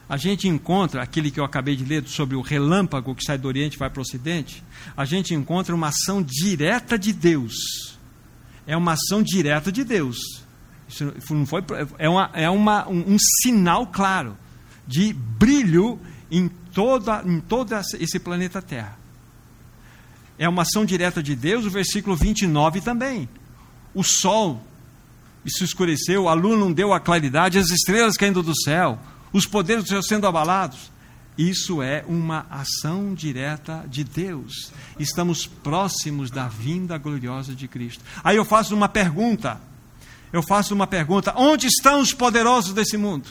a 0.09 0.17
gente 0.17 0.49
encontra 0.49 1.03
aquele 1.03 1.31
que 1.31 1.39
eu 1.39 1.45
acabei 1.45 1.77
de 1.77 1.85
ler 1.85 2.07
sobre 2.07 2.37
o 2.37 2.41
relâmpago 2.41 3.15
que 3.15 3.25
sai 3.25 3.39
do 3.39 3.47
Oriente 3.47 3.75
e 3.75 3.79
vai 3.79 3.89
para 3.89 4.01
o 4.01 4.03
Ocidente. 4.03 4.63
A 4.97 5.05
gente 5.05 5.35
encontra 5.35 5.75
uma 5.75 5.89
ação 5.89 6.23
direta 6.23 6.99
de 6.99 7.13
Deus. 7.13 7.99
É 8.67 8.77
uma 8.77 8.93
ação 8.93 9.23
direta 9.23 9.71
de 9.71 9.85
Deus. 9.85 10.43
Isso 10.89 11.13
não 11.31 11.47
foi, 11.47 11.63
é 11.99 12.09
uma, 12.09 12.31
é 12.35 12.51
uma, 12.51 12.89
um, 12.89 13.15
um 13.15 13.17
sinal 13.43 13.87
claro 13.87 14.37
de 14.85 15.13
brilho 15.13 16.01
em, 16.29 16.49
toda, 16.49 17.23
em 17.25 17.39
todo 17.41 17.73
esse 17.99 18.19
planeta 18.19 18.61
Terra. 18.61 18.99
É 20.37 20.49
uma 20.49 20.63
ação 20.63 20.85
direta 20.85 21.23
de 21.23 21.37
Deus, 21.37 21.65
o 21.65 21.71
versículo 21.71 22.17
29 22.17 22.81
também. 22.81 23.29
O 23.95 24.03
sol 24.03 24.61
se 25.47 25.65
escureceu, 25.65 26.29
a 26.29 26.35
lua 26.35 26.57
não 26.57 26.73
deu 26.73 26.93
a 26.93 27.01
claridade, 27.01 27.59
as 27.59 27.71
estrelas 27.71 28.17
caindo 28.17 28.43
do 28.43 28.55
céu, 28.63 28.99
os 29.33 29.47
poderes 29.47 29.85
do 29.85 29.89
céu 29.89 30.03
sendo 30.03 30.27
abalados. 30.27 30.91
Isso 31.39 31.81
é 31.81 32.05
uma 32.07 32.47
ação 32.51 33.15
direta 33.15 33.87
de 33.89 34.05
Deus. 34.05 34.73
Estamos 34.99 35.47
próximos 35.47 36.31
da 36.31 36.49
vinda 36.49 36.99
gloriosa 36.99 37.55
de 37.55 37.67
Cristo. 37.67 38.05
Aí 38.23 38.37
eu 38.37 38.45
faço 38.45 38.75
uma 38.75 38.89
pergunta. 38.89 39.59
Eu 40.33 40.43
faço 40.43 40.75
uma 40.75 40.87
pergunta: 40.87 41.33
onde 41.37 41.67
estão 41.67 42.01
os 42.01 42.13
poderosos 42.13 42.75
desse 42.75 42.97
mundo? 42.99 43.27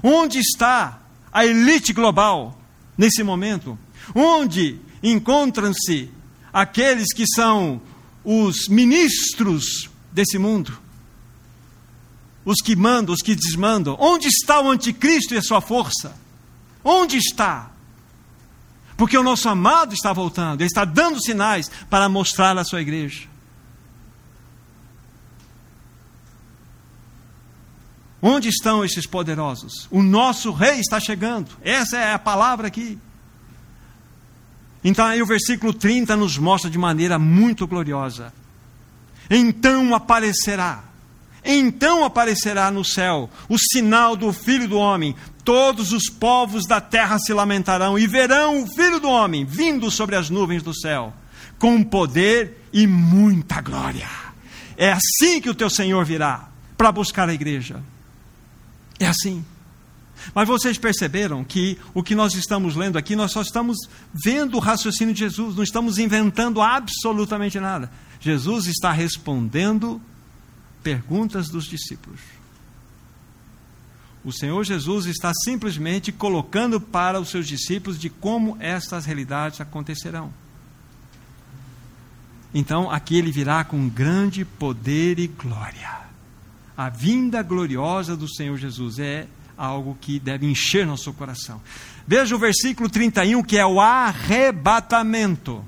Onde 0.00 0.38
está 0.38 1.02
a 1.32 1.44
elite 1.44 1.92
global 1.92 2.56
nesse 2.96 3.24
momento? 3.24 3.76
Onde 4.14 4.78
encontram-se 5.02 6.08
aqueles 6.52 7.12
que 7.12 7.26
são 7.26 7.82
os 8.24 8.68
ministros 8.68 9.90
desse 10.12 10.38
mundo? 10.38 10.78
Os 12.44 12.60
que 12.60 12.74
mandam, 12.74 13.14
os 13.14 13.22
que 13.22 13.34
desmandam. 13.34 13.96
Onde 14.00 14.28
está 14.28 14.60
o 14.60 14.70
anticristo 14.70 15.34
e 15.34 15.38
a 15.38 15.42
sua 15.42 15.60
força? 15.60 16.16
Onde 16.84 17.16
está? 17.16 17.70
Porque 18.96 19.16
o 19.16 19.22
nosso 19.22 19.48
amado 19.48 19.94
está 19.94 20.12
voltando, 20.12 20.60
ele 20.60 20.68
está 20.68 20.84
dando 20.84 21.22
sinais 21.22 21.70
para 21.88 22.08
mostrar 22.08 22.56
à 22.58 22.64
sua 22.64 22.80
igreja. 22.80 23.28
Onde 28.20 28.48
estão 28.48 28.84
esses 28.84 29.04
poderosos? 29.04 29.88
O 29.90 30.00
nosso 30.00 30.52
rei 30.52 30.78
está 30.78 31.00
chegando. 31.00 31.50
Essa 31.60 31.98
é 31.98 32.12
a 32.12 32.18
palavra 32.18 32.68
aqui. 32.68 32.96
Então 34.84 35.04
aí 35.04 35.20
o 35.20 35.26
versículo 35.26 35.72
30 35.72 36.14
nos 36.16 36.38
mostra 36.38 36.70
de 36.70 36.78
maneira 36.78 37.18
muito 37.18 37.66
gloriosa. 37.66 38.32
Então 39.28 39.94
aparecerá, 39.94 40.84
então 41.44 42.04
aparecerá 42.04 42.70
no 42.70 42.84
céu 42.84 43.28
o 43.48 43.58
sinal 43.58 44.16
do 44.16 44.32
Filho 44.32 44.68
do 44.68 44.78
Homem. 44.78 45.14
Todos 45.44 45.92
os 45.92 46.08
povos 46.08 46.66
da 46.66 46.80
terra 46.80 47.18
se 47.18 47.32
lamentarão 47.32 47.98
e 47.98 48.06
verão 48.06 48.62
o 48.62 48.66
Filho 48.66 49.00
do 49.00 49.08
Homem 49.08 49.44
vindo 49.44 49.90
sobre 49.90 50.14
as 50.14 50.30
nuvens 50.30 50.62
do 50.62 50.74
céu, 50.74 51.12
com 51.58 51.82
poder 51.82 52.66
e 52.72 52.86
muita 52.86 53.60
glória. 53.60 54.08
É 54.76 54.92
assim 54.92 55.40
que 55.40 55.50
o 55.50 55.54
teu 55.54 55.68
Senhor 55.68 56.04
virá 56.04 56.48
para 56.76 56.92
buscar 56.92 57.28
a 57.28 57.34
igreja. 57.34 57.82
É 59.00 59.06
assim. 59.06 59.44
Mas 60.32 60.46
vocês 60.46 60.78
perceberam 60.78 61.42
que 61.42 61.76
o 61.92 62.02
que 62.02 62.14
nós 62.14 62.34
estamos 62.34 62.76
lendo 62.76 62.96
aqui, 62.96 63.16
nós 63.16 63.32
só 63.32 63.42
estamos 63.42 63.76
vendo 64.14 64.56
o 64.56 64.60
raciocínio 64.60 65.12
de 65.12 65.20
Jesus, 65.20 65.56
não 65.56 65.64
estamos 65.64 65.98
inventando 65.98 66.62
absolutamente 66.62 67.58
nada. 67.58 67.90
Jesus 68.20 68.66
está 68.66 68.92
respondendo 68.92 70.00
perguntas 70.82 71.48
dos 71.48 71.64
discípulos. 71.64 72.20
O 74.24 74.32
Senhor 74.32 74.62
Jesus 74.64 75.06
está 75.06 75.32
simplesmente 75.44 76.12
colocando 76.12 76.80
para 76.80 77.20
os 77.20 77.28
seus 77.28 77.46
discípulos 77.46 77.98
de 77.98 78.08
como 78.08 78.56
estas 78.60 79.04
realidades 79.04 79.60
acontecerão. 79.60 80.32
Então, 82.54 82.90
aqui 82.90 83.16
ele 83.16 83.32
virá 83.32 83.64
com 83.64 83.88
grande 83.88 84.44
poder 84.44 85.18
e 85.18 85.26
glória. 85.26 86.02
A 86.76 86.88
vinda 86.88 87.42
gloriosa 87.42 88.16
do 88.16 88.28
Senhor 88.28 88.56
Jesus 88.58 88.98
é 88.98 89.26
algo 89.56 89.96
que 90.00 90.20
deve 90.20 90.46
encher 90.46 90.86
nosso 90.86 91.12
coração. 91.12 91.60
Veja 92.06 92.36
o 92.36 92.38
versículo 92.38 92.88
31, 92.88 93.42
que 93.42 93.58
é 93.58 93.66
o 93.66 93.80
arrebatamento. 93.80 95.64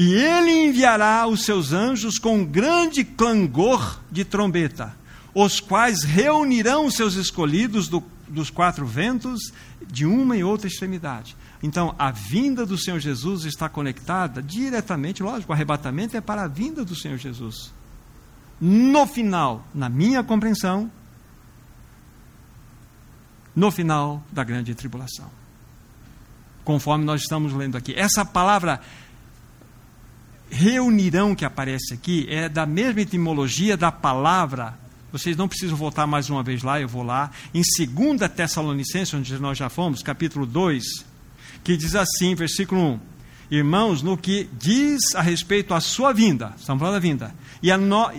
E 0.00 0.14
ele 0.14 0.52
enviará 0.52 1.26
os 1.26 1.42
seus 1.42 1.72
anjos 1.72 2.20
com 2.20 2.44
grande 2.44 3.02
clangor 3.02 4.00
de 4.08 4.24
trombeta, 4.24 4.94
os 5.34 5.58
quais 5.58 6.04
reunirão 6.04 6.88
seus 6.88 7.14
escolhidos 7.14 7.88
do, 7.88 8.00
dos 8.28 8.48
quatro 8.48 8.86
ventos 8.86 9.52
de 9.88 10.06
uma 10.06 10.36
e 10.36 10.44
outra 10.44 10.68
extremidade. 10.68 11.36
Então, 11.60 11.96
a 11.98 12.12
vinda 12.12 12.64
do 12.64 12.78
Senhor 12.78 13.00
Jesus 13.00 13.44
está 13.44 13.68
conectada 13.68 14.40
diretamente, 14.40 15.20
lógico, 15.20 15.50
o 15.50 15.52
arrebatamento 15.52 16.16
é 16.16 16.20
para 16.20 16.42
a 16.42 16.46
vinda 16.46 16.84
do 16.84 16.94
Senhor 16.94 17.18
Jesus. 17.18 17.72
No 18.60 19.04
final, 19.04 19.66
na 19.74 19.88
minha 19.88 20.22
compreensão, 20.22 20.88
no 23.52 23.72
final 23.72 24.22
da 24.30 24.44
grande 24.44 24.76
tribulação. 24.76 25.28
Conforme 26.62 27.04
nós 27.04 27.22
estamos 27.22 27.52
lendo 27.52 27.76
aqui. 27.76 27.94
Essa 27.96 28.24
palavra 28.24 28.80
reunirão 30.50 31.34
que 31.34 31.44
aparece 31.44 31.94
aqui 31.94 32.26
é 32.28 32.48
da 32.48 32.66
mesma 32.66 33.00
etimologia 33.00 33.76
da 33.76 33.92
palavra. 33.92 34.78
Vocês 35.12 35.36
não 35.36 35.48
precisam 35.48 35.76
voltar 35.76 36.06
mais 36.06 36.28
uma 36.28 36.42
vez 36.42 36.62
lá, 36.62 36.80
eu 36.80 36.88
vou 36.88 37.02
lá. 37.02 37.30
Em 37.54 37.62
2 37.62 38.30
Tessalonicenses, 38.30 39.14
onde 39.14 39.38
nós 39.38 39.56
já 39.56 39.68
fomos, 39.68 40.02
capítulo 40.02 40.44
2, 40.44 40.84
que 41.64 41.76
diz 41.76 41.94
assim, 41.94 42.34
versículo 42.34 42.80
1. 42.80 43.00
Irmãos, 43.50 44.02
no 44.02 44.16
que 44.16 44.48
diz 44.58 45.14
a 45.14 45.22
respeito 45.22 45.72
à 45.72 45.80
sua 45.80 46.12
vinda, 46.12 46.52
estamos 46.58 46.80
falando 46.80 46.94
da 46.94 47.00
vinda, 47.00 47.34
e 47.62 47.72
a, 47.72 47.78
no, 47.78 48.10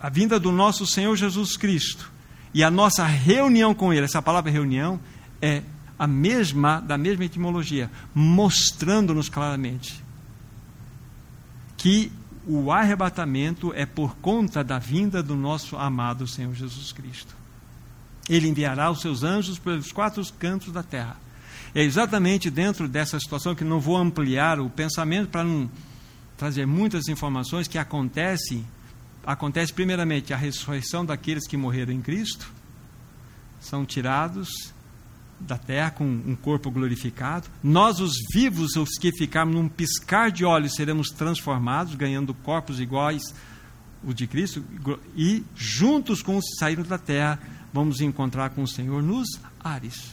a 0.00 0.08
vinda 0.08 0.40
do 0.40 0.50
nosso 0.50 0.84
Senhor 0.84 1.14
Jesus 1.14 1.56
Cristo, 1.56 2.10
e 2.52 2.64
a 2.64 2.70
nossa 2.70 3.04
reunião 3.04 3.74
com 3.74 3.92
Ele, 3.92 4.04
essa 4.04 4.20
palavra 4.20 4.50
reunião 4.50 4.98
é 5.40 5.62
a 5.96 6.06
mesma, 6.08 6.80
da 6.80 6.98
mesma 6.98 7.24
etimologia, 7.24 7.88
mostrando-nos 8.12 9.28
claramente 9.28 10.01
que 11.82 12.12
o 12.46 12.70
arrebatamento 12.70 13.72
é 13.74 13.84
por 13.84 14.14
conta 14.18 14.62
da 14.62 14.78
vinda 14.78 15.20
do 15.20 15.34
nosso 15.34 15.76
amado 15.76 16.28
Senhor 16.28 16.54
Jesus 16.54 16.92
Cristo. 16.92 17.34
Ele 18.28 18.46
enviará 18.46 18.88
os 18.88 19.00
seus 19.00 19.24
anjos 19.24 19.58
pelos 19.58 19.90
quatro 19.90 20.24
cantos 20.34 20.72
da 20.72 20.84
terra. 20.84 21.16
É 21.74 21.82
exatamente 21.82 22.50
dentro 22.50 22.86
dessa 22.86 23.18
situação 23.18 23.52
que 23.52 23.64
não 23.64 23.80
vou 23.80 23.96
ampliar 23.96 24.60
o 24.60 24.70
pensamento 24.70 25.28
para 25.28 25.42
não 25.42 25.68
trazer 26.36 26.68
muitas 26.68 27.08
informações 27.08 27.66
que 27.66 27.78
acontece 27.78 28.64
acontece 29.26 29.72
primeiramente 29.72 30.32
a 30.32 30.36
ressurreição 30.36 31.04
daqueles 31.04 31.48
que 31.48 31.56
morreram 31.56 31.92
em 31.92 32.00
Cristo, 32.00 32.48
são 33.60 33.84
tirados 33.84 34.71
da 35.46 35.58
terra 35.58 35.90
com 35.90 36.04
um 36.04 36.36
corpo 36.36 36.70
glorificado. 36.70 37.48
Nós, 37.62 38.00
os 38.00 38.14
vivos, 38.32 38.76
os 38.76 38.98
que 38.98 39.12
ficarmos 39.12 39.54
num 39.54 39.68
piscar 39.68 40.30
de 40.30 40.44
olhos, 40.44 40.74
seremos 40.74 41.08
transformados, 41.08 41.94
ganhando 41.94 42.34
corpos 42.34 42.80
iguais 42.80 43.22
o 44.04 44.12
de 44.12 44.26
Cristo, 44.26 44.64
e 45.16 45.44
juntos 45.54 46.22
com 46.22 46.36
os 46.36 46.44
que 46.44 46.58
saíram 46.58 46.82
da 46.82 46.98
terra, 46.98 47.38
vamos 47.72 48.00
encontrar 48.00 48.50
com 48.50 48.62
o 48.62 48.68
Senhor 48.68 49.02
nos 49.02 49.28
ares. 49.62 50.12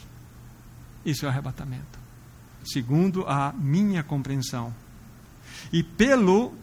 Isso 1.04 1.24
é 1.24 1.28
o 1.28 1.30
arrebatamento, 1.30 1.98
segundo 2.64 3.24
a 3.26 3.52
minha 3.52 4.02
compreensão. 4.02 4.72
E 5.72 5.82
pelo 5.82 6.54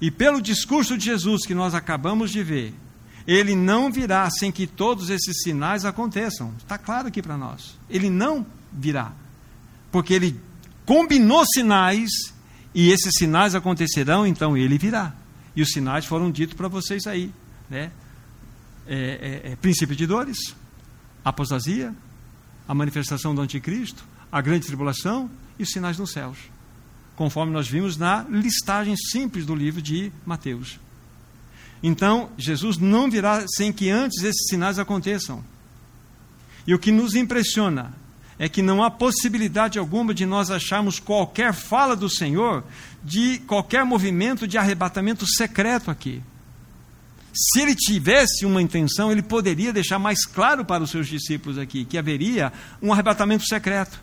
e 0.00 0.10
pelo 0.10 0.40
discurso 0.40 0.98
de 0.98 1.04
Jesus 1.04 1.46
que 1.46 1.54
nós 1.54 1.74
acabamos 1.74 2.30
de 2.30 2.42
ver, 2.42 2.74
ele 3.26 3.56
não 3.56 3.90
virá 3.90 4.28
sem 4.30 4.52
que 4.52 4.66
todos 4.66 5.08
esses 5.08 5.42
sinais 5.42 5.84
aconteçam. 5.84 6.52
Está 6.58 6.76
claro 6.76 7.08
aqui 7.08 7.22
para 7.22 7.36
nós. 7.36 7.76
Ele 7.88 8.10
não 8.10 8.46
virá. 8.72 9.12
Porque 9.90 10.12
ele 10.12 10.38
combinou 10.84 11.44
sinais 11.46 12.10
e 12.74 12.90
esses 12.90 13.14
sinais 13.16 13.54
acontecerão, 13.54 14.26
então 14.26 14.56
ele 14.56 14.76
virá. 14.76 15.14
E 15.56 15.62
os 15.62 15.70
sinais 15.70 16.04
foram 16.04 16.30
ditos 16.30 16.54
para 16.54 16.68
vocês 16.68 17.06
aí. 17.06 17.32
Né? 17.70 17.90
É, 18.86 19.40
é, 19.44 19.52
é, 19.52 19.56
princípio 19.56 19.96
de 19.96 20.06
dores, 20.06 20.54
apostasia, 21.24 21.94
a 22.68 22.74
manifestação 22.74 23.34
do 23.34 23.40
anticristo, 23.40 24.04
a 24.30 24.40
grande 24.42 24.66
tribulação 24.66 25.30
e 25.58 25.62
os 25.62 25.70
sinais 25.70 25.96
nos 25.96 26.12
céus. 26.12 26.36
Conforme 27.16 27.52
nós 27.52 27.68
vimos 27.68 27.96
na 27.96 28.26
listagem 28.28 28.96
simples 28.96 29.46
do 29.46 29.54
livro 29.54 29.80
de 29.80 30.12
Mateus. 30.26 30.78
Então, 31.86 32.30
Jesus 32.38 32.78
não 32.78 33.10
virá 33.10 33.44
sem 33.46 33.70
que 33.70 33.90
antes 33.90 34.24
esses 34.24 34.48
sinais 34.48 34.78
aconteçam. 34.78 35.44
E 36.66 36.74
o 36.74 36.78
que 36.78 36.90
nos 36.90 37.14
impressiona 37.14 37.92
é 38.38 38.48
que 38.48 38.62
não 38.62 38.82
há 38.82 38.90
possibilidade 38.90 39.78
alguma 39.78 40.14
de 40.14 40.24
nós 40.24 40.50
acharmos 40.50 40.98
qualquer 40.98 41.52
fala 41.52 41.94
do 41.94 42.08
Senhor 42.08 42.64
de 43.02 43.38
qualquer 43.40 43.84
movimento 43.84 44.48
de 44.48 44.56
arrebatamento 44.56 45.26
secreto 45.26 45.90
aqui. 45.90 46.22
Se 47.34 47.60
ele 47.60 47.74
tivesse 47.74 48.46
uma 48.46 48.62
intenção, 48.62 49.12
ele 49.12 49.22
poderia 49.22 49.70
deixar 49.70 49.98
mais 49.98 50.24
claro 50.24 50.64
para 50.64 50.82
os 50.82 50.90
seus 50.90 51.06
discípulos 51.06 51.58
aqui 51.58 51.84
que 51.84 51.98
haveria 51.98 52.50
um 52.80 52.94
arrebatamento 52.94 53.44
secreto. 53.44 54.02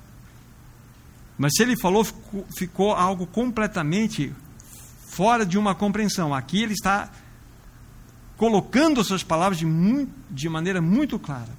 Mas 1.36 1.54
se 1.56 1.64
ele 1.64 1.76
falou, 1.76 2.06
ficou, 2.56 2.92
algo 2.92 3.26
completamente 3.26 4.32
fora 5.10 5.44
de 5.44 5.58
uma 5.58 5.74
compreensão. 5.74 6.32
Aqui 6.32 6.62
ele 6.62 6.74
está 6.74 7.10
colocando 8.42 9.00
as 9.00 9.06
suas 9.06 9.22
palavras 9.22 9.60
de, 9.60 9.68
muito, 9.68 10.12
de 10.28 10.50
maneira 10.50 10.82
muito 10.82 11.20
clara. 11.20 11.52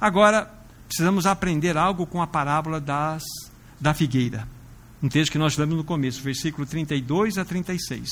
Agora, 0.00 0.52
precisamos 0.88 1.26
aprender 1.26 1.76
algo 1.76 2.04
com 2.08 2.20
a 2.20 2.26
parábola 2.26 2.80
das, 2.80 3.22
da 3.80 3.94
figueira. 3.94 4.48
Um 5.00 5.08
texto 5.08 5.30
que 5.30 5.38
nós 5.38 5.56
lemos 5.56 5.76
no 5.76 5.84
começo, 5.84 6.20
versículo 6.20 6.66
32 6.66 7.38
a 7.38 7.44
36. 7.44 8.10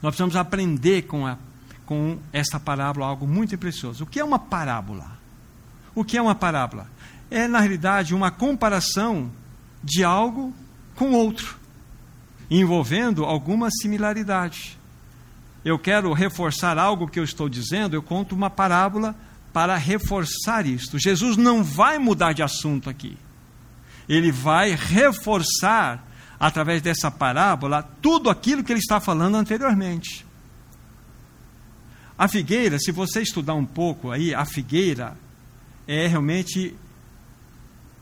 Nós 0.00 0.12
precisamos 0.12 0.34
aprender 0.34 1.02
com, 1.02 1.26
a, 1.26 1.36
com 1.84 2.18
essa 2.32 2.58
parábola 2.58 3.04
algo 3.04 3.28
muito 3.28 3.58
precioso. 3.58 4.04
O 4.04 4.06
que 4.06 4.18
é 4.18 4.24
uma 4.24 4.38
parábola? 4.38 5.18
O 5.94 6.02
que 6.02 6.16
é 6.16 6.22
uma 6.22 6.34
parábola? 6.34 6.90
É, 7.30 7.46
na 7.46 7.60
realidade, 7.60 8.14
uma 8.14 8.30
comparação 8.30 9.30
de 9.84 10.02
algo 10.02 10.54
com 10.96 11.12
outro, 11.12 11.54
envolvendo 12.50 13.26
alguma 13.26 13.70
similaridade. 13.70 14.80
Eu 15.64 15.78
quero 15.78 16.12
reforçar 16.12 16.76
algo 16.76 17.08
que 17.08 17.20
eu 17.20 17.24
estou 17.24 17.48
dizendo, 17.48 17.94
eu 17.94 18.02
conto 18.02 18.34
uma 18.34 18.50
parábola 18.50 19.14
para 19.52 19.76
reforçar 19.76 20.66
isto. 20.66 20.98
Jesus 20.98 21.36
não 21.36 21.62
vai 21.62 21.98
mudar 21.98 22.32
de 22.32 22.42
assunto 22.42 22.90
aqui. 22.90 23.16
Ele 24.08 24.32
vai 24.32 24.74
reforçar, 24.74 26.04
através 26.40 26.82
dessa 26.82 27.10
parábola, 27.10 27.82
tudo 28.00 28.28
aquilo 28.28 28.64
que 28.64 28.72
ele 28.72 28.80
está 28.80 29.00
falando 29.00 29.36
anteriormente. 29.36 30.26
A 32.18 32.26
figueira, 32.26 32.78
se 32.78 32.90
você 32.90 33.22
estudar 33.22 33.54
um 33.54 33.64
pouco 33.64 34.10
aí, 34.10 34.34
a 34.34 34.44
figueira 34.44 35.16
é 35.86 36.06
realmente 36.06 36.74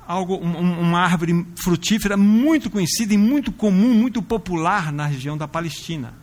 algo, 0.06 0.36
um, 0.36 0.80
uma 0.80 1.00
árvore 1.00 1.46
frutífera 1.62 2.16
muito 2.16 2.70
conhecida 2.70 3.14
e 3.14 3.18
muito 3.18 3.52
comum, 3.52 3.94
muito 3.94 4.22
popular 4.22 4.92
na 4.92 5.06
região 5.06 5.36
da 5.36 5.46
Palestina. 5.46 6.19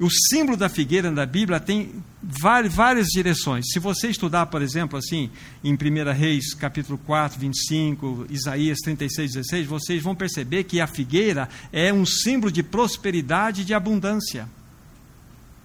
O 0.00 0.08
símbolo 0.10 0.56
da 0.56 0.68
figueira 0.68 1.10
na 1.10 1.24
Bíblia 1.24 1.60
tem 1.60 2.02
várias, 2.22 3.08
direções. 3.08 3.66
Se 3.72 3.78
você 3.78 4.08
estudar, 4.08 4.46
por 4.46 4.62
exemplo, 4.62 4.98
assim, 4.98 5.30
em 5.62 5.74
1 5.74 6.12
Reis, 6.12 6.54
capítulo 6.54 6.98
4, 6.98 7.38
25, 7.38 8.26
Isaías 8.30 8.78
36, 8.78 9.34
16, 9.34 9.66
vocês 9.66 10.02
vão 10.02 10.14
perceber 10.14 10.64
que 10.64 10.80
a 10.80 10.86
figueira 10.86 11.48
é 11.72 11.92
um 11.92 12.06
símbolo 12.06 12.50
de 12.50 12.62
prosperidade 12.62 13.62
e 13.62 13.64
de 13.64 13.74
abundância. 13.74 14.48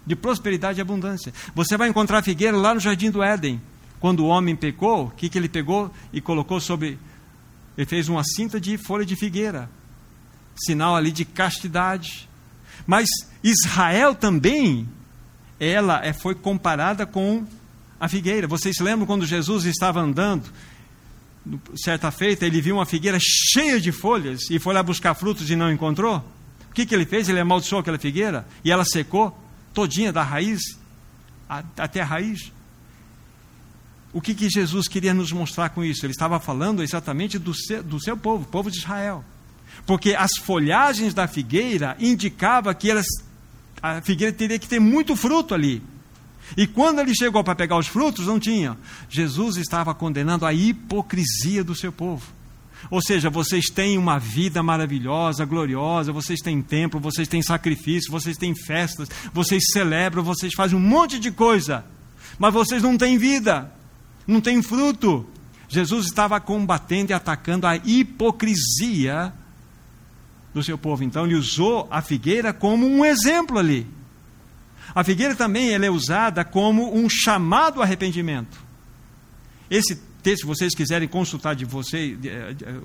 De 0.05 0.15
prosperidade 0.15 0.79
e 0.79 0.81
abundância. 0.81 1.33
Você 1.55 1.77
vai 1.77 1.89
encontrar 1.89 2.19
a 2.19 2.23
figueira 2.23 2.55
lá 2.55 2.73
no 2.73 2.79
Jardim 2.79 3.09
do 3.09 3.23
Éden. 3.23 3.61
Quando 3.99 4.19
o 4.19 4.27
homem 4.27 4.55
pecou, 4.55 5.05
o 5.05 5.11
que, 5.11 5.29
que 5.29 5.37
ele 5.37 5.49
pegou 5.49 5.91
e 6.13 6.21
colocou 6.21 6.59
sobre. 6.59 6.99
Ele 7.77 7.87
fez 7.87 8.07
uma 8.07 8.23
cinta 8.23 8.59
de 8.59 8.77
folha 8.77 9.05
de 9.05 9.15
figueira 9.15 9.69
sinal 10.65 10.95
ali 10.95 11.11
de 11.11 11.25
castidade. 11.25 12.26
Mas 12.87 13.09
Israel 13.43 14.15
também, 14.15 14.87
ela 15.59 16.03
é, 16.03 16.13
foi 16.13 16.33
comparada 16.33 17.05
com 17.05 17.45
a 17.99 18.07
figueira. 18.07 18.47
Vocês 18.47 18.79
lembram 18.79 19.05
quando 19.05 19.25
Jesus 19.25 19.65
estava 19.65 19.99
andando? 19.99 20.45
Certa 21.75 22.09
feita, 22.11 22.45
ele 22.45 22.61
viu 22.61 22.75
uma 22.75 22.85
figueira 22.85 23.17
cheia 23.21 23.79
de 23.79 23.91
folhas 23.91 24.49
e 24.49 24.57
foi 24.57 24.73
lá 24.73 24.81
buscar 24.81 25.13
frutos 25.13 25.49
e 25.49 25.55
não 25.55 25.71
encontrou? 25.71 26.17
O 26.69 26.73
que, 26.73 26.85
que 26.85 26.95
ele 26.95 27.05
fez? 27.05 27.27
Ele 27.27 27.39
amaldiçoou 27.39 27.81
aquela 27.81 27.99
figueira 27.99 28.47
e 28.63 28.71
ela 28.71 28.85
secou 28.85 29.37
todinha 29.73 30.13
da 30.13 30.23
raiz 30.23 30.61
até 31.77 32.01
a 32.01 32.05
raiz. 32.05 32.51
O 34.13 34.21
que, 34.21 34.33
que 34.33 34.49
Jesus 34.49 34.87
queria 34.87 35.13
nos 35.13 35.31
mostrar 35.31 35.69
com 35.69 35.83
isso? 35.83 36.05
Ele 36.05 36.11
estava 36.11 36.39
falando 36.39 36.81
exatamente 36.81 37.37
do 37.37 37.53
seu, 37.53 37.83
do 37.83 37.99
seu 37.99 38.15
povo, 38.17 38.45
povo 38.45 38.71
de 38.71 38.77
Israel. 38.77 39.23
Porque 39.85 40.13
as 40.13 40.31
folhagens 40.41 41.13
da 41.13 41.27
figueira 41.27 41.95
indicavam 41.99 42.73
que 42.73 42.89
elas, 42.89 43.05
a 43.81 44.01
figueira 44.01 44.33
teria 44.33 44.59
que 44.59 44.67
ter 44.67 44.79
muito 44.79 45.15
fruto 45.15 45.53
ali. 45.53 45.81
E 46.55 46.65
quando 46.65 46.99
ele 46.99 47.13
chegou 47.13 47.43
para 47.43 47.55
pegar 47.55 47.77
os 47.77 47.87
frutos, 47.87 48.27
não 48.27 48.39
tinha. 48.39 48.77
Jesus 49.09 49.57
estava 49.57 49.93
condenando 49.93 50.45
a 50.45 50.53
hipocrisia 50.53 51.63
do 51.63 51.75
seu 51.75 51.91
povo. 51.91 52.25
Ou 52.89 53.01
seja, 53.01 53.29
vocês 53.29 53.65
têm 53.65 53.97
uma 53.97 54.19
vida 54.19 54.61
maravilhosa, 54.61 55.45
gloriosa, 55.45 56.11
vocês 56.11 56.39
têm 56.39 56.61
templo, 56.61 56.99
vocês 56.99 57.27
têm 57.27 57.41
sacrifício, 57.41 58.11
vocês 58.11 58.37
têm 58.37 58.55
festas, 58.55 59.09
vocês 59.33 59.63
celebram, 59.73 60.23
vocês 60.23 60.53
fazem 60.53 60.77
um 60.77 60.81
monte 60.81 61.19
de 61.19 61.31
coisa, 61.31 61.83
mas 62.37 62.53
vocês 62.53 62.83
não 62.83 62.97
têm 62.97 63.17
vida 63.17 63.71
não 64.27 64.41
tem 64.41 64.61
fruto. 64.61 65.25
Jesus 65.69 66.05
estava 66.05 66.39
combatendo 66.39 67.11
e 67.11 67.13
atacando 67.13 67.65
a 67.65 67.77
hipocrisia 67.77 69.33
do 70.57 70.63
seu 70.63 70.77
povo. 70.77 71.03
Então 71.03 71.25
ele 71.25 71.35
usou 71.35 71.87
a 71.89 72.01
figueira 72.01 72.51
como 72.51 72.85
um 72.87 73.05
exemplo 73.05 73.57
ali. 73.57 73.87
A 74.93 75.03
figueira 75.03 75.35
também 75.35 75.73
ela 75.73 75.85
é 75.85 75.91
usada 75.91 76.43
como 76.43 76.95
um 76.95 77.07
chamado 77.09 77.81
arrependimento. 77.81 78.59
Esse 79.69 79.95
texto, 80.23 80.41
se 80.41 80.47
vocês 80.47 80.73
quiserem 80.73 81.07
consultar 81.07 81.55
de 81.55 81.65
vocês, 81.65 82.17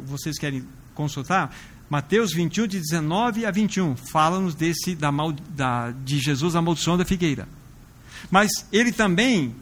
vocês 0.04 0.38
querem 0.38 0.64
consultar, 0.94 1.54
Mateus 1.88 2.32
21, 2.32 2.66
de 2.66 2.80
19 2.80 3.46
a 3.46 3.50
21, 3.50 3.96
fala-nos 3.96 4.54
desse, 4.54 4.94
da, 4.94 5.10
da, 5.50 5.90
de 5.90 6.18
Jesus, 6.18 6.56
a 6.56 6.62
maldição 6.62 6.98
da 6.98 7.04
figueira. 7.04 7.48
Mas 8.30 8.50
ele 8.72 8.92
também 8.92 9.54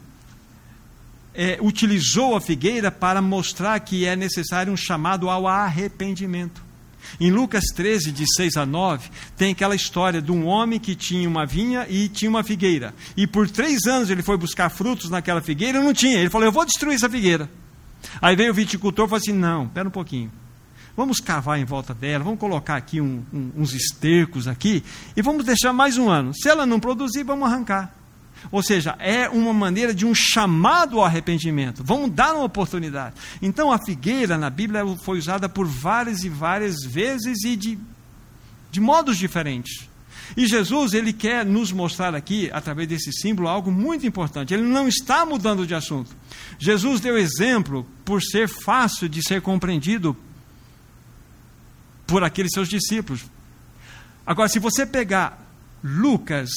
é, 1.33 1.57
utilizou 1.61 2.35
a 2.35 2.41
figueira 2.41 2.91
para 2.91 3.21
mostrar 3.21 3.79
que 3.79 4.05
é 4.05 4.15
necessário 4.15 4.71
um 4.71 4.77
chamado 4.77 5.29
ao 5.29 5.47
arrependimento. 5.47 6.70
Em 7.19 7.31
Lucas 7.31 7.65
13, 7.75 8.11
de 8.11 8.25
6 8.35 8.57
a 8.57 8.65
9, 8.65 9.09
tem 9.37 9.51
aquela 9.51 9.75
história 9.75 10.21
de 10.21 10.31
um 10.31 10.45
homem 10.45 10.79
que 10.79 10.95
tinha 10.95 11.27
uma 11.27 11.45
vinha 11.45 11.85
e 11.89 12.07
tinha 12.07 12.29
uma 12.29 12.43
figueira. 12.43 12.93
E 13.15 13.27
por 13.27 13.49
três 13.49 13.85
anos 13.85 14.09
ele 14.09 14.23
foi 14.23 14.37
buscar 14.37 14.69
frutos 14.69 15.09
naquela 15.09 15.41
figueira 15.41 15.79
e 15.79 15.83
não 15.83 15.93
tinha. 15.93 16.19
Ele 16.19 16.29
falou: 16.29 16.45
Eu 16.45 16.51
vou 16.51 16.65
destruir 16.65 16.95
essa 16.95 17.09
figueira. 17.09 17.49
Aí 18.21 18.35
veio 18.35 18.51
o 18.51 18.55
viticultor 18.55 19.05
e 19.05 19.09
falou 19.09 19.21
assim: 19.21 19.33
Não, 19.33 19.65
espera 19.65 19.87
um 19.87 19.91
pouquinho. 19.91 20.31
Vamos 20.95 21.19
cavar 21.19 21.57
em 21.57 21.63
volta 21.65 21.93
dela, 21.93 22.23
vamos 22.23 22.39
colocar 22.39 22.75
aqui 22.75 22.99
um, 22.99 23.23
um, 23.33 23.51
uns 23.55 23.73
estercos 23.73 24.47
aqui 24.47 24.83
e 25.15 25.21
vamos 25.21 25.45
deixar 25.45 25.71
mais 25.71 25.97
um 25.97 26.09
ano. 26.09 26.33
Se 26.33 26.49
ela 26.49 26.65
não 26.65 26.79
produzir, 26.79 27.23
vamos 27.23 27.47
arrancar. 27.47 28.00
Ou 28.49 28.63
seja, 28.63 28.95
é 28.99 29.29
uma 29.29 29.53
maneira 29.53 29.93
de 29.93 30.05
um 30.05 30.15
chamado 30.15 30.97
ao 30.97 31.05
arrependimento. 31.05 31.83
Vamos 31.83 32.11
dar 32.11 32.33
uma 32.33 32.45
oportunidade. 32.45 33.15
Então, 33.41 33.71
a 33.71 33.77
figueira 33.77 34.37
na 34.37 34.49
Bíblia 34.49 34.83
foi 35.03 35.17
usada 35.17 35.47
por 35.47 35.67
várias 35.67 36.23
e 36.23 36.29
várias 36.29 36.75
vezes 36.83 37.43
e 37.43 37.55
de, 37.55 37.77
de 38.71 38.79
modos 38.79 39.17
diferentes. 39.17 39.89
E 40.35 40.47
Jesus, 40.47 40.93
ele 40.93 41.11
quer 41.11 41.45
nos 41.45 41.71
mostrar 41.71 42.15
aqui, 42.15 42.49
através 42.53 42.87
desse 42.87 43.11
símbolo, 43.11 43.47
algo 43.47 43.71
muito 43.71 44.07
importante. 44.07 44.53
Ele 44.53 44.63
não 44.63 44.87
está 44.87 45.25
mudando 45.25 45.67
de 45.67 45.75
assunto. 45.75 46.15
Jesus 46.57 47.01
deu 47.01 47.17
exemplo 47.17 47.85
por 48.05 48.21
ser 48.21 48.47
fácil 48.47 49.09
de 49.09 49.21
ser 49.21 49.41
compreendido 49.41 50.15
por 52.07 52.23
aqueles 52.23 52.51
seus 52.53 52.69
discípulos. 52.69 53.25
Agora, 54.25 54.47
se 54.47 54.59
você 54.59 54.85
pegar 54.85 55.41
Lucas 55.83 56.49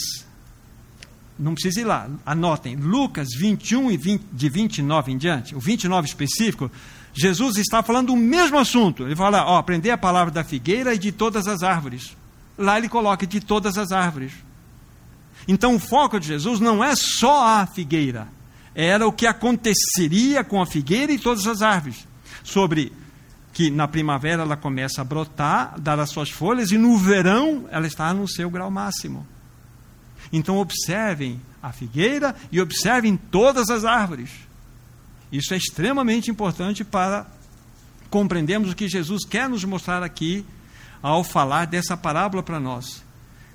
não 1.39 1.55
precisa 1.55 1.81
ir 1.81 1.85
lá, 1.85 2.09
anotem, 2.25 2.77
Lucas 2.77 3.29
21 3.37 3.91
e 3.91 3.97
20, 3.97 4.23
de 4.33 4.49
29 4.49 5.13
em 5.13 5.19
diante, 5.19 5.55
o 5.55 5.61
29 5.61 6.07
específico, 6.07 6.71
Jesus 7.13 7.57
está 7.57 7.83
falando 7.83 8.09
do 8.09 8.17
mesmo 8.17 8.59
assunto. 8.59 9.05
Ele 9.05 9.15
fala, 9.15 9.45
ó, 9.45 9.59
aprender 9.59 9.91
a 9.91 9.99
palavra 9.99 10.33
da 10.33 10.43
figueira 10.43 10.95
e 10.95 10.99
de 10.99 11.13
todas 11.13 11.47
as 11.47 11.63
árvores. 11.63 12.17
Lá 12.59 12.79
ele 12.79 12.89
coloca 12.89 13.27
de 13.27 13.41
todas 13.41 13.79
as 13.79 13.93
árvores. 13.93 14.33
Então 15.47 15.75
o 15.75 15.79
foco 15.79 16.19
de 16.19 16.27
Jesus 16.27 16.61
não 16.61 16.83
é 16.83 16.95
só 16.97 17.61
a 17.61 17.67
figueira, 17.67 18.29
era 18.75 19.07
o 19.07 19.13
que 19.13 19.27
aconteceria 19.27 20.43
com 20.43 20.61
a 20.61 20.67
figueira 20.67 21.13
e 21.13 21.19
todas 21.19 21.47
as 21.47 21.63
árvores. 21.63 22.07
Sobre 22.43 22.93
que 23.53 23.71
na 23.71 23.87
primavera 23.87 24.43
ela 24.43 24.57
começa 24.57 25.01
a 25.01 25.05
brotar, 25.05 25.79
dar 25.81 26.01
as 26.01 26.11
suas 26.11 26.31
folhas, 26.31 26.73
e 26.73 26.79
no 26.79 26.99
verão 26.99 27.67
ela 27.71 27.87
está 27.87 28.13
no 28.13 28.27
seu 28.27 28.51
grau 28.51 28.71
máximo. 28.71 29.25
Então 30.37 30.59
observem 30.59 31.41
a 31.63 31.71
figueira 31.71 32.35
e 32.51 32.61
observem 32.61 33.17
todas 33.17 33.71
as 33.71 33.85
árvores. 33.85 34.31
Isso 35.31 35.55
é 35.55 35.57
extremamente 35.57 36.29
importante 36.29 36.83
para 36.83 37.25
compreendermos 38.11 38.73
o 38.73 38.75
que 38.75 38.89
Jesus 38.89 39.25
quer 39.25 39.49
nos 39.49 39.65
mostrar 39.65 40.03
aqui 40.03 40.45
ao 41.01 41.23
falar 41.23 41.67
dessa 41.69 41.97
parábola 41.97 42.43
para 42.43 42.59
nós. 42.59 43.05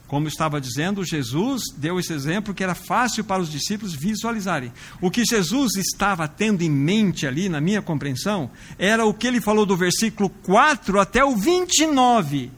Como 0.08 0.30
estava 0.30 0.62
dizendo, 0.62 1.04
Jesus 1.04 1.64
deu 1.76 2.00
esse 2.00 2.14
exemplo 2.14 2.54
que 2.54 2.64
era 2.64 2.74
fácil 2.74 3.26
para 3.26 3.42
os 3.42 3.52
discípulos 3.52 3.94
visualizarem. 3.94 4.72
O 5.02 5.12
que 5.12 5.26
Jesus 5.26 5.76
estava 5.76 6.30
tendo 6.30 6.62
em 6.62 6.72
mente 6.72 7.28
ali, 7.28 7.50
na 7.50 7.60
minha 7.60 7.82
compreensão, 7.82 8.50
era 8.78 9.06
o 9.06 9.14
que 9.14 9.28
ele 9.28 9.42
falou 9.42 9.66
do 9.66 9.76
versículo 9.76 10.30
4 10.30 10.98
até 10.98 11.26
o 11.26 11.36
29. 11.36 12.52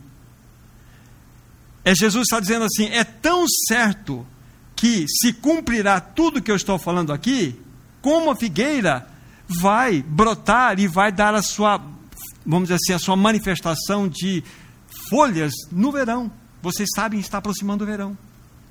É 1.83 1.95
Jesus 1.95 2.23
está 2.23 2.39
dizendo 2.39 2.65
assim: 2.65 2.85
é 2.85 3.03
tão 3.03 3.45
certo 3.67 4.25
que 4.75 5.05
se 5.07 5.33
cumprirá 5.33 5.99
tudo 5.99 6.41
que 6.41 6.51
eu 6.51 6.55
estou 6.55 6.77
falando 6.79 7.13
aqui, 7.13 7.59
como 8.01 8.31
a 8.31 8.35
figueira 8.35 9.07
vai 9.47 10.01
brotar 10.01 10.79
e 10.79 10.87
vai 10.87 11.11
dar 11.11 11.35
a 11.35 11.41
sua, 11.41 11.79
vamos 12.45 12.69
dizer 12.69 12.75
assim, 12.75 12.93
a 12.93 12.99
sua 12.99 13.15
manifestação 13.15 14.07
de 14.07 14.43
folhas 15.09 15.53
no 15.71 15.91
verão. 15.91 16.31
Vocês 16.61 16.89
sabem, 16.95 17.19
está 17.19 17.39
aproximando 17.39 17.83
o 17.83 17.87
verão. 17.87 18.17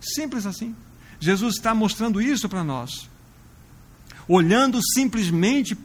Simples 0.01 0.47
assim. 0.47 0.75
Jesus 1.19 1.57
está 1.57 1.75
mostrando 1.75 2.21
isso 2.21 2.49
para 2.49 2.65
nós. 2.65 3.09
Olhando 4.27 4.81
simplesmente 4.95 5.77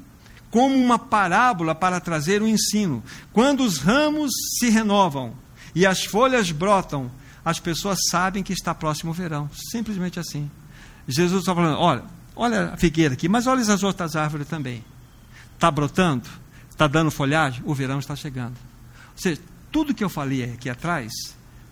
como 0.50 0.76
uma 0.76 0.98
parábola 0.98 1.76
para 1.76 2.00
trazer 2.00 2.42
um 2.42 2.48
ensino. 2.48 3.04
Quando 3.34 3.62
os 3.62 3.80
ramos 3.80 4.32
se 4.58 4.70
renovam 4.70 5.34
e 5.76 5.86
as 5.86 6.06
folhas 6.06 6.50
brotam, 6.52 7.12
as 7.44 7.60
pessoas 7.60 8.00
sabem 8.10 8.42
que 8.42 8.54
está 8.54 8.74
próximo 8.74 9.12
o 9.12 9.14
verão. 9.14 9.50
Simplesmente 9.70 10.20
assim. 10.20 10.50
Jesus 11.08 11.42
está 11.42 11.54
falando: 11.54 11.78
olha, 11.78 12.04
olha 12.36 12.70
a 12.70 12.78
figueira 12.78 13.14
aqui, 13.14 13.28
mas 13.28 13.46
olha 13.46 13.62
as 13.62 13.84
outras 13.84 14.16
árvores 14.16 14.48
também. 14.48 14.84
Está 15.54 15.70
brotando? 15.70 16.28
Está 16.70 16.88
dando 16.88 17.12
folhagem? 17.12 17.62
O 17.66 17.76
verão 17.76 18.00
está 18.00 18.16
chegando. 18.16 18.56
Ou 18.56 19.18
seja, 19.18 19.42
tudo 19.72 19.94
que 19.94 20.04
eu 20.04 20.10
falei 20.10 20.46
aqui 20.46 20.70
atrás, 20.70 21.12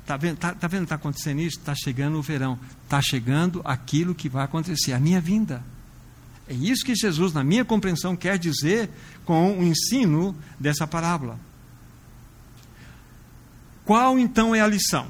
está 0.01 0.17
vendo? 0.17 0.35
Está 0.35 0.53
tá? 0.53 0.67
Está 0.67 0.95
acontecendo 0.95 1.39
isso? 1.39 1.57
Está 1.57 1.73
chegando 1.73 2.17
o 2.17 2.21
verão. 2.21 2.59
Está 2.83 3.01
chegando 3.01 3.61
aquilo 3.63 4.13
que 4.13 4.29
vai 4.29 4.43
acontecer, 4.43 4.93
a 4.93 4.99
minha 4.99 5.19
vinda. 5.19 5.63
É 6.47 6.53
isso 6.53 6.85
que 6.85 6.93
Jesus, 6.93 7.33
na 7.33 7.43
minha 7.43 7.63
compreensão, 7.63 8.15
quer 8.15 8.37
dizer 8.37 8.89
com 9.25 9.57
o 9.57 9.63
ensino 9.63 10.35
dessa 10.59 10.85
parábola. 10.85 11.39
Qual 13.85 14.17
então 14.17 14.55
é 14.55 14.61
a 14.61 14.67
lição? 14.67 15.07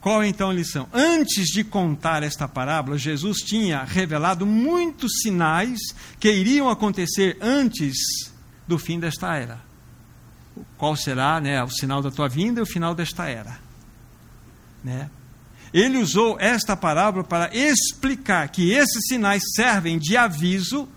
Qual 0.00 0.22
é 0.22 0.28
então 0.28 0.50
a 0.50 0.54
lição? 0.54 0.88
Antes 0.92 1.46
de 1.46 1.64
contar 1.64 2.22
esta 2.22 2.46
parábola, 2.46 2.96
Jesus 2.96 3.38
tinha 3.38 3.82
revelado 3.82 4.46
muitos 4.46 5.20
sinais 5.22 5.80
que 6.20 6.30
iriam 6.30 6.68
acontecer 6.68 7.36
antes 7.40 7.96
do 8.68 8.78
fim 8.78 9.00
desta 9.00 9.36
era. 9.36 9.60
Qual 10.78 10.94
será 10.94 11.40
né, 11.40 11.62
o 11.62 11.68
sinal 11.68 12.02
da 12.02 12.10
tua 12.10 12.28
vinda 12.28 12.60
e 12.60 12.62
o 12.62 12.66
final 12.66 12.94
desta 12.94 13.26
era? 13.28 13.58
Né? 14.84 15.10
Ele 15.72 15.98
usou 15.98 16.38
esta 16.38 16.76
parábola 16.76 17.24
para 17.24 17.50
explicar 17.52 18.48
que 18.48 18.70
esses 18.70 19.08
sinais 19.08 19.42
servem 19.54 19.98
de 19.98 20.16
aviso 20.16 20.88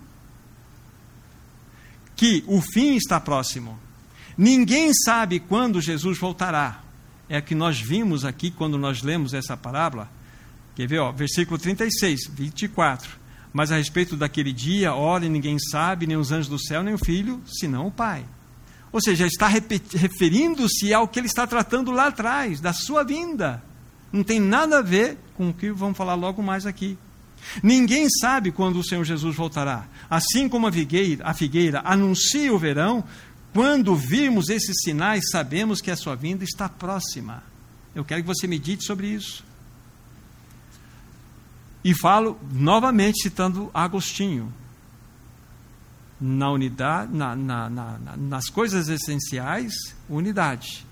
que 2.16 2.43
o 2.45 2.62
fim 2.62 2.95
está 2.95 3.20
próximo. 3.20 3.80
Ninguém 4.38 4.93
sabe 4.93 5.39
quando 5.39 5.82
Jesus 5.82 6.20
voltará 6.20 6.84
é 7.30 7.38
a 7.38 7.42
que 7.42 7.54
nós 7.54 7.80
vimos 7.80 8.26
aqui 8.26 8.50
quando 8.50 8.78
nós 8.78 9.04
lemos 9.04 9.34
essa 9.34 9.56
parábola. 9.56 10.10
Quer 10.76 10.88
ver, 10.88 11.00
ó, 11.00 11.12
versículo 11.12 11.60
36, 11.60 12.28
24. 12.34 13.20
Mas 13.54 13.72
a 13.72 13.78
respeito 13.78 14.16
daquele 14.18 14.52
dia, 14.52 14.94
ora, 14.94 15.28
ninguém 15.28 15.58
sabe, 15.60 16.08
nem 16.08 16.18
os 16.18 16.32
anjos 16.32 16.50
do 16.50 16.60
céu, 16.60 16.84
nem 16.84 16.94
o 16.94 16.98
filho, 16.98 17.42
senão 17.46 17.88
o 17.88 17.92
Pai. 17.92 18.26
Ou 18.92 19.00
seja, 19.00 19.28
está 19.28 19.48
referindo-se 19.48 20.94
ao 20.94 21.08
que 21.08 21.20
ele 21.20 21.28
está 21.28 21.46
tratando 21.46 21.92
lá 21.92 22.08
atrás, 22.08 22.60
da 22.60 22.74
sua 22.74 23.04
vinda. 23.04 23.64
Não 24.12 24.24
tem 24.24 24.40
nada 24.40 24.80
a 24.80 24.82
ver 24.82 25.18
com 25.36 25.50
o 25.50 25.54
que 25.54 25.72
vamos 25.72 25.98
falar 25.98 26.16
logo 26.16 26.42
mais 26.42 26.66
aqui. 26.66 26.98
Ninguém 27.64 28.08
sabe 28.10 28.52
quando 28.52 28.80
o 28.80 28.84
Senhor 28.84 29.04
Jesus 29.04 29.36
voltará. 29.36 29.88
Assim 30.10 30.50
como 30.50 30.68
a 30.68 30.72
figueira, 30.72 31.24
a 31.26 31.34
figueira 31.34 31.82
anuncia 31.86 32.54
o 32.54 32.60
verão, 32.60 33.04
quando 33.54 33.95
virmos 33.95 34.50
esses 34.50 34.76
sinais, 34.84 35.30
sabemos 35.32 35.82
que 35.82 35.89
a 35.89 35.95
sua 35.95 36.16
vinda 36.16 36.43
está 36.43 36.70
próxima. 36.70 37.43
Eu 37.95 38.06
quero 38.06 38.22
que 38.22 38.28
você 38.28 38.47
medite 38.47 38.86
sobre 38.86 39.08
isso. 39.08 39.43
E 41.84 41.93
falo 41.95 42.38
novamente 42.52 43.22
citando 43.22 43.72
Agostinho. 43.74 44.54
Na 46.22 46.52
unidade, 46.52 47.16
na, 47.16 47.36
na, 47.36 47.70
na, 47.70 47.97
nas 48.18 48.50
coisas 48.50 48.89
essenciais, 48.89 49.74
unidade. 50.10 50.86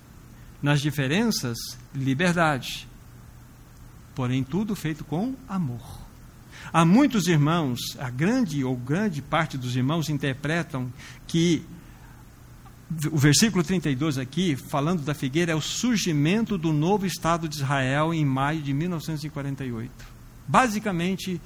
Nas 0.62 0.82
diferenças, 0.82 1.58
liberdade. 1.94 2.88
Porém, 4.16 4.44
tudo 4.44 4.76
feito 4.76 5.04
com 5.04 5.36
amor. 5.48 6.08
Há 6.74 6.84
muitos 6.84 7.28
irmãos, 7.28 7.80
a 8.00 8.10
grande 8.10 8.64
ou 8.64 8.76
grande 8.76 9.22
parte 9.22 9.58
dos 9.58 9.76
irmãos 9.76 10.10
interpretam 10.10 10.92
que 11.28 11.64
o 13.12 13.18
versículo 13.18 13.64
32 13.64 14.18
aqui, 14.18 14.56
falando 14.56 15.02
da 15.02 15.14
figueira, 15.14 15.52
é 15.52 15.56
o 15.56 15.62
surgimento 15.62 16.58
do 16.58 16.72
novo 16.72 17.06
Estado 17.06 17.48
de 17.48 17.56
Israel 17.58 18.14
em 18.14 18.24
maio 18.24 18.62
de 18.62 18.74
1948. 18.74 19.92
Basicamente, 20.48 21.42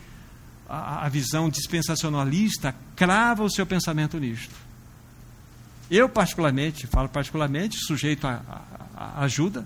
a, 0.70 1.06
a 1.06 1.10
visão 1.10 1.50
dispensacionalista 1.50 2.76
crava 2.96 3.44
o 3.44 3.50
seu 3.50 3.66
pensamento 3.66 4.20
nisto. 4.20 4.54
Eu, 5.90 6.08
particularmente, 6.08 6.86
falo 6.88 7.10
particularmente, 7.10 7.78
sujeito 7.78 8.28
a 8.28 9.24
ajuda, 9.24 9.66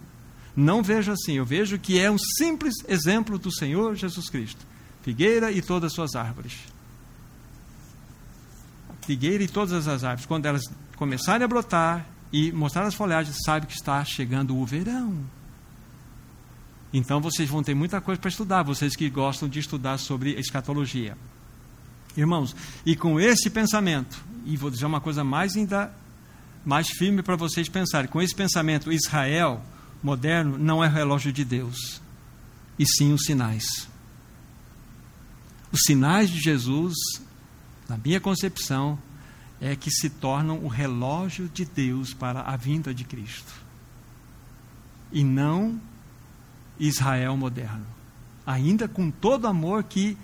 não 0.56 0.82
vejo 0.82 1.12
assim. 1.12 1.34
Eu 1.34 1.46
vejo 1.46 1.78
que 1.78 2.00
é 2.00 2.10
um 2.10 2.18
simples 2.18 2.74
exemplo 2.88 3.38
do 3.38 3.52
Senhor 3.52 3.96
Jesus 3.96 4.30
Cristo. 4.30 4.66
Figueira 5.04 5.52
e 5.52 5.62
todas 5.62 5.92
as 5.92 5.94
suas 5.94 6.16
árvores. 6.16 6.54
Figueira 9.02 9.44
e 9.44 9.48
todas 9.48 9.88
as 9.88 10.04
árvores, 10.04 10.26
quando 10.26 10.48
elas 10.48 10.64
começarem 10.96 11.44
a 11.44 11.48
brotar 11.48 12.06
e 12.32 12.52
mostrar 12.52 12.84
as 12.84 12.94
folhagens, 12.94 13.38
sabe 13.46 13.68
que 13.68 13.74
está 13.74 14.04
chegando 14.04 14.58
o 14.58 14.66
verão. 14.66 15.18
Então 16.94 17.20
vocês 17.20 17.50
vão 17.50 17.64
ter 17.64 17.74
muita 17.74 18.00
coisa 18.00 18.20
para 18.20 18.30
estudar, 18.30 18.64
vocês 18.64 18.96
que 18.96 19.10
gostam 19.10 19.50
de 19.50 19.60
estudar 19.60 19.98
sobre 19.98 20.40
escatologia. 20.40 21.18
Irmãos, 22.16 22.56
e 22.86 22.96
com 22.96 23.20
esse 23.20 23.50
pensamento, 23.50 24.24
e 24.46 24.56
vou 24.56 24.70
dizer 24.70 24.86
uma 24.86 25.02
coisa 25.02 25.24
mais 25.24 25.56
ainda 25.56 25.94
mais 26.66 26.88
firme 26.90 27.22
para 27.22 27.36
vocês 27.36 27.70
pensarem, 27.70 28.10
com 28.10 28.22
esse 28.22 28.34
pensamento, 28.34 28.92
Israel 28.92 29.62
moderno 30.02 30.58
não 30.58 30.84
é 30.84 30.88
relógio 30.88 31.32
de 31.32 31.46
Deus, 31.46 32.02
e 32.80 32.86
sim 32.86 33.14
os 33.14 33.24
sinais. 33.24 33.88
Os 35.72 35.82
sinais 35.86 36.30
de 36.30 36.40
Jesus, 36.40 36.96
na 37.88 37.98
minha 37.98 38.20
concepção, 38.20 38.98
é 39.60 39.76
que 39.76 39.90
se 39.90 40.10
tornam 40.10 40.64
o 40.64 40.68
relógio 40.68 41.50
de 41.54 41.66
Deus 41.66 42.14
para 42.14 42.42
a 42.42 42.56
vinda 42.56 42.94
de 42.94 43.04
Cristo. 43.04 43.54
E 45.12 45.24
não 45.24 45.80
Israel 46.80 47.38
moderno. 47.38 47.86
Ainda 48.46 48.88
com 48.88 49.10
todo 49.10 49.48
amor 49.48 49.84
que 49.84 50.18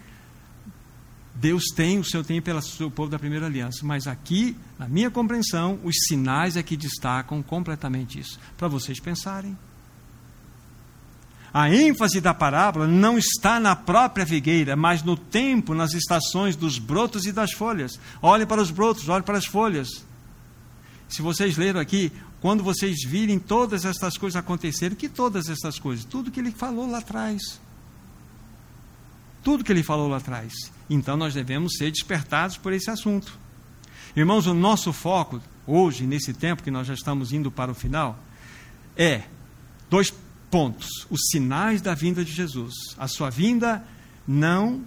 Deus 1.34 1.63
tem, 1.75 1.97
o 1.97 2.03
Senhor 2.03 2.23
tem 2.23 2.41
pelo 2.41 2.61
seu 2.61 2.91
povo 2.91 3.09
da 3.09 3.17
primeira 3.17 3.45
aliança. 3.45 3.86
Mas 3.86 4.05
aqui, 4.05 4.55
na 4.77 4.88
minha 4.88 5.09
compreensão, 5.09 5.79
os 5.84 5.95
sinais 6.07 6.57
é 6.57 6.63
que 6.63 6.75
destacam 6.75 7.41
completamente 7.41 8.19
isso. 8.19 8.39
Para 8.57 8.67
vocês 8.67 8.99
pensarem. 8.99 9.57
A 11.54 11.70
ênfase 11.70 12.22
da 12.22 12.34
parábola 12.34 12.88
não 12.88 13.18
está 13.18 13.60
na 13.60 13.76
própria 13.76 14.26
figueira, 14.26 14.76
mas 14.76 15.04
no 15.04 15.18
tempo, 15.18 15.74
nas 15.74 15.93
estações 15.93 16.56
dos 16.56 16.78
brotos 16.80 17.26
e 17.26 17.32
das 17.32 17.52
folhas. 17.52 17.99
Olhem 18.22 18.47
para 18.47 18.62
os 18.62 18.72
brotos, 18.72 19.10
olhem 19.10 19.24
para 19.24 19.38
as 19.38 19.45
folhas. 19.45 20.06
Se 21.10 21.22
vocês 21.22 21.58
leram 21.58 21.82
aqui, 21.82 22.10
quando 22.39 22.64
vocês 22.64 23.04
virem 23.04 23.38
todas 23.38 23.84
estas 23.84 24.18
coisas 24.18 24.38
acontecerem, 24.38 24.95
que 24.95 25.10
todas 25.10 25.49
estas 25.49 25.78
coisas? 25.78 26.06
Tudo 26.06 26.32
que 26.32 26.39
ele 26.39 26.52
falou 26.52 26.89
lá 26.89 26.99
atrás. 26.99 27.60
Tudo 29.43 29.64
que 29.64 29.74
ele 29.74 29.84
falou 29.84 30.08
lá 30.08 30.18
atrás. 30.18 30.54
Então 30.89 31.18
nós 31.18 31.34
devemos 31.34 31.74
ser 31.78 31.91
despertados 31.91 32.56
por 32.56 32.72
esse 32.72 32.89
assunto. 32.89 33.38
Irmãos, 34.16 34.47
o 34.47 34.54
nosso 34.54 34.93
foco, 34.93 35.41
hoje, 35.68 36.06
nesse 36.06 36.34
tempo 36.34 36.64
que 36.64 36.72
nós 36.72 36.88
já 36.88 36.93
estamos 36.93 37.34
indo 37.34 37.52
para 37.52 37.72
o 37.72 37.76
final, 37.76 38.18
é 38.95 39.24
dois 39.89 40.14
pontos, 40.52 41.08
os 41.10 41.22
sinais 41.32 41.82
da 41.82 41.95
vinda 41.95 42.24
de 42.24 42.32
Jesus. 42.32 42.74
A 42.97 43.08
sua 43.08 43.30
vinda 43.30 43.84
não 44.28 44.84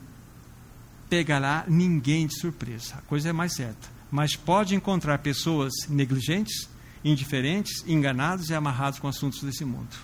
pegará 1.09 1.65
ninguém 1.67 2.27
de 2.27 2.39
surpresa, 2.39 2.97
a 2.97 3.03
coisa 3.03 3.31
é 3.31 3.33
mais 3.33 3.55
certa. 3.55 3.89
Mas 4.11 4.37
pode 4.37 4.75
encontrar 4.75 5.19
pessoas 5.19 5.73
negligentes, 5.89 6.69
indiferentes, 7.03 7.83
enganados 7.87 8.51
e 8.51 8.55
amarrados 8.55 8.99
com 8.99 9.09
assuntos 9.09 9.43
desse 9.43 9.65
mundo. 9.65 9.97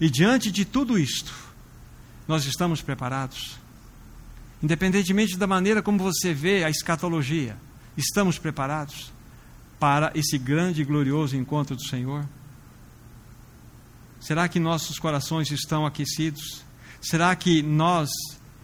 E 0.00 0.08
diante 0.08 0.50
de 0.50 0.64
tudo 0.64 0.98
isto, 0.98 1.32
nós 2.26 2.44
estamos 2.46 2.80
preparados? 2.80 3.58
Independentemente 4.62 5.36
da 5.36 5.46
maneira 5.46 5.82
como 5.82 5.98
você 5.98 6.32
vê 6.32 6.64
a 6.64 6.70
escatologia, 6.70 7.56
estamos 7.96 8.38
preparados 8.38 9.12
para 9.78 10.10
esse 10.14 10.38
grande 10.38 10.82
e 10.82 10.84
glorioso 10.84 11.36
encontro 11.36 11.76
do 11.76 11.84
Senhor? 11.84 12.26
Será 14.20 14.48
que 14.48 14.60
nossos 14.60 14.98
corações 14.98 15.50
estão 15.50 15.86
aquecidos? 15.86 16.62
Será 17.00 17.34
que 17.34 17.62
nós 17.62 18.10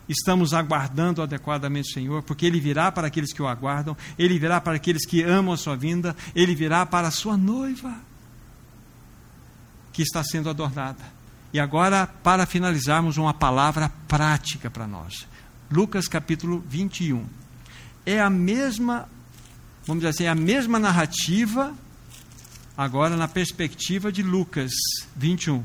estamos 0.06 0.52
aguardando 0.52 1.22
adequadamente 1.22 1.90
o 1.90 1.94
Senhor? 1.94 2.22
Porque 2.22 2.44
Ele 2.44 2.60
virá 2.60 2.92
para 2.92 3.06
aqueles 3.06 3.32
que 3.32 3.40
o 3.40 3.48
aguardam, 3.48 3.96
Ele 4.18 4.38
virá 4.38 4.60
para 4.60 4.76
aqueles 4.76 5.06
que 5.06 5.22
amam 5.22 5.54
a 5.54 5.56
sua 5.56 5.74
vinda, 5.74 6.14
Ele 6.34 6.54
virá 6.54 6.84
para 6.84 7.08
a 7.08 7.10
sua 7.10 7.36
noiva, 7.36 7.94
que 9.92 10.02
está 10.02 10.22
sendo 10.22 10.50
adornada. 10.50 11.02
E 11.52 11.58
agora, 11.58 12.06
para 12.06 12.44
finalizarmos, 12.44 13.16
uma 13.16 13.32
palavra 13.32 13.90
prática 14.06 14.70
para 14.70 14.86
nós. 14.86 15.26
Lucas 15.70 16.06
capítulo 16.06 16.62
21. 16.68 17.24
É 18.04 18.20
a 18.20 18.28
mesma, 18.28 19.08
vamos 19.86 20.02
dizer 20.02 20.10
assim, 20.10 20.24
é 20.24 20.28
a 20.28 20.34
mesma 20.34 20.78
narrativa 20.78 21.74
agora 22.76 23.16
na 23.16 23.26
perspectiva 23.26 24.12
de 24.12 24.22
Lucas 24.22 24.70
21. 25.16 25.62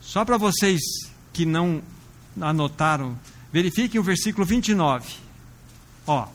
Só 0.00 0.24
para 0.24 0.36
vocês 0.36 0.80
que 1.32 1.44
não 1.44 1.82
anotaram, 2.40 3.18
verifiquem 3.52 4.00
o 4.00 4.04
versículo 4.04 4.46
29. 4.46 5.14
Ó, 6.06 6.28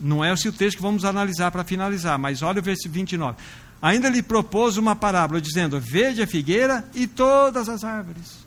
Não 0.00 0.24
é 0.24 0.32
o 0.32 0.52
texto 0.52 0.76
que 0.76 0.82
vamos 0.82 1.04
analisar 1.04 1.50
para 1.50 1.64
finalizar, 1.64 2.18
mas 2.18 2.40
olha 2.40 2.60
o 2.60 2.62
versículo 2.62 2.94
29. 2.94 3.36
Ainda 3.82 4.08
lhe 4.08 4.22
propôs 4.22 4.76
uma 4.76 4.96
parábola, 4.96 5.40
dizendo: 5.40 5.78
Vede 5.78 6.22
a 6.22 6.26
figueira 6.26 6.84
e 6.94 7.06
todas 7.06 7.68
as 7.68 7.84
árvores. 7.84 8.40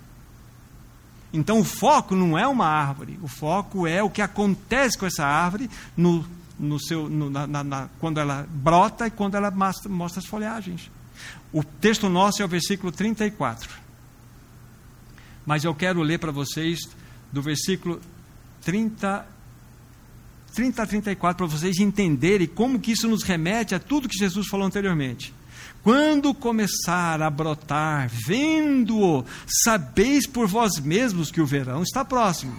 Então 1.31 1.59
o 1.59 1.63
foco 1.63 2.15
não 2.15 2.37
é 2.37 2.47
uma 2.47 2.67
árvore, 2.67 3.19
o 3.21 3.27
foco 3.27 3.87
é 3.87 4.03
o 4.03 4.09
que 4.09 4.21
acontece 4.21 4.97
com 4.97 5.07
essa 5.07 5.25
árvore 5.25 5.69
no, 5.97 6.23
no 6.59 6.79
seu, 6.79 7.09
no, 7.09 7.29
na, 7.29 7.47
na, 7.47 7.89
quando 7.99 8.19
ela 8.19 8.47
brota 8.49 9.07
e 9.07 9.11
quando 9.11 9.35
ela 9.35 9.51
mostra, 9.51 9.89
mostra 9.89 10.19
as 10.19 10.25
folhagens. 10.25 10.89
O 11.51 11.63
texto 11.63 12.09
nosso 12.09 12.41
é 12.41 12.45
o 12.45 12.47
versículo 12.47 12.91
34. 12.91 13.69
Mas 15.45 15.63
eu 15.63 15.75
quero 15.75 16.01
ler 16.01 16.19
para 16.19 16.31
vocês 16.31 16.79
do 17.31 17.41
versículo 17.41 17.99
30, 18.61 19.25
30 20.53 20.83
a 20.83 20.87
34 20.87 21.37
para 21.47 21.57
vocês 21.57 21.77
entenderem 21.79 22.47
como 22.47 22.79
que 22.79 22.91
isso 22.91 23.07
nos 23.07 23.23
remete 23.23 23.75
a 23.75 23.79
tudo 23.79 24.07
que 24.07 24.17
Jesus 24.17 24.47
falou 24.47 24.65
anteriormente. 24.65 25.33
Quando 25.81 26.33
começar 26.33 27.21
a 27.21 27.29
brotar, 27.29 28.09
vendo-o, 28.09 29.25
sabeis 29.45 30.25
por 30.25 30.47
vós 30.47 30.79
mesmos 30.79 31.29
que 31.29 31.41
o 31.41 31.45
verão 31.45 31.83
está 31.83 32.05
próximo. 32.05 32.55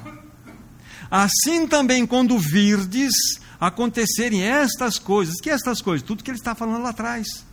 Assim 1.10 1.66
também, 1.66 2.06
quando 2.06 2.38
virdes 2.38 3.14
acontecerem 3.60 4.42
estas 4.42 4.98
coisas, 4.98 5.40
que 5.40 5.50
estas 5.50 5.80
coisas? 5.80 6.06
Tudo 6.06 6.22
que 6.22 6.30
ele 6.30 6.38
está 6.38 6.54
falando 6.54 6.82
lá 6.82 6.90
atrás. 6.90 7.44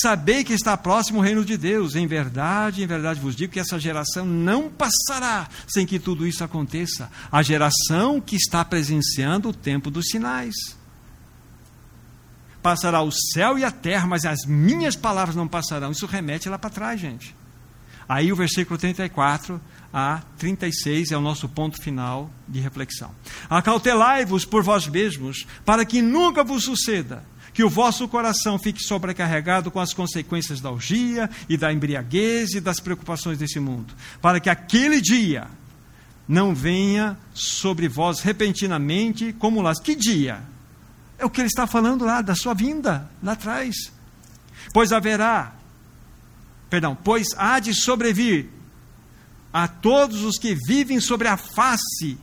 Sabei 0.00 0.44
que 0.44 0.52
está 0.52 0.76
próximo 0.76 1.18
o 1.18 1.22
reino 1.22 1.44
de 1.44 1.56
Deus. 1.56 1.94
Em 1.94 2.06
verdade, 2.06 2.82
em 2.82 2.86
verdade 2.86 3.20
vos 3.20 3.34
digo 3.36 3.52
que 3.52 3.60
essa 3.60 3.78
geração 3.78 4.24
não 4.24 4.70
passará 4.70 5.48
sem 5.66 5.86
que 5.86 5.98
tudo 5.98 6.26
isso 6.26 6.42
aconteça. 6.44 7.10
A 7.30 7.42
geração 7.42 8.20
que 8.20 8.36
está 8.36 8.64
presenciando 8.64 9.48
o 9.48 9.54
tempo 9.54 9.90
dos 9.90 10.06
sinais. 10.06 10.54
Passará 12.62 13.02
o 13.02 13.10
céu 13.10 13.58
e 13.58 13.64
a 13.64 13.72
terra, 13.72 14.06
mas 14.06 14.24
as 14.24 14.44
minhas 14.46 14.94
palavras 14.94 15.34
não 15.34 15.48
passarão. 15.48 15.90
Isso 15.90 16.06
remete 16.06 16.48
lá 16.48 16.58
para 16.58 16.70
trás, 16.70 17.00
gente. 17.00 17.34
Aí 18.08 18.32
o 18.32 18.36
versículo 18.36 18.78
34 18.78 19.60
a 19.92 20.22
36 20.38 21.10
é 21.10 21.16
o 21.16 21.20
nosso 21.20 21.48
ponto 21.48 21.80
final 21.82 22.30
de 22.48 22.60
reflexão. 22.60 23.10
Acautelai-vos 23.50 24.44
por 24.44 24.62
vós 24.62 24.86
mesmos, 24.86 25.46
para 25.64 25.84
que 25.84 26.00
nunca 26.00 26.42
vos 26.42 26.64
suceda 26.64 27.24
que 27.52 27.62
o 27.62 27.68
vosso 27.68 28.08
coração 28.08 28.58
fique 28.58 28.82
sobrecarregado 28.82 29.70
com 29.70 29.78
as 29.78 29.92
consequências 29.92 30.60
da 30.60 30.70
orgia 30.70 31.28
e 31.48 31.56
da 31.56 31.72
embriaguez 31.72 32.54
e 32.54 32.60
das 32.60 32.80
preocupações 32.80 33.36
desse 33.36 33.60
mundo, 33.60 33.92
para 34.20 34.40
que 34.40 34.48
aquele 34.48 35.00
dia 35.00 35.46
não 36.26 36.54
venha 36.54 37.18
sobre 37.34 37.88
vós 37.88 38.20
repentinamente 38.20 39.34
como 39.34 39.60
lá. 39.60 39.74
Que 39.74 39.94
dia? 39.94 40.42
É 41.18 41.26
o 41.26 41.30
que 41.30 41.40
ele 41.40 41.48
está 41.48 41.66
falando 41.66 42.04
lá, 42.04 42.22
da 42.22 42.34
sua 42.34 42.54
vinda, 42.54 43.10
lá 43.22 43.32
atrás. 43.32 43.92
Pois 44.72 44.92
haverá, 44.92 45.54
perdão, 46.70 46.96
pois 46.96 47.28
há 47.36 47.58
de 47.58 47.74
sobrevir 47.74 48.48
a 49.52 49.68
todos 49.68 50.22
os 50.22 50.38
que 50.38 50.54
vivem 50.66 51.00
sobre 51.00 51.28
a 51.28 51.36
face 51.36 52.18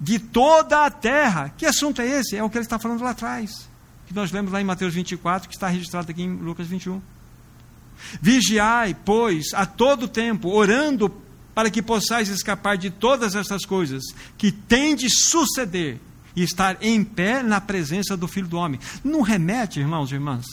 de 0.00 0.18
toda 0.18 0.84
a 0.84 0.90
terra. 0.90 1.52
Que 1.56 1.66
assunto 1.66 2.02
é 2.02 2.06
esse? 2.06 2.36
É 2.36 2.42
o 2.42 2.50
que 2.50 2.58
ele 2.58 2.64
está 2.64 2.78
falando 2.78 3.02
lá 3.02 3.10
atrás. 3.10 3.68
Que 4.06 4.14
nós 4.14 4.30
lemos 4.30 4.52
lá 4.52 4.60
em 4.60 4.64
Mateus 4.64 4.92
24, 4.92 5.48
que 5.48 5.54
está 5.54 5.68
registrado 5.68 6.10
aqui 6.10 6.22
em 6.22 6.36
Lucas 6.36 6.66
21. 6.66 7.00
Vigiai, 8.20 8.94
pois, 9.04 9.54
a 9.54 9.64
todo 9.64 10.08
tempo, 10.08 10.50
orando 10.50 11.08
para 11.54 11.70
que 11.70 11.80
possais 11.80 12.28
escapar 12.28 12.76
de 12.76 12.90
todas 12.90 13.34
essas 13.34 13.64
coisas 13.64 14.02
que 14.36 14.50
tem 14.50 14.94
de 14.94 15.08
suceder 15.08 16.00
e 16.36 16.42
estar 16.42 16.76
em 16.82 17.04
pé 17.04 17.42
na 17.42 17.60
presença 17.60 18.16
do 18.16 18.26
Filho 18.26 18.48
do 18.48 18.56
Homem. 18.56 18.80
Não 19.04 19.22
remete, 19.22 19.78
irmãos 19.78 20.10
e 20.10 20.14
irmãs? 20.14 20.44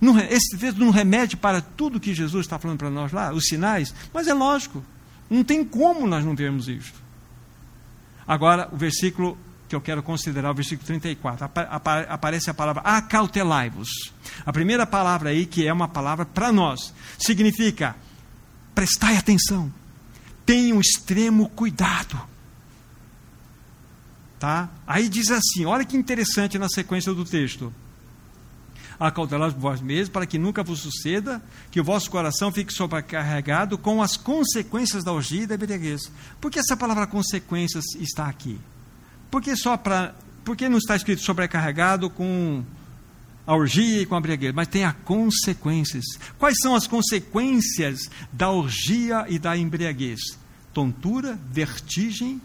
Não, 0.00 0.18
esse 0.18 0.56
texto 0.56 0.78
não 0.78 0.90
remete 0.90 1.36
para 1.36 1.60
tudo 1.60 2.00
que 2.00 2.14
Jesus 2.14 2.46
está 2.46 2.58
falando 2.58 2.78
para 2.78 2.90
nós 2.90 3.12
lá, 3.12 3.32
os 3.32 3.46
sinais, 3.46 3.94
mas 4.12 4.28
é 4.28 4.34
lógico, 4.34 4.84
não 5.28 5.44
tem 5.44 5.64
como 5.64 6.06
nós 6.06 6.24
não 6.24 6.34
vermos 6.34 6.68
isso. 6.68 6.92
Agora, 8.26 8.68
o 8.72 8.76
versículo 8.76 9.36
que 9.68 9.74
eu 9.74 9.80
quero 9.80 10.02
considerar, 10.02 10.50
o 10.50 10.54
versículo 10.54 10.86
34, 10.86 11.50
aparece 12.08 12.50
a 12.50 12.54
palavra 12.54 12.82
acautelai-vos. 12.82 13.88
A 14.44 14.52
primeira 14.52 14.86
palavra 14.86 15.30
aí, 15.30 15.46
que 15.46 15.66
é 15.66 15.72
uma 15.72 15.88
palavra 15.88 16.24
para 16.24 16.52
nós, 16.52 16.94
significa 17.18 17.96
prestai 18.74 19.16
atenção, 19.16 19.72
tenham 20.44 20.80
extremo 20.80 21.48
cuidado 21.50 22.34
Tá? 24.44 24.68
Aí 24.86 25.08
diz 25.08 25.30
assim: 25.30 25.64
olha 25.64 25.86
que 25.86 25.96
interessante 25.96 26.58
na 26.58 26.68
sequência 26.68 27.14
do 27.14 27.24
texto. 27.24 27.72
Acautelados 29.08 29.56
vós 29.56 29.80
mesmos, 29.80 30.08
para 30.08 30.26
que 30.26 30.38
nunca 30.38 30.62
vos 30.62 30.80
suceda 30.80 31.42
que 31.70 31.80
o 31.80 31.84
vosso 31.84 32.10
coração 32.10 32.50
fique 32.50 32.72
sobrecarregado 32.72 33.76
com 33.76 34.02
as 34.02 34.16
consequências 34.16 35.04
da 35.04 35.12
orgia 35.12 35.42
e 35.42 35.46
da 35.46 35.54
embriaguez. 35.54 36.10
Por 36.40 36.50
que 36.50 36.58
essa 36.58 36.76
palavra 36.76 37.06
consequências 37.06 37.84
está 37.96 38.26
aqui? 38.26 38.58
Por 39.30 39.42
que, 39.42 39.56
só 39.56 39.76
pra, 39.76 40.14
por 40.44 40.56
que 40.56 40.68
não 40.68 40.78
está 40.78 40.96
escrito 40.96 41.22
sobrecarregado 41.22 42.08
com 42.08 42.64
a 43.46 43.54
orgia 43.54 44.02
e 44.02 44.06
com 44.06 44.14
a 44.14 44.18
embriaguez? 44.18 44.54
Mas 44.54 44.68
tem 44.68 44.84
as 44.84 44.94
consequências. 45.04 46.04
Quais 46.38 46.56
são 46.60 46.74
as 46.74 46.86
consequências 46.86 48.10
da 48.32 48.50
orgia 48.50 49.26
e 49.28 49.38
da 49.38 49.56
embriaguez? 49.56 50.20
Tontura, 50.72 51.38
vertigem 51.50 52.40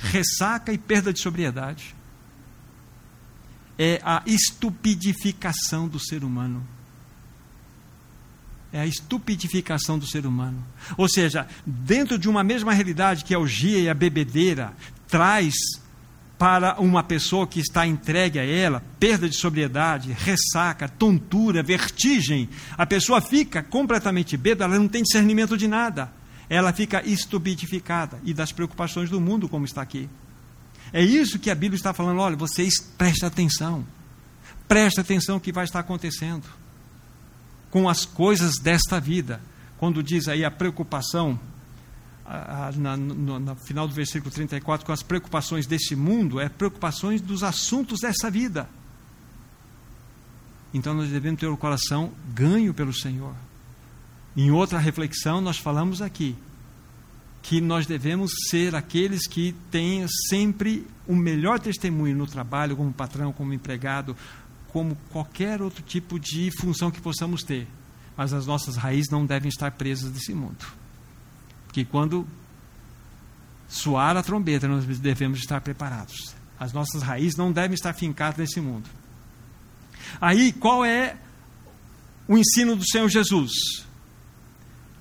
ressaca 0.00 0.72
e 0.72 0.78
perda 0.78 1.12
de 1.12 1.20
sobriedade. 1.20 1.94
É 3.82 4.00
a 4.04 4.22
estupidificação 4.26 5.88
do 5.88 5.98
ser 5.98 6.22
humano. 6.22 6.62
É 8.72 8.80
a 8.80 8.86
estupidificação 8.86 9.98
do 9.98 10.06
ser 10.06 10.26
humano. 10.26 10.62
Ou 10.98 11.08
seja, 11.08 11.48
dentro 11.64 12.18
de 12.18 12.28
uma 12.28 12.44
mesma 12.44 12.74
realidade 12.74 13.24
que 13.24 13.34
a 13.34 13.38
orgia 13.38 13.78
e 13.78 13.88
a 13.88 13.94
bebedeira 13.94 14.74
traz 15.08 15.54
para 16.38 16.78
uma 16.80 17.02
pessoa 17.02 17.46
que 17.46 17.60
está 17.60 17.86
entregue 17.86 18.38
a 18.38 18.44
ela, 18.44 18.82
perda 18.98 19.28
de 19.28 19.36
sobriedade, 19.36 20.12
ressaca, 20.12 20.88
tontura, 20.88 21.62
vertigem, 21.62 22.48
a 22.76 22.84
pessoa 22.84 23.20
fica 23.20 23.62
completamente 23.62 24.36
bêbada, 24.36 24.64
ela 24.64 24.78
não 24.78 24.88
tem 24.88 25.02
discernimento 25.02 25.56
de 25.56 25.68
nada 25.68 26.20
ela 26.50 26.72
fica 26.72 27.00
estupidificada 27.06 28.20
e 28.24 28.34
das 28.34 28.50
preocupações 28.50 29.08
do 29.08 29.20
mundo, 29.20 29.48
como 29.48 29.64
está 29.64 29.80
aqui. 29.80 30.10
É 30.92 31.02
isso 31.02 31.38
que 31.38 31.50
a 31.50 31.54
Bíblia 31.54 31.76
está 31.76 31.92
falando. 31.92 32.18
Olha, 32.18 32.36
vocês 32.36 32.80
prestem 32.80 33.26
atenção. 33.26 33.86
Preste 34.66 35.00
atenção 35.00 35.36
o 35.36 35.40
que 35.40 35.52
vai 35.52 35.64
estar 35.64 35.80
acontecendo 35.80 36.46
com 37.70 37.88
as 37.88 38.04
coisas 38.04 38.54
desta 38.58 39.00
vida. 39.00 39.40
Quando 39.78 40.02
diz 40.02 40.28
aí 40.28 40.44
a 40.44 40.50
preocupação, 40.50 41.38
na, 42.76 42.96
no, 42.96 43.38
no, 43.38 43.56
final 43.56 43.88
do 43.88 43.94
versículo 43.94 44.30
34, 44.30 44.84
com 44.84 44.92
as 44.92 45.02
preocupações 45.02 45.66
desse 45.66 45.96
mundo, 45.96 46.40
é 46.40 46.48
preocupações 46.48 47.20
dos 47.20 47.42
assuntos 47.42 48.00
dessa 48.00 48.30
vida. 48.30 48.68
Então 50.72 50.94
nós 50.94 51.08
devemos 51.08 51.40
ter 51.40 51.46
o 51.46 51.56
coração 51.56 52.12
ganho 52.34 52.74
pelo 52.74 52.92
Senhor. 52.92 53.34
Em 54.36 54.50
outra 54.50 54.78
reflexão, 54.78 55.40
nós 55.40 55.58
falamos 55.58 56.00
aqui 56.00 56.36
que 57.42 57.60
nós 57.60 57.86
devemos 57.86 58.30
ser 58.48 58.74
aqueles 58.74 59.26
que 59.26 59.54
têm 59.70 60.06
sempre 60.28 60.86
o 61.06 61.16
melhor 61.16 61.58
testemunho 61.58 62.16
no 62.16 62.26
trabalho, 62.26 62.76
como 62.76 62.92
patrão, 62.92 63.32
como 63.32 63.52
empregado, 63.52 64.16
como 64.68 64.96
qualquer 65.10 65.62
outro 65.62 65.82
tipo 65.82 66.18
de 66.18 66.50
função 66.60 66.90
que 66.90 67.00
possamos 67.00 67.42
ter. 67.42 67.66
Mas 68.16 68.32
as 68.32 68.46
nossas 68.46 68.76
raízes 68.76 69.10
não 69.10 69.24
devem 69.24 69.48
estar 69.48 69.70
presas 69.72 70.12
nesse 70.12 70.34
mundo. 70.34 70.66
Porque 71.66 71.84
quando 71.84 72.26
soar 73.68 74.16
a 74.16 74.22
trombeta, 74.22 74.68
nós 74.68 74.84
devemos 74.98 75.38
estar 75.38 75.60
preparados. 75.60 76.34
As 76.58 76.72
nossas 76.72 77.02
raízes 77.02 77.36
não 77.36 77.50
devem 77.50 77.74
estar 77.74 77.94
fincadas 77.94 78.36
nesse 78.36 78.60
mundo. 78.60 78.88
Aí, 80.20 80.52
qual 80.52 80.84
é 80.84 81.16
o 82.28 82.36
ensino 82.36 82.76
do 82.76 82.84
Senhor 82.86 83.08
Jesus? 83.08 83.52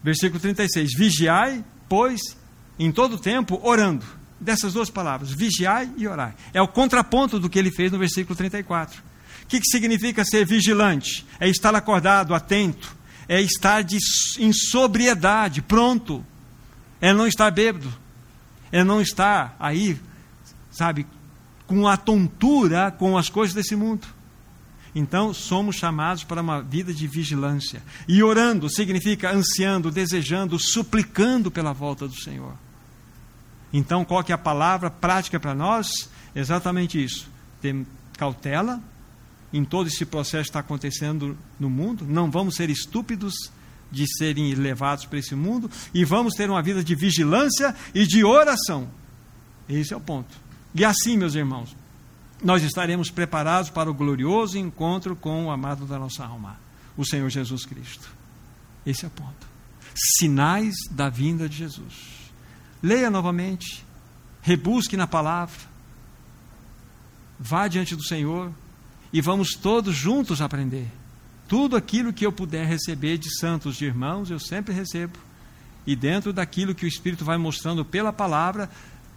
Versículo 0.03 0.39
36. 0.39 0.91
Vigiai, 0.95 1.63
pois, 1.89 2.21
em 2.77 2.91
todo 2.91 3.17
tempo, 3.17 3.59
orando. 3.63 4.05
Dessas 4.39 4.71
duas 4.71 4.89
palavras, 4.89 5.31
vigiai 5.31 5.91
e 5.97 6.07
orai. 6.07 6.33
É 6.53 6.61
o 6.61 6.67
contraponto 6.67 7.37
do 7.39 7.49
que 7.49 7.59
ele 7.59 7.71
fez 7.71 7.91
no 7.91 7.99
versículo 7.99 8.37
34. 8.37 9.01
O 9.43 9.47
que, 9.47 9.59
que 9.59 9.65
significa 9.65 10.23
ser 10.23 10.45
vigilante? 10.45 11.25
É 11.41 11.49
estar 11.49 11.75
acordado, 11.75 12.33
atento. 12.33 12.95
É 13.27 13.41
estar 13.41 13.81
de, 13.81 13.97
em 14.37 14.53
sobriedade, 14.53 15.61
pronto. 15.61 16.25
É 17.01 17.11
não 17.11 17.27
estar 17.27 17.51
bêbado. 17.51 17.91
É 18.71 18.81
não 18.81 19.01
estar 19.01 19.57
aí, 19.59 19.99
sabe, 20.71 21.05
com 21.67 21.87
a 21.87 21.97
tontura 21.97 22.91
com 22.91 23.17
as 23.17 23.27
coisas 23.27 23.53
desse 23.53 23.75
mundo. 23.75 24.07
Então, 24.93 25.33
somos 25.33 25.75
chamados 25.75 26.23
para 26.23 26.41
uma 26.41 26.61
vida 26.61 26.93
de 26.93 27.07
vigilância. 27.07 27.81
E 28.07 28.23
orando 28.23 28.69
significa 28.69 29.31
ansiando, 29.31 29.91
desejando, 29.91 30.57
suplicando 30.57 31.51
pela 31.51 31.73
volta 31.73 32.07
do 32.07 32.15
Senhor. 32.15 32.53
Então, 33.71 34.03
qual 34.03 34.23
que 34.23 34.31
é 34.31 34.35
a 34.35 34.37
palavra 34.37 34.89
prática 34.89 35.39
para 35.39 35.53
nós? 35.53 36.09
Exatamente 36.35 37.03
isso. 37.03 37.29
ter 37.61 37.85
cautela 38.17 38.81
em 39.53 39.63
todo 39.63 39.87
esse 39.87 40.05
processo 40.05 40.43
que 40.43 40.49
está 40.49 40.59
acontecendo 40.59 41.37
no 41.59 41.69
mundo, 41.69 42.05
não 42.07 42.29
vamos 42.29 42.55
ser 42.55 42.69
estúpidos 42.69 43.33
de 43.91 44.05
serem 44.17 44.53
levados 44.53 45.05
para 45.05 45.17
esse 45.17 45.33
mundo 45.33 45.69
e 45.93 46.05
vamos 46.05 46.35
ter 46.35 46.49
uma 46.49 46.61
vida 46.61 46.83
de 46.83 46.93
vigilância 46.95 47.75
e 47.93 48.05
de 48.05 48.23
oração. 48.23 48.89
Esse 49.67 49.93
é 49.93 49.97
o 49.97 50.01
ponto. 50.01 50.35
E 50.75 50.85
assim, 50.85 51.17
meus 51.17 51.33
irmãos, 51.33 51.75
nós 52.43 52.63
estaremos 52.63 53.09
preparados 53.09 53.69
para 53.69 53.89
o 53.89 53.93
glorioso 53.93 54.57
encontro 54.57 55.15
com 55.15 55.45
o 55.45 55.51
amado 55.51 55.85
da 55.85 55.99
nossa 55.99 56.25
alma, 56.25 56.57
o 56.95 57.05
Senhor 57.05 57.29
Jesus 57.29 57.65
Cristo. 57.65 58.09
Esse 58.85 59.05
é 59.05 59.07
o 59.07 59.11
ponto. 59.11 59.47
Sinais 59.93 60.75
da 60.91 61.09
vinda 61.09 61.49
de 61.49 61.57
Jesus. 61.57 61.93
Leia 62.81 63.09
novamente, 63.09 63.83
rebusque 64.41 64.95
na 64.95 65.05
palavra, 65.05 65.59
vá 67.37 67.67
diante 67.67 67.95
do 67.95 68.03
Senhor 68.03 68.51
e 69.11 69.21
vamos 69.21 69.51
todos 69.51 69.95
juntos 69.95 70.41
aprender. 70.41 70.87
Tudo 71.47 71.75
aquilo 71.75 72.13
que 72.13 72.25
eu 72.25 72.31
puder 72.31 72.65
receber 72.65 73.17
de 73.17 73.29
santos, 73.37 73.75
de 73.75 73.85
irmãos, 73.85 74.29
eu 74.29 74.39
sempre 74.39 74.73
recebo. 74.73 75.17
E 75.85 75.95
dentro 75.95 76.31
daquilo 76.31 76.75
que 76.75 76.85
o 76.85 76.87
Espírito 76.87 77.25
vai 77.25 77.37
mostrando 77.37 77.83
pela 77.83 78.13
palavra, 78.13 78.69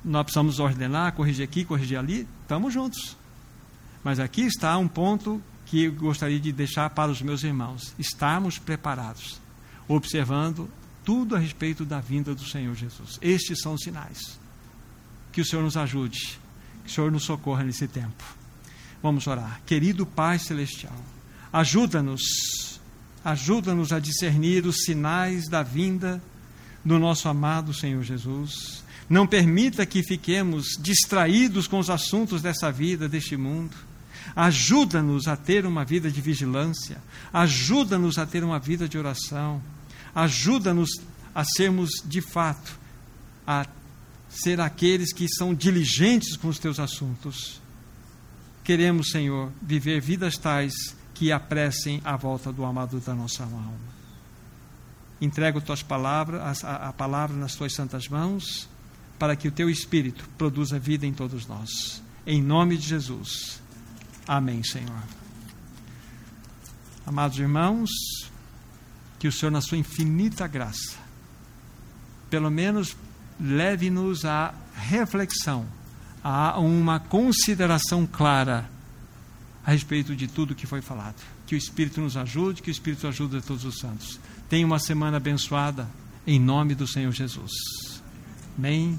nós 0.04 0.24
precisamos 0.24 0.58
ordenar, 0.58 1.12
corrigir 1.12 1.44
aqui, 1.44 1.64
corrigir 1.64 1.98
ali, 1.98 2.26
estamos 2.42 2.72
juntos. 2.72 3.16
Mas 4.02 4.18
aqui 4.18 4.42
está 4.42 4.76
um 4.76 4.88
ponto 4.88 5.40
que 5.66 5.84
eu 5.84 5.92
gostaria 5.92 6.40
de 6.40 6.52
deixar 6.52 6.90
para 6.90 7.10
os 7.10 7.22
meus 7.22 7.44
irmãos: 7.44 7.94
estarmos 7.98 8.58
preparados, 8.58 9.40
observando 9.86 10.68
tudo 11.04 11.36
a 11.36 11.38
respeito 11.38 11.84
da 11.84 12.00
vinda 12.00 12.34
do 12.34 12.44
Senhor 12.44 12.74
Jesus. 12.74 13.18
Estes 13.20 13.60
são 13.60 13.74
os 13.74 13.82
sinais. 13.82 14.38
Que 15.32 15.40
o 15.40 15.44
Senhor 15.44 15.62
nos 15.62 15.76
ajude, 15.76 16.38
que 16.84 16.90
o 16.90 16.94
Senhor 16.94 17.10
nos 17.10 17.24
socorra 17.24 17.64
nesse 17.64 17.88
tempo. 17.88 18.22
Vamos 19.02 19.26
orar. 19.26 19.62
Querido 19.64 20.04
Pai 20.04 20.38
Celestial, 20.38 20.96
ajuda-nos, 21.52 22.80
ajuda-nos 23.24 23.92
a 23.92 23.98
discernir 23.98 24.66
os 24.66 24.84
sinais 24.84 25.48
da 25.48 25.62
vinda 25.62 26.22
do 26.84 26.98
nosso 26.98 27.28
amado 27.28 27.72
Senhor 27.72 28.02
Jesus 28.02 28.81
não 29.08 29.26
permita 29.26 29.84
que 29.84 30.02
fiquemos 30.02 30.76
distraídos 30.78 31.66
com 31.66 31.78
os 31.78 31.90
assuntos 31.90 32.40
dessa 32.40 32.70
vida, 32.70 33.08
deste 33.08 33.36
mundo. 33.36 33.74
Ajuda-nos 34.34 35.28
a 35.28 35.36
ter 35.36 35.66
uma 35.66 35.84
vida 35.84 36.10
de 36.10 36.20
vigilância. 36.20 36.98
Ajuda-nos 37.32 38.18
a 38.18 38.26
ter 38.26 38.44
uma 38.44 38.58
vida 38.58 38.88
de 38.88 38.96
oração. 38.96 39.62
Ajuda-nos 40.14 40.90
a 41.34 41.44
sermos, 41.44 41.90
de 42.04 42.20
fato, 42.20 42.78
a 43.46 43.66
ser 44.28 44.60
aqueles 44.60 45.12
que 45.12 45.28
são 45.28 45.54
diligentes 45.54 46.36
com 46.36 46.48
os 46.48 46.58
teus 46.58 46.78
assuntos. 46.78 47.60
Queremos, 48.64 49.10
Senhor, 49.10 49.52
viver 49.60 50.00
vidas 50.00 50.38
tais 50.38 50.72
que 51.14 51.32
apressem 51.32 52.00
a 52.04 52.16
volta 52.16 52.52
do 52.52 52.64
amado 52.64 53.00
da 53.00 53.14
nossa 53.14 53.42
alma. 53.42 53.92
Entrego 55.20 55.60
tuas 55.60 55.82
palavras, 55.82 56.64
a, 56.64 56.88
a 56.88 56.92
palavra 56.92 57.36
nas 57.36 57.54
tuas 57.54 57.74
santas 57.74 58.08
mãos 58.08 58.71
para 59.22 59.36
que 59.36 59.46
o 59.46 59.52
teu 59.52 59.70
Espírito 59.70 60.28
produza 60.36 60.80
vida 60.80 61.06
em 61.06 61.12
todos 61.12 61.46
nós. 61.46 62.02
Em 62.26 62.42
nome 62.42 62.76
de 62.76 62.88
Jesus. 62.88 63.62
Amém, 64.26 64.64
Senhor. 64.64 65.00
Amados 67.06 67.38
irmãos, 67.38 67.88
que 69.20 69.28
o 69.28 69.32
Senhor, 69.32 69.52
na 69.52 69.60
sua 69.60 69.78
infinita 69.78 70.48
graça, 70.48 70.96
pelo 72.28 72.50
menos 72.50 72.96
leve-nos 73.40 74.24
à 74.24 74.52
reflexão, 74.74 75.68
a 76.20 76.58
uma 76.58 76.98
consideração 76.98 78.04
clara 78.04 78.68
a 79.64 79.70
respeito 79.70 80.16
de 80.16 80.26
tudo 80.26 80.52
que 80.52 80.66
foi 80.66 80.82
falado. 80.82 81.22
Que 81.46 81.54
o 81.54 81.58
Espírito 81.58 82.00
nos 82.00 82.16
ajude, 82.16 82.60
que 82.60 82.70
o 82.70 82.72
Espírito 82.72 83.06
ajude 83.06 83.36
a 83.36 83.40
todos 83.40 83.64
os 83.64 83.78
santos. 83.78 84.18
Tenha 84.48 84.66
uma 84.66 84.80
semana 84.80 85.18
abençoada, 85.18 85.88
em 86.26 86.40
nome 86.40 86.74
do 86.74 86.88
Senhor 86.88 87.12
Jesus. 87.12 87.52
Amém. 88.58 88.98